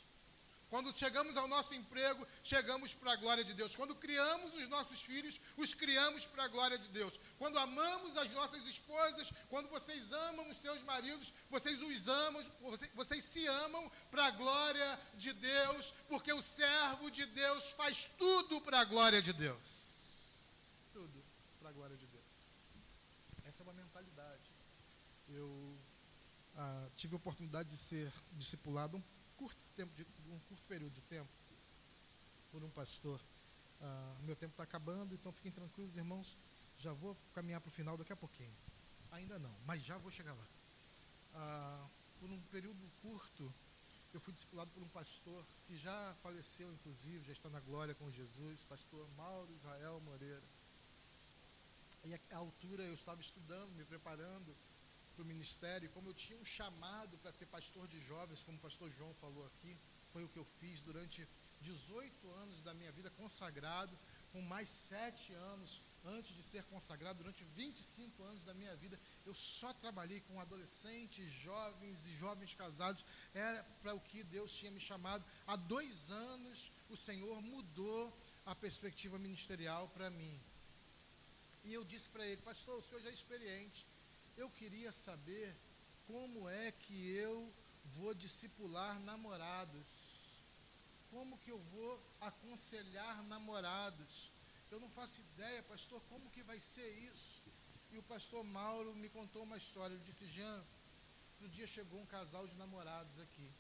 Quando 0.70 0.92
chegamos 0.92 1.36
ao 1.36 1.48
nosso 1.48 1.74
emprego, 1.74 2.26
chegamos 2.42 2.92
para 2.92 3.12
a 3.12 3.16
glória 3.16 3.42
de 3.42 3.54
Deus. 3.54 3.74
Quando 3.74 3.94
criamos 3.94 4.52
os 4.54 4.68
nossos 4.68 5.00
filhos, 5.00 5.40
os 5.56 5.72
criamos 5.72 6.26
para 6.26 6.44
a 6.44 6.48
glória 6.48 6.78
de 6.78 6.88
Deus. 6.88 7.18
Quando 7.38 7.58
amamos 7.58 8.16
as 8.18 8.30
nossas 8.32 8.62
esposas, 8.66 9.32
quando 9.48 9.68
vocês 9.70 10.12
amam 10.12 10.48
os 10.50 10.58
seus 10.58 10.82
maridos, 10.82 11.32
vocês 11.48 11.80
os 11.80 12.06
amam, 12.08 12.44
vocês, 12.60 12.90
vocês 12.94 13.24
se 13.24 13.46
amam 13.46 13.90
para 14.10 14.26
a 14.26 14.30
glória 14.30 15.00
de 15.16 15.32
Deus, 15.32 15.94
porque 16.06 16.32
o 16.32 16.42
servo 16.42 17.10
de 17.10 17.24
Deus 17.24 17.70
faz 17.70 18.04
tudo 18.18 18.60
para 18.60 18.80
a 18.80 18.84
glória 18.84 19.22
de 19.22 19.32
Deus. 19.32 19.88
Tudo 20.92 21.24
para 21.60 21.70
a 21.70 21.72
glória 21.72 21.96
de 21.96 22.06
Deus. 22.06 22.24
Essa 23.44 23.62
é 23.62 23.64
uma 23.64 23.72
mentalidade. 23.72 24.50
Eu 25.30 25.78
ah, 26.56 26.88
tive 26.94 27.14
a 27.14 27.16
oportunidade 27.16 27.70
de 27.70 27.78
ser 27.78 28.12
discipulado 28.32 29.02
tempo 29.78 29.94
de 29.94 30.04
um 30.28 30.40
curto 30.40 30.64
período 30.66 30.92
de 30.92 31.02
tempo 31.02 31.30
por 32.50 32.64
um 32.64 32.70
pastor. 32.70 33.20
Ah, 33.80 34.16
meu 34.22 34.34
tempo 34.34 34.52
está 34.52 34.64
acabando, 34.64 35.14
então 35.14 35.30
fiquem 35.30 35.52
tranquilos, 35.52 35.96
irmãos. 35.96 36.36
Já 36.78 36.92
vou 36.92 37.16
caminhar 37.32 37.60
para 37.60 37.68
o 37.68 37.72
final 37.72 37.96
daqui 37.96 38.12
a 38.12 38.16
pouquinho. 38.16 38.52
Ainda 39.12 39.38
não, 39.38 39.54
mas 39.64 39.84
já 39.84 39.96
vou 39.98 40.10
chegar 40.10 40.34
lá. 40.34 40.46
Ah, 41.32 41.88
por 42.18 42.28
um 42.28 42.40
período 42.50 42.90
curto, 43.02 43.54
eu 44.12 44.20
fui 44.20 44.32
discipulado 44.32 44.68
por 44.72 44.82
um 44.82 44.88
pastor 44.88 45.46
que 45.64 45.76
já 45.76 46.16
faleceu, 46.24 46.72
inclusive, 46.72 47.24
já 47.24 47.32
está 47.32 47.48
na 47.48 47.60
glória 47.60 47.94
com 47.94 48.10
Jesus, 48.10 48.64
pastor 48.64 49.08
Mauro 49.16 49.52
Israel 49.54 50.00
Moreira. 50.00 50.48
E 52.04 52.14
à 52.14 52.36
altura 52.36 52.82
eu 52.82 52.94
estava 52.94 53.20
estudando, 53.20 53.70
me 53.76 53.84
preparando 53.84 54.56
para 55.18 55.24
o 55.24 55.32
ministério, 55.34 55.90
como 55.90 56.10
eu 56.10 56.14
tinha 56.14 56.38
um 56.38 56.44
chamado 56.44 57.18
para 57.18 57.32
ser 57.32 57.46
pastor 57.46 57.88
de 57.88 58.00
jovens, 58.10 58.44
como 58.44 58.56
o 58.56 58.60
pastor 58.60 58.88
João 58.96 59.12
falou 59.14 59.44
aqui, 59.46 59.76
foi 60.12 60.22
o 60.22 60.28
que 60.28 60.38
eu 60.38 60.44
fiz 60.60 60.80
durante 60.80 61.28
18 61.60 62.30
anos 62.42 62.62
da 62.62 62.72
minha 62.72 62.92
vida 62.92 63.10
consagrado, 63.10 63.98
com 64.32 64.40
mais 64.40 64.68
sete 64.68 65.32
anos 65.32 65.82
antes 66.04 66.32
de 66.36 66.44
ser 66.44 66.62
consagrado, 66.74 67.18
durante 67.18 67.42
25 67.56 68.22
anos 68.22 68.44
da 68.44 68.54
minha 68.54 68.76
vida, 68.76 68.96
eu 69.26 69.34
só 69.34 69.72
trabalhei 69.74 70.20
com 70.20 70.40
adolescentes, 70.40 71.32
jovens 71.32 72.06
e 72.06 72.14
jovens 72.14 72.54
casados, 72.54 73.04
era 73.34 73.64
para 73.82 73.94
o 73.94 74.00
que 74.00 74.22
Deus 74.22 74.52
tinha 74.52 74.70
me 74.70 74.80
chamado. 74.80 75.24
Há 75.48 75.56
dois 75.56 76.12
anos 76.12 76.70
o 76.88 76.96
Senhor 76.96 77.42
mudou 77.42 78.16
a 78.46 78.54
perspectiva 78.54 79.18
ministerial 79.18 79.88
para 79.88 80.08
mim. 80.10 80.40
E 81.64 81.74
eu 81.74 81.84
disse 81.84 82.08
para 82.08 82.24
ele, 82.24 82.40
pastor, 82.40 82.78
o 82.78 82.82
senhor 82.82 83.02
já 83.02 83.10
é 83.10 83.12
experiente, 83.12 83.84
eu 84.38 84.48
queria 84.58 84.92
saber 84.92 85.54
como 86.06 86.48
é 86.48 86.70
que 86.70 86.98
eu 87.10 87.52
vou 87.96 88.14
discipular 88.14 88.98
namorados. 89.00 89.88
Como 91.10 91.38
que 91.38 91.50
eu 91.50 91.58
vou 91.74 91.92
aconselhar 92.20 93.22
namorados? 93.24 94.30
Eu 94.70 94.78
não 94.78 94.90
faço 94.90 95.20
ideia, 95.20 95.62
pastor, 95.64 96.00
como 96.08 96.30
que 96.30 96.42
vai 96.44 96.60
ser 96.60 96.88
isso? 97.10 97.42
E 97.90 97.98
o 97.98 98.02
pastor 98.02 98.44
Mauro 98.44 98.94
me 98.94 99.08
contou 99.08 99.42
uma 99.42 99.56
história. 99.56 99.94
Ele 99.94 100.04
disse: 100.04 100.26
Jean, 100.28 100.64
outro 101.32 101.48
dia 101.48 101.66
chegou 101.66 101.98
um 102.00 102.06
casal 102.06 102.46
de 102.46 102.54
namorados 102.54 103.18
aqui. 103.18 103.50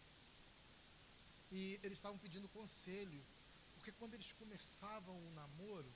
E 1.50 1.80
eles 1.82 1.98
estavam 1.98 2.18
pedindo 2.18 2.48
conselho. 2.50 3.20
Porque 3.74 3.90
quando 3.92 4.14
eles 4.14 4.32
começavam 4.32 5.16
o 5.26 5.30
namoro, 5.32 5.90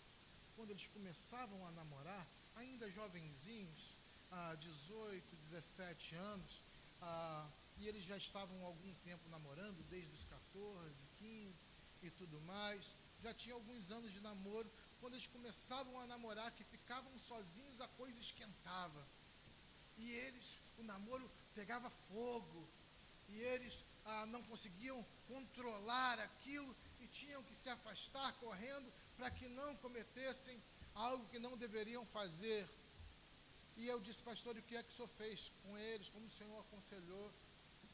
quando 0.56 0.70
eles 0.70 0.86
começavam 0.88 1.66
a 1.66 1.70
namorar, 1.72 2.26
ainda 2.56 2.90
jovenzinhos, 2.90 3.96
ah, 4.32 4.54
18, 4.54 5.36
17 5.50 6.14
anos, 6.14 6.62
ah, 7.00 7.48
e 7.78 7.86
eles 7.86 8.04
já 8.04 8.16
estavam 8.16 8.64
algum 8.64 8.92
tempo 9.04 9.28
namorando, 9.28 9.82
desde 9.88 10.12
os 10.12 10.24
14, 10.24 11.08
15 11.18 11.64
e 12.02 12.10
tudo 12.10 12.40
mais, 12.40 12.96
já 13.22 13.32
tinha 13.34 13.54
alguns 13.54 13.90
anos 13.90 14.12
de 14.12 14.20
namoro, 14.20 14.70
quando 15.00 15.14
eles 15.14 15.26
começavam 15.26 16.00
a 16.00 16.06
namorar, 16.06 16.50
que 16.52 16.64
ficavam 16.64 17.16
sozinhos, 17.18 17.80
a 17.80 17.88
coisa 17.88 18.18
esquentava. 18.20 19.06
E 19.96 20.10
eles, 20.10 20.58
o 20.78 20.82
namoro 20.82 21.30
pegava 21.54 21.90
fogo, 21.90 22.68
e 23.28 23.38
eles 23.40 23.84
ah, 24.04 24.26
não 24.26 24.42
conseguiam 24.44 25.04
controlar 25.28 26.18
aquilo 26.20 26.74
e 27.00 27.06
tinham 27.06 27.42
que 27.42 27.54
se 27.54 27.68
afastar 27.68 28.32
correndo 28.34 28.92
para 29.16 29.30
que 29.30 29.48
não 29.48 29.76
cometessem 29.76 30.60
algo 30.94 31.28
que 31.28 31.38
não 31.38 31.56
deveriam 31.56 32.04
fazer. 32.06 32.68
E 33.76 33.86
eu 33.86 34.00
disse, 34.00 34.22
pastor, 34.22 34.56
o 34.56 34.62
que 34.62 34.76
é 34.76 34.82
que 34.82 34.90
o 34.90 34.92
senhor 34.92 35.08
fez 35.08 35.50
com 35.62 35.76
eles? 35.78 36.08
Como 36.10 36.26
o 36.26 36.30
senhor 36.30 36.60
aconselhou? 36.60 37.32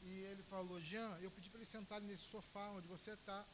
E 0.01 0.19
ele 0.31 0.43
falou, 0.43 0.79
Jean, 0.81 1.17
eu 1.19 1.31
pedi 1.31 1.49
para 1.49 1.59
eles 1.59 1.69
sentarem 1.69 2.07
nesse 2.07 2.23
sofá 2.23 2.69
onde 2.71 2.87
você 2.87 3.11
está. 3.11 3.45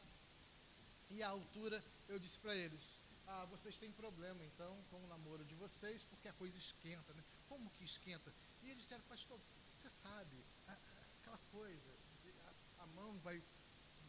E 1.10 1.22
a 1.22 1.28
altura, 1.28 1.82
eu 2.08 2.18
disse 2.18 2.38
para 2.38 2.54
eles, 2.54 3.00
ah, 3.26 3.44
vocês 3.46 3.76
têm 3.78 3.90
problema 3.92 4.44
então 4.44 4.82
com 4.90 5.02
o 5.02 5.06
namoro 5.06 5.44
de 5.44 5.54
vocês, 5.54 6.04
porque 6.04 6.28
a 6.28 6.32
coisa 6.32 6.56
esquenta, 6.56 7.12
né? 7.14 7.24
Como 7.48 7.70
que 7.70 7.84
esquenta? 7.84 8.32
E 8.62 8.70
eles 8.70 8.82
disseram, 8.82 9.04
pastor, 9.04 9.40
você 9.74 9.88
sabe, 9.88 10.44
aquela 11.20 11.38
coisa, 11.52 11.90
a, 12.78 12.82
a 12.82 12.86
mão 12.88 13.18
vai, 13.20 13.42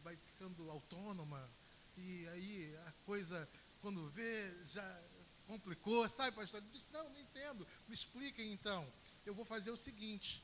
vai 0.02 0.16
ficando 0.16 0.70
autônoma, 0.70 1.48
e 1.96 2.28
aí 2.28 2.76
a 2.86 2.92
coisa, 3.04 3.48
quando 3.80 4.08
vê, 4.10 4.54
já 4.64 5.02
complicou, 5.48 6.06
sabe, 6.08 6.36
pastor? 6.36 6.60
Ele 6.60 6.70
disse, 6.70 6.84
não, 6.92 7.08
não 7.08 7.18
entendo, 7.18 7.66
me 7.88 7.94
expliquem 7.94 8.52
então. 8.52 8.86
Eu 9.24 9.34
vou 9.34 9.46
fazer 9.46 9.70
o 9.70 9.76
seguinte, 9.76 10.42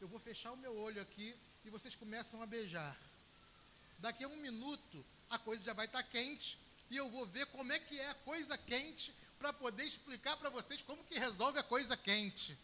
eu 0.00 0.06
vou 0.06 0.20
fechar 0.20 0.52
o 0.52 0.56
meu 0.56 0.74
olho 0.76 1.02
aqui 1.02 1.36
e 1.64 1.70
vocês 1.70 1.94
começam 1.96 2.40
a 2.40 2.46
beijar. 2.46 2.96
Daqui 3.98 4.22
a 4.22 4.28
um 4.28 4.36
minuto, 4.36 5.04
a 5.28 5.38
coisa 5.38 5.62
já 5.64 5.72
vai 5.72 5.86
estar 5.86 6.04
quente 6.04 6.56
e 6.88 6.96
eu 6.96 7.10
vou 7.10 7.26
ver 7.26 7.46
como 7.46 7.72
é 7.72 7.78
que 7.80 7.98
é 7.98 8.10
a 8.10 8.14
coisa 8.30 8.56
quente 8.56 9.12
para 9.40 9.52
poder 9.52 9.84
explicar 9.84 10.36
para 10.36 10.50
vocês 10.50 10.80
como 10.82 11.02
que 11.04 11.18
resolve 11.18 11.58
a 11.58 11.62
coisa 11.62 11.96
quente. 11.96 12.56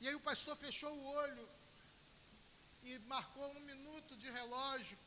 E 0.00 0.08
aí 0.08 0.14
o 0.16 0.20
pastor 0.20 0.56
fechou 0.56 0.92
o 0.92 1.04
olho 1.04 1.48
e 2.82 2.98
marcou 3.00 3.48
um 3.56 3.60
minuto 3.60 4.16
de 4.16 4.28
relógio. 4.28 4.98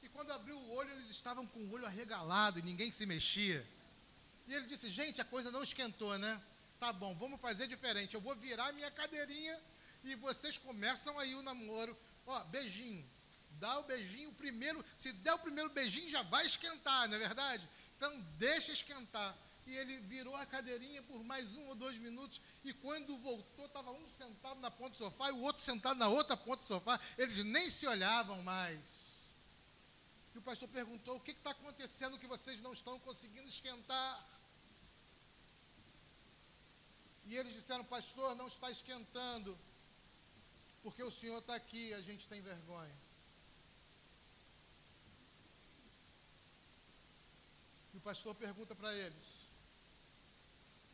E 0.00 0.08
quando 0.08 0.30
abriu 0.30 0.56
o 0.56 0.70
olho, 0.70 0.92
eles 0.92 1.10
estavam 1.10 1.44
com 1.46 1.58
o 1.60 1.72
olho 1.72 1.86
arregalado 1.86 2.58
e 2.60 2.62
ninguém 2.62 2.92
se 2.92 3.04
mexia. 3.04 3.66
E 4.46 4.54
ele 4.54 4.66
disse: 4.66 4.90
Gente, 4.90 5.20
a 5.20 5.24
coisa 5.24 5.50
não 5.50 5.62
esquentou, 5.62 6.16
né? 6.18 6.40
Tá 6.78 6.92
bom, 6.92 7.14
vamos 7.14 7.40
fazer 7.40 7.66
diferente. 7.66 8.14
Eu 8.14 8.20
vou 8.20 8.34
virar 8.36 8.72
minha 8.72 8.90
cadeirinha 8.90 9.58
e 10.02 10.14
vocês 10.14 10.58
começam 10.58 11.18
aí 11.18 11.34
o 11.34 11.42
namoro. 11.42 11.96
Ó, 12.26 12.44
beijinho. 12.44 13.08
Dá 13.52 13.78
o 13.78 13.84
beijinho, 13.84 14.30
o 14.30 14.34
primeiro, 14.34 14.84
se 14.98 15.12
der 15.12 15.32
o 15.34 15.38
primeiro 15.38 15.70
beijinho 15.70 16.10
já 16.10 16.22
vai 16.22 16.44
esquentar, 16.44 17.08
não 17.08 17.16
é 17.16 17.20
verdade? 17.20 17.68
Então 17.96 18.20
deixa 18.36 18.72
esquentar. 18.72 19.36
E 19.66 19.74
ele 19.74 19.96
virou 20.00 20.36
a 20.36 20.44
cadeirinha 20.44 21.02
por 21.02 21.24
mais 21.24 21.56
um 21.56 21.68
ou 21.68 21.74
dois 21.74 21.96
minutos, 21.96 22.40
e 22.62 22.74
quando 22.74 23.16
voltou, 23.16 23.64
estava 23.64 23.92
um 23.92 24.08
sentado 24.10 24.60
na 24.60 24.70
ponta 24.70 24.90
do 24.90 24.96
sofá 24.98 25.30
e 25.30 25.32
o 25.32 25.40
outro 25.40 25.62
sentado 25.62 25.98
na 25.98 26.08
outra 26.08 26.36
ponta 26.36 26.62
do 26.62 26.66
sofá. 26.66 27.00
Eles 27.16 27.38
nem 27.44 27.70
se 27.70 27.86
olhavam 27.86 28.42
mais. 28.42 28.80
E 30.34 30.38
o 30.38 30.42
pastor 30.42 30.68
perguntou: 30.68 31.16
o 31.16 31.20
que 31.20 31.30
está 31.30 31.50
acontecendo 31.50 32.18
que 32.18 32.26
vocês 32.26 32.60
não 32.60 32.72
estão 32.72 32.98
conseguindo 33.00 33.48
esquentar? 33.48 34.33
E 37.26 37.36
eles 37.36 37.54
disseram: 37.54 37.84
Pastor, 37.84 38.34
não 38.34 38.48
está 38.48 38.70
esquentando, 38.70 39.58
porque 40.82 41.02
o 41.02 41.10
senhor 41.10 41.38
está 41.38 41.54
aqui, 41.54 41.92
a 41.94 42.00
gente 42.00 42.28
tem 42.28 42.40
vergonha. 42.42 42.96
E 47.92 47.96
o 47.96 48.00
pastor 48.00 48.34
pergunta 48.34 48.74
para 48.74 48.92
eles: 48.94 49.48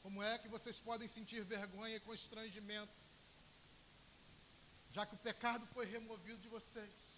Como 0.03 0.23
é 0.23 0.39
que 0.39 0.49
vocês 0.49 0.79
podem 0.79 1.09
sentir 1.09 1.43
vergonha 1.45 1.97
e 1.97 2.01
constrangimento, 2.01 2.99
já 4.93 5.05
que 5.07 5.15
o 5.15 5.25
pecado 5.29 5.67
foi 5.75 5.87
removido 5.87 6.39
de 6.39 6.49
vocês? 6.49 7.11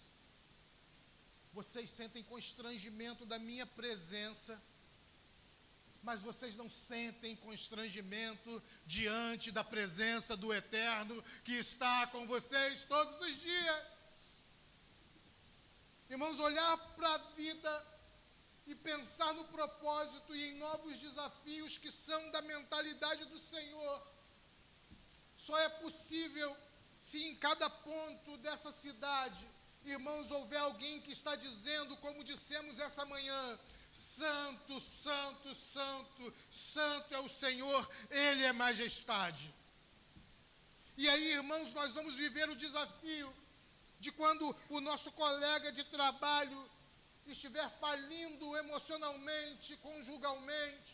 Vocês 1.53 1.89
sentem 1.89 2.23
constrangimento 2.23 3.27
da 3.27 3.37
minha 3.37 3.65
presença, 3.67 4.59
mas 6.03 6.21
vocês 6.21 6.55
não 6.55 6.69
sentem 6.69 7.35
constrangimento 7.37 8.61
diante 8.85 9.51
da 9.51 9.63
presença 9.63 10.35
do 10.35 10.53
Eterno 10.53 11.23
que 11.45 11.53
está 11.53 12.05
com 12.07 12.27
vocês 12.27 12.85
todos 12.85 13.19
os 13.21 13.39
dias. 13.39 13.83
Irmãos, 16.09 16.39
olhar 16.39 16.77
para 16.95 17.15
a 17.15 17.17
vida 17.35 17.87
e 18.65 18.75
pensar 18.75 19.33
no 19.33 19.45
propósito 19.45 20.35
e 20.35 20.49
em 20.49 20.57
novos 20.57 20.99
desafios 20.99 21.77
que 21.77 21.89
são 21.89 22.31
da 22.31 22.41
mentalidade 22.41 23.25
do 23.25 23.39
Senhor. 23.39 24.07
Só 25.37 25.57
é 25.57 25.69
possível 25.69 26.55
se 26.97 27.23
em 27.29 27.35
cada 27.35 27.69
ponto 27.69 28.37
dessa 28.37 28.71
cidade, 28.71 29.49
irmãos, 29.85 30.29
houver 30.31 30.59
alguém 30.59 31.01
que 31.01 31.11
está 31.11 31.35
dizendo, 31.35 31.97
como 31.97 32.23
dissemos 32.23 32.79
essa 32.79 33.05
manhã, 33.05 33.59
Santo, 34.17 34.79
Santo, 34.79 35.55
Santo, 35.55 36.33
Santo 36.51 37.13
é 37.15 37.19
o 37.19 37.29
Senhor, 37.43 37.81
Ele 38.09 38.43
é 38.43 38.51
majestade. 38.51 39.45
E 40.95 41.09
aí, 41.09 41.31
irmãos, 41.39 41.73
nós 41.73 41.91
vamos 41.97 42.13
viver 42.13 42.47
o 42.49 42.55
desafio 42.55 43.33
de 43.99 44.11
quando 44.11 44.55
o 44.69 44.79
nosso 44.89 45.11
colega 45.13 45.71
de 45.71 45.83
trabalho 45.85 46.59
estiver 47.25 47.67
falindo 47.79 48.55
emocionalmente, 48.57 49.77
conjugalmente, 49.77 50.91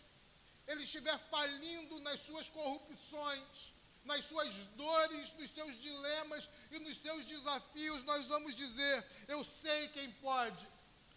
ele 0.68 0.84
estiver 0.84 1.18
falindo 1.34 2.00
nas 2.00 2.20
suas 2.22 2.48
corrupções, 2.50 3.74
nas 4.06 4.24
suas 4.24 4.54
dores, 4.84 5.34
nos 5.34 5.50
seus 5.50 5.76
dilemas 5.82 6.48
e 6.72 6.80
nos 6.80 6.98
seus 6.98 7.26
desafios, 7.26 8.04
nós 8.04 8.28
vamos 8.28 8.56
dizer: 8.56 8.96
Eu 9.28 9.44
sei 9.44 9.88
quem 9.90 10.12
pode. 10.28 10.66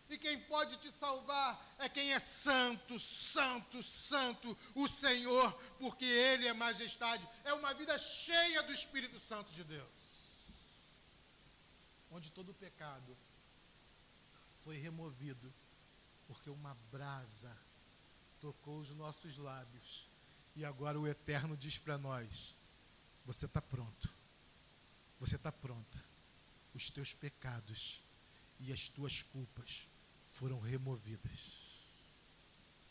E 0.09 0.19
quem 0.19 0.39
pode 0.41 0.77
te 0.77 0.91
salvar 0.93 1.75
é 1.79 1.89
quem 1.89 2.13
é 2.13 2.19
santo, 2.19 2.99
santo, 2.99 3.83
santo, 3.83 4.57
o 4.75 4.87
Senhor, 4.87 5.53
porque 5.79 6.05
Ele 6.05 6.47
é 6.47 6.53
majestade. 6.53 7.27
É 7.45 7.55
uma 7.55 7.73
vida 7.73 7.97
cheia 7.99 8.63
do 8.63 8.73
Espírito 8.73 9.19
Santo 9.19 9.51
de 9.53 9.65
Deus. 9.65 10.13
Onde 12.11 12.31
todo 12.31 12.53
pecado 12.53 13.17
foi 14.63 14.77
removido, 14.77 15.53
porque 16.27 16.51
uma 16.51 16.75
brasa 16.91 17.57
tocou 18.39 18.81
os 18.81 18.91
nossos 18.91 19.39
lábios. 19.39 20.11
E 20.55 20.65
agora 20.65 21.01
o 21.01 21.07
Eterno 21.07 21.57
diz 21.57 21.79
para 21.79 21.97
nós: 21.97 22.59
Você 23.25 23.47
está 23.47 23.63
pronto, 23.63 24.13
você 25.19 25.37
está 25.37 25.51
pronta. 25.51 26.05
Os 26.75 26.91
teus 26.91 27.15
pecados 27.15 28.03
e 28.59 28.73
as 28.73 28.89
tuas 28.89 29.23
culpas 29.23 29.89
foram 30.33 30.59
removidas. 30.61 31.61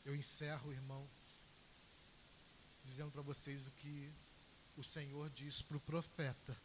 Eu 0.06 0.16
encerro, 0.16 0.72
irmão, 0.72 1.08
dizendo 2.86 3.12
para 3.12 3.22
vocês 3.22 3.66
o 3.68 3.72
que 3.72 4.12
o 4.76 4.84
Senhor 4.84 5.30
diz 5.30 5.62
para 5.62 5.78
o 5.78 5.82
profeta. 5.82 6.60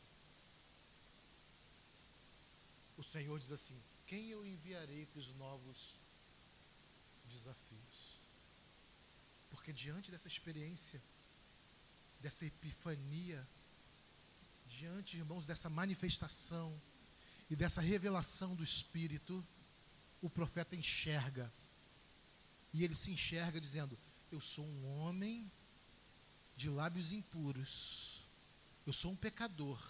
O 2.96 3.02
Senhor 3.02 3.38
diz 3.38 3.50
assim: 3.52 3.80
quem 4.06 4.30
eu 4.30 4.44
enviarei 4.46 5.06
para 5.06 5.20
os 5.20 5.34
novos 5.34 5.94
desafios? 7.26 8.20
Porque 9.50 9.72
diante 9.72 10.10
dessa 10.10 10.28
experiência, 10.28 11.02
dessa 12.20 12.46
epifania, 12.46 13.46
diante, 14.66 15.16
irmãos, 15.16 15.44
dessa 15.44 15.68
manifestação 15.68 16.80
e 17.50 17.56
dessa 17.56 17.80
revelação 17.80 18.54
do 18.54 18.64
Espírito, 18.64 19.44
o 20.26 20.30
profeta 20.30 20.74
enxerga. 20.74 21.52
E 22.72 22.84
ele 22.84 22.94
se 22.94 23.10
enxerga 23.10 23.60
dizendo: 23.60 23.98
Eu 24.30 24.40
sou 24.40 24.66
um 24.66 24.98
homem 24.98 25.50
de 26.56 26.68
lábios 26.68 27.12
impuros, 27.12 28.26
eu 28.86 28.92
sou 28.92 29.12
um 29.12 29.16
pecador. 29.16 29.80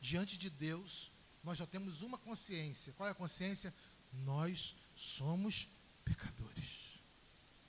Diante 0.00 0.36
de 0.36 0.50
Deus, 0.50 1.12
nós 1.44 1.58
só 1.58 1.66
temos 1.66 2.02
uma 2.02 2.18
consciência. 2.18 2.92
Qual 2.94 3.08
é 3.08 3.12
a 3.12 3.14
consciência? 3.14 3.72
Nós 4.12 4.76
somos 4.96 5.68
pecadores. 6.04 7.00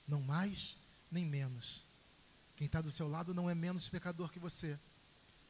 Não 0.06 0.20
mais 0.20 0.76
nem 1.10 1.24
menos. 1.24 1.84
Quem 2.56 2.66
está 2.66 2.80
do 2.80 2.90
seu 2.90 3.08
lado 3.08 3.32
não 3.32 3.48
é 3.48 3.54
menos 3.54 3.88
pecador 3.88 4.30
que 4.30 4.38
você, 4.38 4.78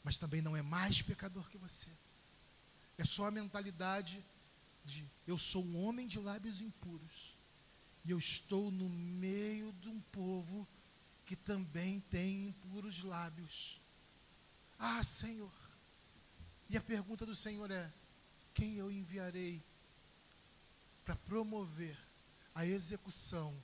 mas 0.02 0.18
também 0.18 0.40
não 0.40 0.56
é 0.56 0.62
mais 0.62 1.02
pecador 1.02 1.50
que 1.50 1.58
você. 1.58 1.90
É 2.96 3.04
só 3.04 3.26
a 3.26 3.30
mentalidade 3.30 4.24
de 4.84 5.08
eu 5.26 5.38
sou 5.38 5.64
um 5.64 5.84
homem 5.84 6.06
de 6.06 6.18
lábios 6.18 6.60
impuros 6.60 7.34
e 8.04 8.10
eu 8.10 8.18
estou 8.18 8.70
no 8.70 8.88
meio 8.88 9.72
de 9.74 9.88
um 9.88 10.00
povo 10.12 10.68
que 11.24 11.34
também 11.34 12.00
tem 12.00 12.48
impuros 12.48 13.02
lábios. 13.02 13.80
Ah, 14.78 15.02
Senhor. 15.02 15.52
E 16.68 16.76
a 16.76 16.82
pergunta 16.82 17.24
do 17.24 17.34
Senhor 17.34 17.70
é: 17.70 17.90
quem 18.52 18.74
eu 18.74 18.90
enviarei 18.90 19.62
para 21.04 21.16
promover 21.16 21.96
a 22.54 22.66
execução 22.66 23.56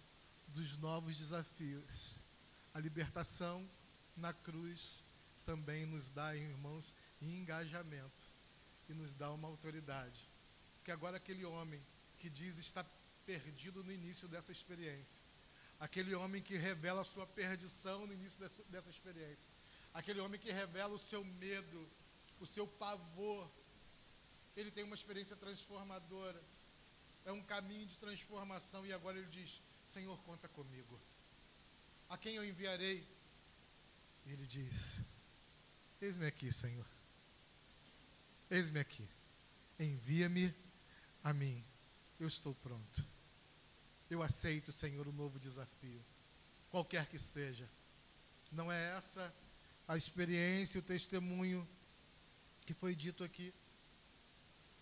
dos 0.48 0.78
novos 0.78 1.18
desafios? 1.18 2.14
A 2.72 2.78
libertação 2.78 3.68
na 4.16 4.32
cruz 4.32 5.04
também 5.44 5.84
nos 5.84 6.08
dá, 6.08 6.34
irmãos, 6.34 6.94
engajamento 7.20 8.30
e 8.88 8.94
nos 8.94 9.12
dá 9.12 9.30
uma 9.32 9.48
autoridade. 9.48 10.29
Porque 10.90 11.04
agora 11.04 11.18
aquele 11.18 11.44
homem 11.44 11.80
que 12.18 12.28
diz 12.28 12.58
estar 12.58 12.84
perdido 13.24 13.84
no 13.84 13.92
início 13.92 14.26
dessa 14.26 14.50
experiência, 14.50 15.22
aquele 15.78 16.16
homem 16.16 16.42
que 16.42 16.56
revela 16.56 17.02
a 17.02 17.04
sua 17.04 17.24
perdição 17.28 18.08
no 18.08 18.12
início 18.12 18.36
dessa, 18.68 18.90
experiência, 18.90 19.48
aquele 19.94 20.18
homem 20.18 20.40
que 20.40 20.50
revela 20.50 20.92
o 20.92 20.98
seu 20.98 21.22
medo, 21.22 21.88
o 22.40 22.46
seu 22.54 22.66
pavor, 22.66 23.48
ele 24.56 24.72
tem 24.72 24.82
uma 24.82 24.96
experiência 24.96 25.36
transformadora, 25.36 26.42
é 27.24 27.30
um 27.30 27.40
caminho 27.40 27.86
de 27.86 27.96
transformação 27.96 28.84
e 28.84 28.92
agora 28.92 29.16
ele 29.16 29.28
diz: 29.28 29.62
Senhor, 29.86 30.20
conta 30.24 30.48
comigo. 30.48 31.00
A 32.08 32.18
quem 32.18 32.34
eu 32.34 32.44
enviarei? 32.44 33.06
Ele 34.26 34.44
diz: 34.44 35.00
Eis-me 36.00 36.26
aqui, 36.26 36.50
Senhor. 36.50 36.86
Eis-me 38.50 38.80
aqui. 38.80 39.08
Envia-me 39.78 40.52
a 41.22 41.32
mim. 41.32 41.64
Eu 42.18 42.26
estou 42.26 42.54
pronto. 42.54 43.04
Eu 44.08 44.22
aceito, 44.22 44.72
Senhor, 44.72 45.06
o 45.06 45.12
novo 45.12 45.38
desafio, 45.38 46.04
qualquer 46.70 47.06
que 47.06 47.18
seja. 47.18 47.68
Não 48.50 48.70
é 48.70 48.96
essa 48.96 49.32
a 49.86 49.96
experiência, 49.96 50.80
o 50.80 50.82
testemunho 50.82 51.68
que 52.66 52.74
foi 52.74 52.94
dito 52.94 53.24
aqui. 53.24 53.52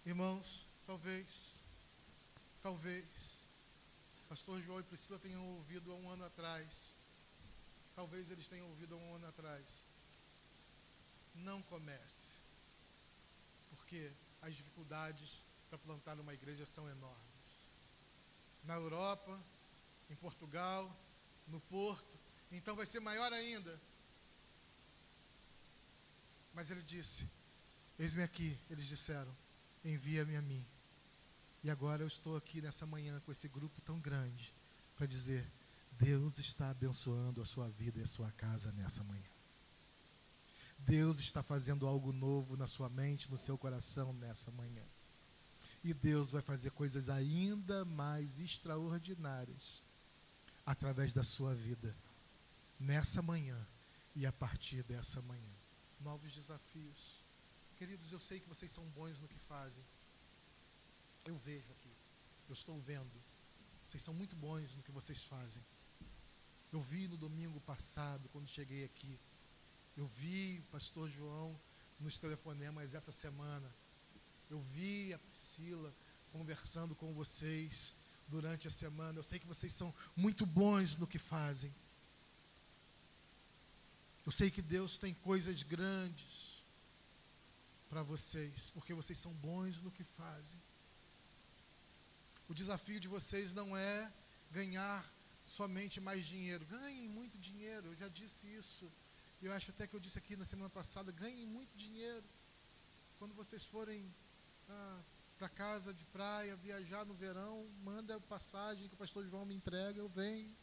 Irmãos, 0.05 0.67
talvez, 0.87 1.59
talvez, 2.63 3.45
Pastor 4.29 4.61
João 4.63 4.81
e 4.81 4.83
Priscila 4.83 5.19
tenham 5.19 5.43
ouvido 5.57 5.93
há 5.93 5.95
um 5.95 6.11
ano 6.11 6.25
atrás. 6.25 6.95
Talvez 7.95 8.31
eles 8.31 8.49
tenham 8.49 8.69
ouvido 8.69 8.95
há 8.95 8.99
um 8.99 9.15
ano 9.17 9.27
atrás. 9.27 9.83
Não 11.35 11.63
comece. 11.63 12.37
Porque 13.71 14.13
as 14.43 14.55
dificuldades 14.55 15.43
para 15.69 15.79
plantar 15.79 16.19
uma 16.19 16.35
igreja 16.35 16.65
são 16.67 16.89
enormes 16.89 17.39
na 18.69 18.75
Europa, 18.75 19.43
em 20.11 20.17
Portugal, 20.17 20.95
no 21.47 21.61
Porto. 21.61 22.19
Então 22.51 22.77
vai 22.77 22.87
ser 22.87 23.01
maior 23.01 23.33
ainda. 23.33 23.81
Mas 26.53 26.71
ele 26.71 26.83
disse: 26.83 27.29
Eis-me 27.99 28.23
aqui, 28.23 28.59
eles 28.69 28.87
disseram, 28.87 29.35
envia-me 29.85 30.37
a 30.37 30.43
mim. 30.43 30.67
E 31.63 31.71
agora 31.71 32.03
eu 32.03 32.07
estou 32.07 32.37
aqui 32.37 32.61
nessa 32.61 32.87
manhã 32.87 33.21
com 33.21 33.33
esse 33.33 33.49
grupo 33.49 33.81
tão 33.81 34.01
grande 34.01 34.55
para 34.95 35.07
dizer: 35.07 35.51
Deus 35.93 36.39
está 36.39 36.71
abençoando 36.71 37.41
a 37.41 37.47
sua 37.47 37.69
vida 37.69 37.99
e 37.99 38.03
a 38.03 38.07
sua 38.07 38.31
casa 38.33 38.71
nessa 38.73 39.03
manhã. 39.03 39.31
Deus 40.79 41.19
está 41.19 41.43
fazendo 41.43 41.87
algo 41.87 42.13
novo 42.13 42.57
na 42.57 42.67
sua 42.67 42.89
mente, 42.89 43.31
no 43.31 43.37
seu 43.37 43.59
coração 43.59 44.13
nessa 44.13 44.51
manhã. 44.51 44.85
E 45.89 45.95
Deus 45.95 46.31
vai 46.31 46.43
fazer 46.43 46.71
coisas 46.73 47.09
ainda 47.09 47.83
mais 47.83 48.41
extraordinárias 48.41 49.83
através 50.67 51.15
da 51.15 51.23
sua 51.23 51.55
vida, 51.55 51.97
nessa 52.79 53.23
manhã 53.23 53.59
e 54.15 54.27
a 54.27 54.31
partir 54.31 54.83
dessa 54.83 55.23
manhã. 55.23 55.51
Novos 55.99 56.35
desafios. 56.35 57.25
Queridos, 57.79 58.13
eu 58.13 58.21
sei 58.21 58.39
que 58.39 58.47
vocês 58.47 58.71
são 58.71 58.85
bons 58.91 59.19
no 59.19 59.29
que 59.29 59.39
fazem. 59.39 59.83
Eu 61.25 61.39
vejo 61.39 61.73
aqui, 61.73 61.95
eu 62.51 62.53
estou 62.53 62.79
vendo. 62.83 63.23
Vocês 63.89 64.03
são 64.03 64.13
muito 64.13 64.37
bons 64.37 64.77
no 64.77 64.83
que 64.83 64.93
vocês 64.93 65.25
fazem. 65.25 65.65
Eu 66.71 66.83
vi 66.83 67.09
no 67.09 67.17
domingo 67.17 67.63
passado, 67.63 68.29
quando 68.29 68.47
cheguei 68.47 68.85
aqui, 68.85 69.19
eu 69.97 70.07
vi 70.07 70.59
o 70.59 70.71
pastor 70.71 71.09
João 71.09 71.59
nos 71.99 72.19
telefonemas 72.19 72.93
essa 72.93 73.11
semana. 73.11 73.75
Eu 74.51 74.61
vi 74.61 75.13
a 75.13 75.19
Priscila 75.19 75.95
conversando 76.33 76.95
com 76.95 77.13
vocês 77.13 77.95
durante 78.27 78.67
a 78.67 78.71
semana. 78.71 79.19
Eu 79.19 79.23
sei 79.23 79.39
que 79.39 79.47
vocês 79.47 79.73
são 79.73 79.95
muito 80.17 80.47
bons 80.47 80.97
no 80.97 81.07
que 81.07 81.19
fazem. 81.19 81.75
Eu 84.25 84.33
sei 84.33 84.51
que 84.51 84.63
Deus 84.63 84.99
tem 84.99 85.15
coisas 85.15 85.63
grandes 85.63 86.63
para 87.89 88.03
vocês, 88.03 88.71
porque 88.71 88.93
vocês 88.93 89.19
são 89.19 89.33
bons 89.33 89.81
no 89.81 89.91
que 89.91 90.05
fazem. 90.05 90.61
O 92.49 92.55
desafio 92.55 93.01
de 93.01 93.09
vocês 93.09 93.53
não 93.53 93.77
é 93.77 94.13
ganhar 94.51 95.01
somente 95.45 96.01
mais 96.01 96.27
dinheiro. 96.27 96.65
Ganhem 96.67 97.09
muito 97.09 97.39
dinheiro, 97.39 97.89
eu 97.89 97.97
já 97.97 98.09
disse 98.09 98.47
isso. 98.47 98.91
Eu 99.43 99.53
acho 99.53 99.71
até 99.71 99.87
que 99.87 99.95
eu 99.95 100.01
disse 100.01 100.19
aqui 100.19 100.37
na 100.37 100.45
semana 100.45 100.71
passada: 100.71 101.13
ganhem 101.13 101.47
muito 101.47 101.75
dinheiro. 101.77 102.25
Quando 103.19 103.35
vocês 103.35 103.65
forem 103.65 104.01
para 105.39 105.49
casa 105.49 105.95
de 105.95 106.05
praia, 106.07 106.57
viajar 106.57 107.05
no 107.07 107.15
verão, 107.15 107.67
manda 107.83 108.21
passagem 108.21 108.89
que 108.89 108.95
o 108.95 108.99
pastor 108.99 109.25
João 109.25 109.45
me 109.47 109.55
entrega, 109.55 109.99
eu 109.99 110.09
venho. 110.09 110.55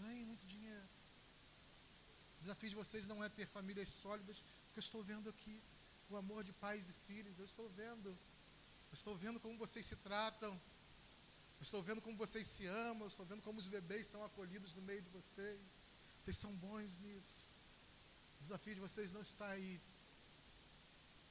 Ganhe 0.00 0.24
muito 0.24 0.46
dinheiro. 0.46 0.88
O 2.38 2.42
desafio 2.42 2.70
de 2.70 2.76
vocês 2.76 3.06
não 3.06 3.22
é 3.22 3.28
ter 3.28 3.46
famílias 3.46 3.88
sólidas, 3.88 4.40
porque 4.66 4.78
eu 4.78 4.86
estou 4.88 5.02
vendo 5.02 5.28
aqui 5.28 5.60
o 6.08 6.16
amor 6.16 6.42
de 6.44 6.52
pais 6.52 6.88
e 6.88 6.92
filhos, 7.06 7.38
eu 7.38 7.44
estou 7.44 7.68
vendo. 7.70 8.10
Eu 8.10 8.94
estou 8.94 9.16
vendo 9.16 9.38
como 9.40 9.58
vocês 9.58 9.84
se 9.84 9.96
tratam. 9.96 10.52
Eu 11.58 11.62
estou 11.62 11.82
vendo 11.82 12.00
como 12.00 12.16
vocês 12.16 12.46
se 12.46 12.66
amam, 12.66 13.02
eu 13.02 13.08
estou 13.08 13.26
vendo 13.26 13.42
como 13.42 13.58
os 13.58 13.66
bebês 13.66 14.06
são 14.06 14.24
acolhidos 14.24 14.74
no 14.74 14.82
meio 14.82 15.02
de 15.02 15.10
vocês. 15.10 15.60
Vocês 16.22 16.36
são 16.36 16.54
bons 16.54 16.98
nisso. 17.00 17.50
O 18.38 18.42
desafio 18.44 18.74
de 18.76 18.80
vocês 18.80 19.10
não 19.12 19.20
está 19.20 19.48
aí 19.48 19.80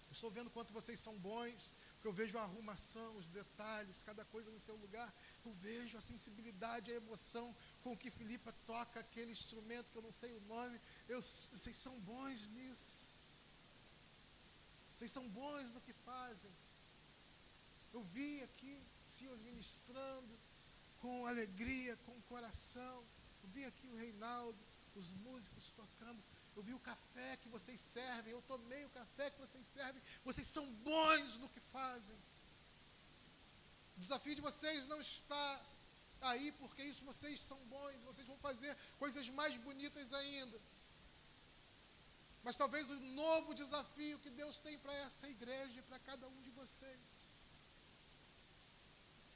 eu 0.10 0.14
estou 0.14 0.32
vendo 0.32 0.50
quanto 0.50 0.74
vocês 0.74 1.00
são 1.00 1.16
bons, 1.20 1.74
porque 1.96 2.08
eu 2.08 2.14
vejo 2.14 2.38
a 2.38 2.44
arrumação, 2.44 3.18
os 3.18 3.28
detalhes, 3.28 4.04
cada 4.04 4.24
coisa 4.26 4.50
no 4.50 4.60
seu 4.60 4.76
lugar. 4.76 5.14
Eu 5.46 5.54
vejo 5.54 5.98
a 5.98 6.02
sensibilidade, 6.02 6.92
a 6.92 6.96
emoção 6.96 7.56
com 7.84 7.98
que 7.98 8.10
Filipa 8.10 8.54
toca 8.66 9.00
aquele 9.00 9.32
instrumento 9.32 9.92
que 9.92 9.98
eu 9.98 10.02
não 10.02 10.12
sei 10.12 10.32
o 10.34 10.42
nome. 10.42 10.80
Eu, 11.10 11.22
vocês 11.22 11.78
são 11.78 12.00
bons 12.02 12.48
nisso. 12.50 13.08
Vocês 14.96 15.12
são 15.12 15.28
bons 15.30 15.72
no 15.74 15.82
que 15.82 15.94
fazem. 15.94 16.52
Eu 17.94 18.04
vi 18.04 18.42
aqui 18.44 18.82
os 19.10 19.16
senhores 19.16 19.42
ministrando 19.42 20.40
com 21.00 21.26
alegria, 21.26 21.98
com 22.06 22.22
coração. 22.24 23.06
Eu 23.44 23.50
vi 23.50 23.66
aqui 23.66 23.88
o 23.88 23.96
Reinaldo, 23.96 24.60
os 24.96 25.12
músicos 25.12 25.72
tocando 25.74 26.24
eu 26.58 26.64
vi 26.64 26.74
o 26.74 26.86
café 26.92 27.38
que 27.42 27.50
vocês 27.56 27.80
servem, 27.80 28.34
eu 28.34 28.42
tomei 28.52 28.84
o 28.86 28.90
café 28.90 29.30
que 29.30 29.40
vocês 29.40 29.66
servem, 29.68 30.02
vocês 30.26 30.48
são 30.48 30.66
bons 30.90 31.38
no 31.38 31.50
que 31.50 31.60
fazem. 31.76 32.18
O 33.96 34.00
desafio 34.00 34.34
de 34.34 34.42
vocês 34.42 34.88
não 34.88 35.00
está 35.00 35.62
aí 36.30 36.52
porque 36.54 36.82
isso 36.82 37.06
vocês 37.06 37.40
são 37.40 37.60
bons, 37.66 38.02
vocês 38.10 38.26
vão 38.26 38.40
fazer 38.40 38.76
coisas 38.98 39.30
mais 39.30 39.56
bonitas 39.68 40.12
ainda. 40.22 40.60
Mas 42.44 42.56
talvez 42.56 42.90
o 42.90 43.00
novo 43.24 43.54
desafio 43.54 44.20
que 44.24 44.32
Deus 44.32 44.58
tem 44.58 44.80
para 44.80 44.96
essa 45.06 45.30
igreja 45.30 45.80
e 45.80 45.84
para 45.84 46.00
cada 46.00 46.28
um 46.28 46.42
de 46.42 46.50
vocês 46.62 47.00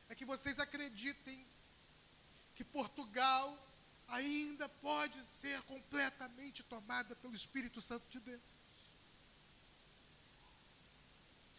é 0.10 0.16
que 0.16 0.26
vocês 0.26 0.58
acreditem 0.60 1.46
que 2.56 2.64
Portugal 2.64 3.46
ainda 4.12 4.68
pode 4.88 5.20
ser 5.26 5.62
completamente 5.64 6.62
tomada 6.64 7.16
pelo 7.16 7.34
Espírito 7.34 7.82
Santo 7.82 8.08
de 8.10 8.20
Deus. 8.20 8.42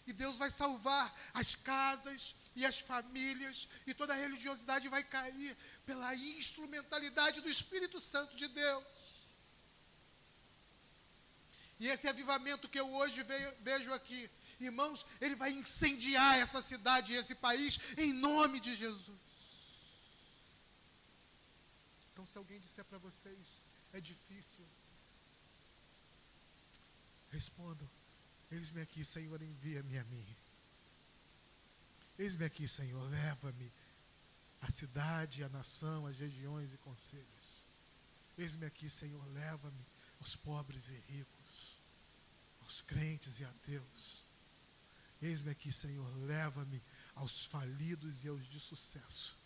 E 0.07 0.13
Deus 0.13 0.37
vai 0.37 0.51
salvar 0.51 1.07
as 1.33 1.55
casas 1.55 2.35
e 2.55 2.67
as 2.67 2.79
famílias, 2.79 3.69
e 3.87 3.95
toda 3.95 4.13
a 4.13 4.17
religiosidade 4.17 4.89
vai 4.89 5.03
cair 5.03 5.57
pela 5.87 6.15
instrumentalidade 6.15 7.41
do 7.41 7.49
Espírito 7.49 7.99
Santo 8.01 8.37
de 8.37 8.49
Deus. 8.49 8.85
E 11.81 11.89
esse 11.89 12.07
avivamento 12.07 12.69
que 12.69 12.79
eu 12.79 12.93
hoje 12.93 13.25
vejo 13.61 13.93
aqui, 13.93 14.31
irmãos, 14.61 15.07
ele 15.21 15.35
vai 15.35 15.51
incendiar 15.51 16.39
essa 16.39 16.61
cidade 16.61 17.13
e 17.13 17.17
esse 17.17 17.35
país 17.35 17.79
em 17.97 18.13
nome 18.13 18.61
de 18.61 18.77
Jesus. 18.77 19.32
Se 22.27 22.39
alguém 22.39 22.61
disser 22.61 22.85
para 22.85 22.99
vocês, 22.99 23.65
é 23.93 24.01
difícil, 24.01 24.65
respondam: 27.31 27.89
Eis-me 28.51 28.81
aqui, 28.83 29.05
Senhor, 29.05 29.41
envia-me 29.43 29.99
a 29.99 30.05
mim. 30.05 30.27
Eis-me 32.19 32.45
aqui, 32.45 32.69
Senhor, 32.69 33.03
leva-me 33.11 33.73
à 34.61 34.71
cidade, 34.71 35.43
à 35.43 35.49
nação, 35.49 36.07
às 36.07 36.19
regiões 36.19 36.73
e 36.73 36.79
conselhos. 36.79 37.69
Eis-me 38.39 38.67
aqui, 38.67 38.89
Senhor, 38.89 39.25
leva-me 39.33 39.85
aos 40.21 40.37
pobres 40.37 40.89
e 40.91 40.97
ricos, 41.13 41.81
aos 42.63 42.81
crentes 42.83 43.41
e 43.41 43.45
ateus. 43.45 44.23
Eis-me 45.21 45.51
aqui, 45.51 45.73
Senhor, 45.73 46.09
leva-me 46.19 46.83
aos 47.15 47.47
falidos 47.47 48.25
e 48.25 48.29
aos 48.29 48.45
de 48.49 48.61
sucesso. 48.61 49.37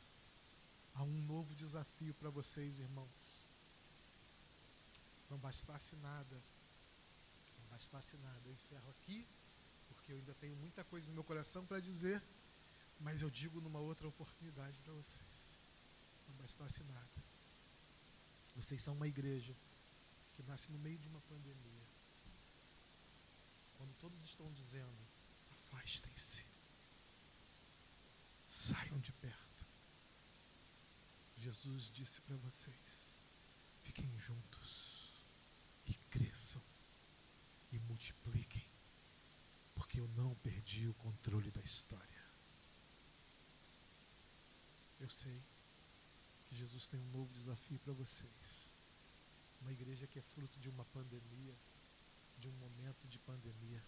Há 0.96 1.02
um 1.02 1.20
novo 1.22 1.54
desafio 1.54 2.14
para 2.14 2.30
vocês, 2.30 2.80
irmãos. 2.80 3.44
Não 5.28 5.36
bastasse 5.38 5.94
nada, 5.96 6.42
não 7.58 7.66
bastasse 7.68 8.16
nada. 8.16 8.40
Eu 8.46 8.52
encerro 8.52 8.90
aqui, 8.90 9.26
porque 9.88 10.12
eu 10.12 10.16
ainda 10.16 10.34
tenho 10.34 10.56
muita 10.56 10.82
coisa 10.84 11.06
no 11.08 11.14
meu 11.14 11.24
coração 11.24 11.66
para 11.66 11.80
dizer, 11.80 12.22
mas 12.98 13.20
eu 13.20 13.28
digo 13.28 13.60
numa 13.60 13.78
outra 13.78 14.08
oportunidade 14.08 14.80
para 14.80 14.94
vocês. 14.94 15.58
Não 16.28 16.34
bastasse 16.36 16.82
nada. 16.84 17.22
Vocês 18.54 18.82
são 18.82 18.94
uma 18.94 19.06
igreja 19.06 19.54
que 20.34 20.42
nasce 20.44 20.72
no 20.72 20.78
meio 20.78 20.98
de 20.98 21.08
uma 21.08 21.20
pandemia. 21.22 21.86
Quando 23.76 23.92
todos 23.96 24.24
estão 24.24 24.50
dizendo, 24.52 24.96
afastem-se, 25.50 26.42
saiam 28.46 28.98
de 28.98 29.12
perto. 29.12 29.45
Jesus 31.46 31.92
disse 31.92 32.20
para 32.22 32.36
vocês: 32.38 33.16
fiquem 33.84 34.10
juntos 34.18 35.24
e 35.86 35.94
cresçam 36.10 36.60
e 37.70 37.78
multipliquem, 37.78 38.68
porque 39.72 40.00
eu 40.00 40.08
não 40.08 40.34
perdi 40.34 40.88
o 40.88 40.94
controle 40.94 41.52
da 41.52 41.60
história. 41.60 42.24
Eu 44.98 45.08
sei 45.08 45.40
que 46.46 46.56
Jesus 46.56 46.88
tem 46.88 46.98
um 46.98 47.10
novo 47.12 47.32
desafio 47.32 47.78
para 47.78 47.92
vocês. 47.92 48.72
Uma 49.60 49.72
igreja 49.72 50.08
que 50.08 50.18
é 50.18 50.22
fruto 50.22 50.58
de 50.58 50.68
uma 50.68 50.84
pandemia, 50.86 51.56
de 52.38 52.48
um 52.48 52.52
momento 52.54 53.06
de 53.06 53.20
pandemia. 53.20 53.84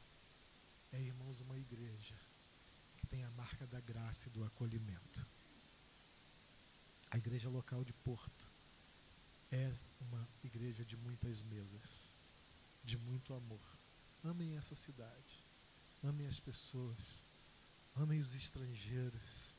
É, 0.93 1.03
irmãos, 1.03 1.41
uma 1.41 1.59
igreja 1.59 2.17
que 2.97 3.05
tem 3.09 3.25
a 3.25 3.31
marca 3.33 3.67
da 3.67 3.81
graça 3.81 4.29
e 4.29 4.31
do 4.31 4.45
acolhimento. 4.45 5.38
A 7.11 7.17
igreja 7.17 7.49
local 7.49 7.83
de 7.85 7.93
Porto 7.93 8.47
é 9.51 9.75
uma 9.99 10.29
igreja 10.45 10.85
de 10.85 10.95
muitas 10.95 11.41
mesas, 11.41 12.15
de 12.85 12.99
muito 12.99 13.33
amor. 13.33 13.79
Amem 14.23 14.57
essa 14.57 14.75
cidade, 14.75 15.43
amem 16.03 16.27
as 16.27 16.39
pessoas, 16.39 17.25
amem 17.95 18.21
os 18.21 18.35
estrangeiros, 18.35 19.57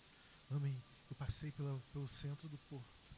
amem. 0.52 0.82
Eu 1.10 1.16
passei 1.16 1.52
pela, 1.52 1.80
pelo 1.92 2.08
centro 2.08 2.48
do 2.48 2.60
Porto. 2.60 3.16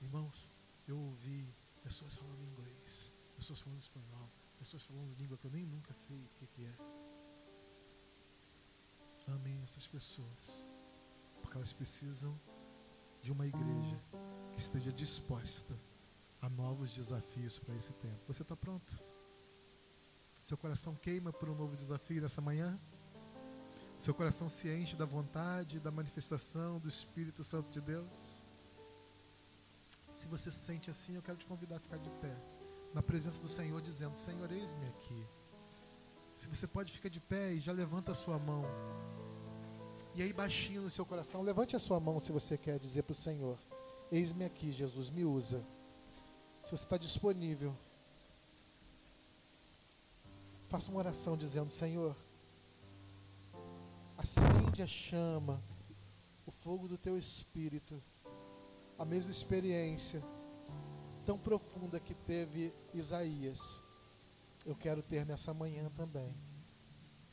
Irmãos, 0.00 0.50
eu 0.88 0.98
ouvi 0.98 1.54
pessoas 1.82 2.14
falando 2.14 2.42
inglês, 2.42 3.12
pessoas 3.34 3.60
falando 3.60 3.80
espanhol, 3.80 4.30
pessoas 4.58 4.82
falando 4.84 5.14
língua 5.18 5.36
que 5.36 5.46
eu 5.46 5.50
nem 5.50 5.66
nunca 5.66 5.92
sei 5.92 6.24
o 6.24 6.30
que, 6.38 6.46
que 6.46 6.64
é. 6.64 6.76
Amem 9.28 9.60
essas 9.60 9.86
pessoas, 9.86 10.64
porque 11.42 11.58
elas 11.58 11.74
precisam 11.74 12.40
de 13.26 13.32
uma 13.32 13.44
igreja 13.44 13.98
que 14.52 14.60
esteja 14.60 14.92
disposta 14.92 15.76
a 16.40 16.48
novos 16.48 16.92
desafios 16.92 17.58
para 17.58 17.74
esse 17.74 17.92
tempo. 17.94 18.20
Você 18.28 18.42
está 18.42 18.54
pronto? 18.54 18.96
Seu 20.40 20.56
coração 20.56 20.94
queima 20.94 21.32
por 21.32 21.48
um 21.48 21.56
novo 21.56 21.74
desafio 21.74 22.22
nessa 22.22 22.40
manhã? 22.40 22.78
Seu 23.98 24.14
coração 24.14 24.48
se 24.48 24.72
enche 24.72 24.94
da 24.94 25.04
vontade, 25.04 25.80
da 25.80 25.90
manifestação 25.90 26.78
do 26.78 26.88
Espírito 26.88 27.42
Santo 27.42 27.68
de 27.68 27.80
Deus? 27.80 28.44
Se 30.12 30.28
você 30.28 30.48
se 30.48 30.60
sente 30.60 30.88
assim, 30.88 31.16
eu 31.16 31.22
quero 31.22 31.36
te 31.36 31.46
convidar 31.46 31.78
a 31.78 31.80
ficar 31.80 31.98
de 31.98 32.10
pé, 32.20 32.36
na 32.94 33.02
presença 33.02 33.42
do 33.42 33.48
Senhor, 33.48 33.82
dizendo: 33.82 34.16
Senhor, 34.16 34.52
eis-me 34.52 34.86
aqui. 34.86 35.26
Se 36.32 36.46
você 36.46 36.68
pode 36.68 36.92
ficar 36.92 37.08
de 37.08 37.18
pé 37.18 37.54
e 37.54 37.58
já 37.58 37.72
levanta 37.72 38.12
a 38.12 38.14
sua 38.14 38.38
mão. 38.38 38.64
E 40.16 40.22
aí, 40.22 40.32
baixinho 40.32 40.80
no 40.80 40.88
seu 40.88 41.04
coração, 41.04 41.42
levante 41.42 41.76
a 41.76 41.78
sua 41.78 42.00
mão 42.00 42.18
se 42.18 42.32
você 42.32 42.56
quer 42.56 42.78
dizer 42.78 43.02
para 43.02 43.12
o 43.12 43.14
Senhor: 43.14 43.58
Eis-me 44.10 44.46
aqui, 44.46 44.72
Jesus, 44.72 45.10
me 45.10 45.26
usa. 45.26 45.62
Se 46.62 46.70
você 46.70 46.84
está 46.84 46.96
disponível, 46.96 47.76
faça 50.68 50.90
uma 50.90 51.00
oração 51.00 51.36
dizendo: 51.36 51.68
Senhor, 51.68 52.16
acende 54.16 54.82
a 54.82 54.86
chama, 54.86 55.62
o 56.46 56.50
fogo 56.50 56.88
do 56.88 56.96
teu 56.96 57.18
espírito, 57.18 58.02
a 58.98 59.04
mesma 59.04 59.30
experiência 59.30 60.24
tão 61.26 61.38
profunda 61.38 62.00
que 62.00 62.14
teve 62.14 62.72
Isaías. 62.94 63.82
Eu 64.64 64.74
quero 64.74 65.02
ter 65.02 65.26
nessa 65.26 65.52
manhã 65.52 65.90
também. 65.90 66.34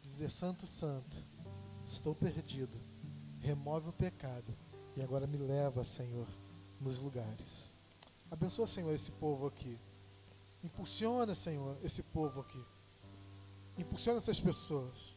Dizer: 0.01 0.29
Santo, 0.29 0.67
Santo 0.67 1.31
estou 1.85 2.15
perdido, 2.15 2.77
remove 3.39 3.89
o 3.89 3.93
pecado 3.93 4.55
e 4.95 5.01
agora 5.01 5.27
me 5.27 5.37
leva, 5.37 5.83
Senhor, 5.83 6.27
nos 6.79 6.99
lugares. 6.99 7.73
Abençoa, 8.29 8.67
Senhor, 8.67 8.93
esse 8.93 9.11
povo 9.11 9.47
aqui. 9.47 9.79
Impulsiona, 10.63 11.35
Senhor, 11.35 11.77
esse 11.83 12.01
povo 12.01 12.41
aqui. 12.41 12.63
Impulsiona 13.77 14.19
essas 14.19 14.39
pessoas. 14.39 15.15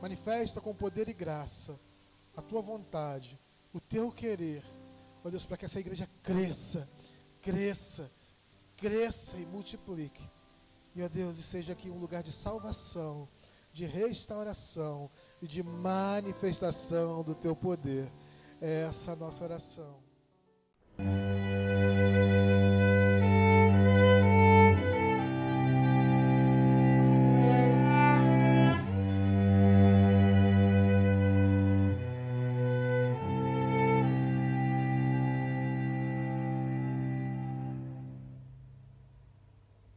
Manifesta 0.00 0.60
com 0.60 0.74
poder 0.74 1.08
e 1.08 1.12
graça 1.12 1.78
a 2.36 2.42
tua 2.42 2.62
vontade, 2.62 3.38
o 3.72 3.80
teu 3.80 4.10
querer, 4.10 4.64
ó 5.24 5.30
Deus, 5.30 5.44
para 5.44 5.56
que 5.56 5.64
essa 5.64 5.80
igreja 5.80 6.08
cresça, 6.22 6.88
cresça, 7.40 8.10
cresça 8.76 9.36
e 9.36 9.46
multiplique. 9.46 10.28
E 10.94 11.02
ó 11.02 11.08
Deus, 11.08 11.38
e 11.38 11.42
seja 11.42 11.72
aqui 11.72 11.90
um 11.90 11.98
lugar 11.98 12.22
de 12.22 12.32
salvação, 12.32 13.28
de 13.72 13.84
restauração, 13.84 15.10
e 15.40 15.46
de 15.46 15.62
manifestação 15.62 17.22
do 17.22 17.34
teu 17.34 17.56
poder. 17.56 18.10
É 18.60 18.82
essa 18.82 19.12
a 19.12 19.16
nossa 19.16 19.44
oração. 19.44 19.96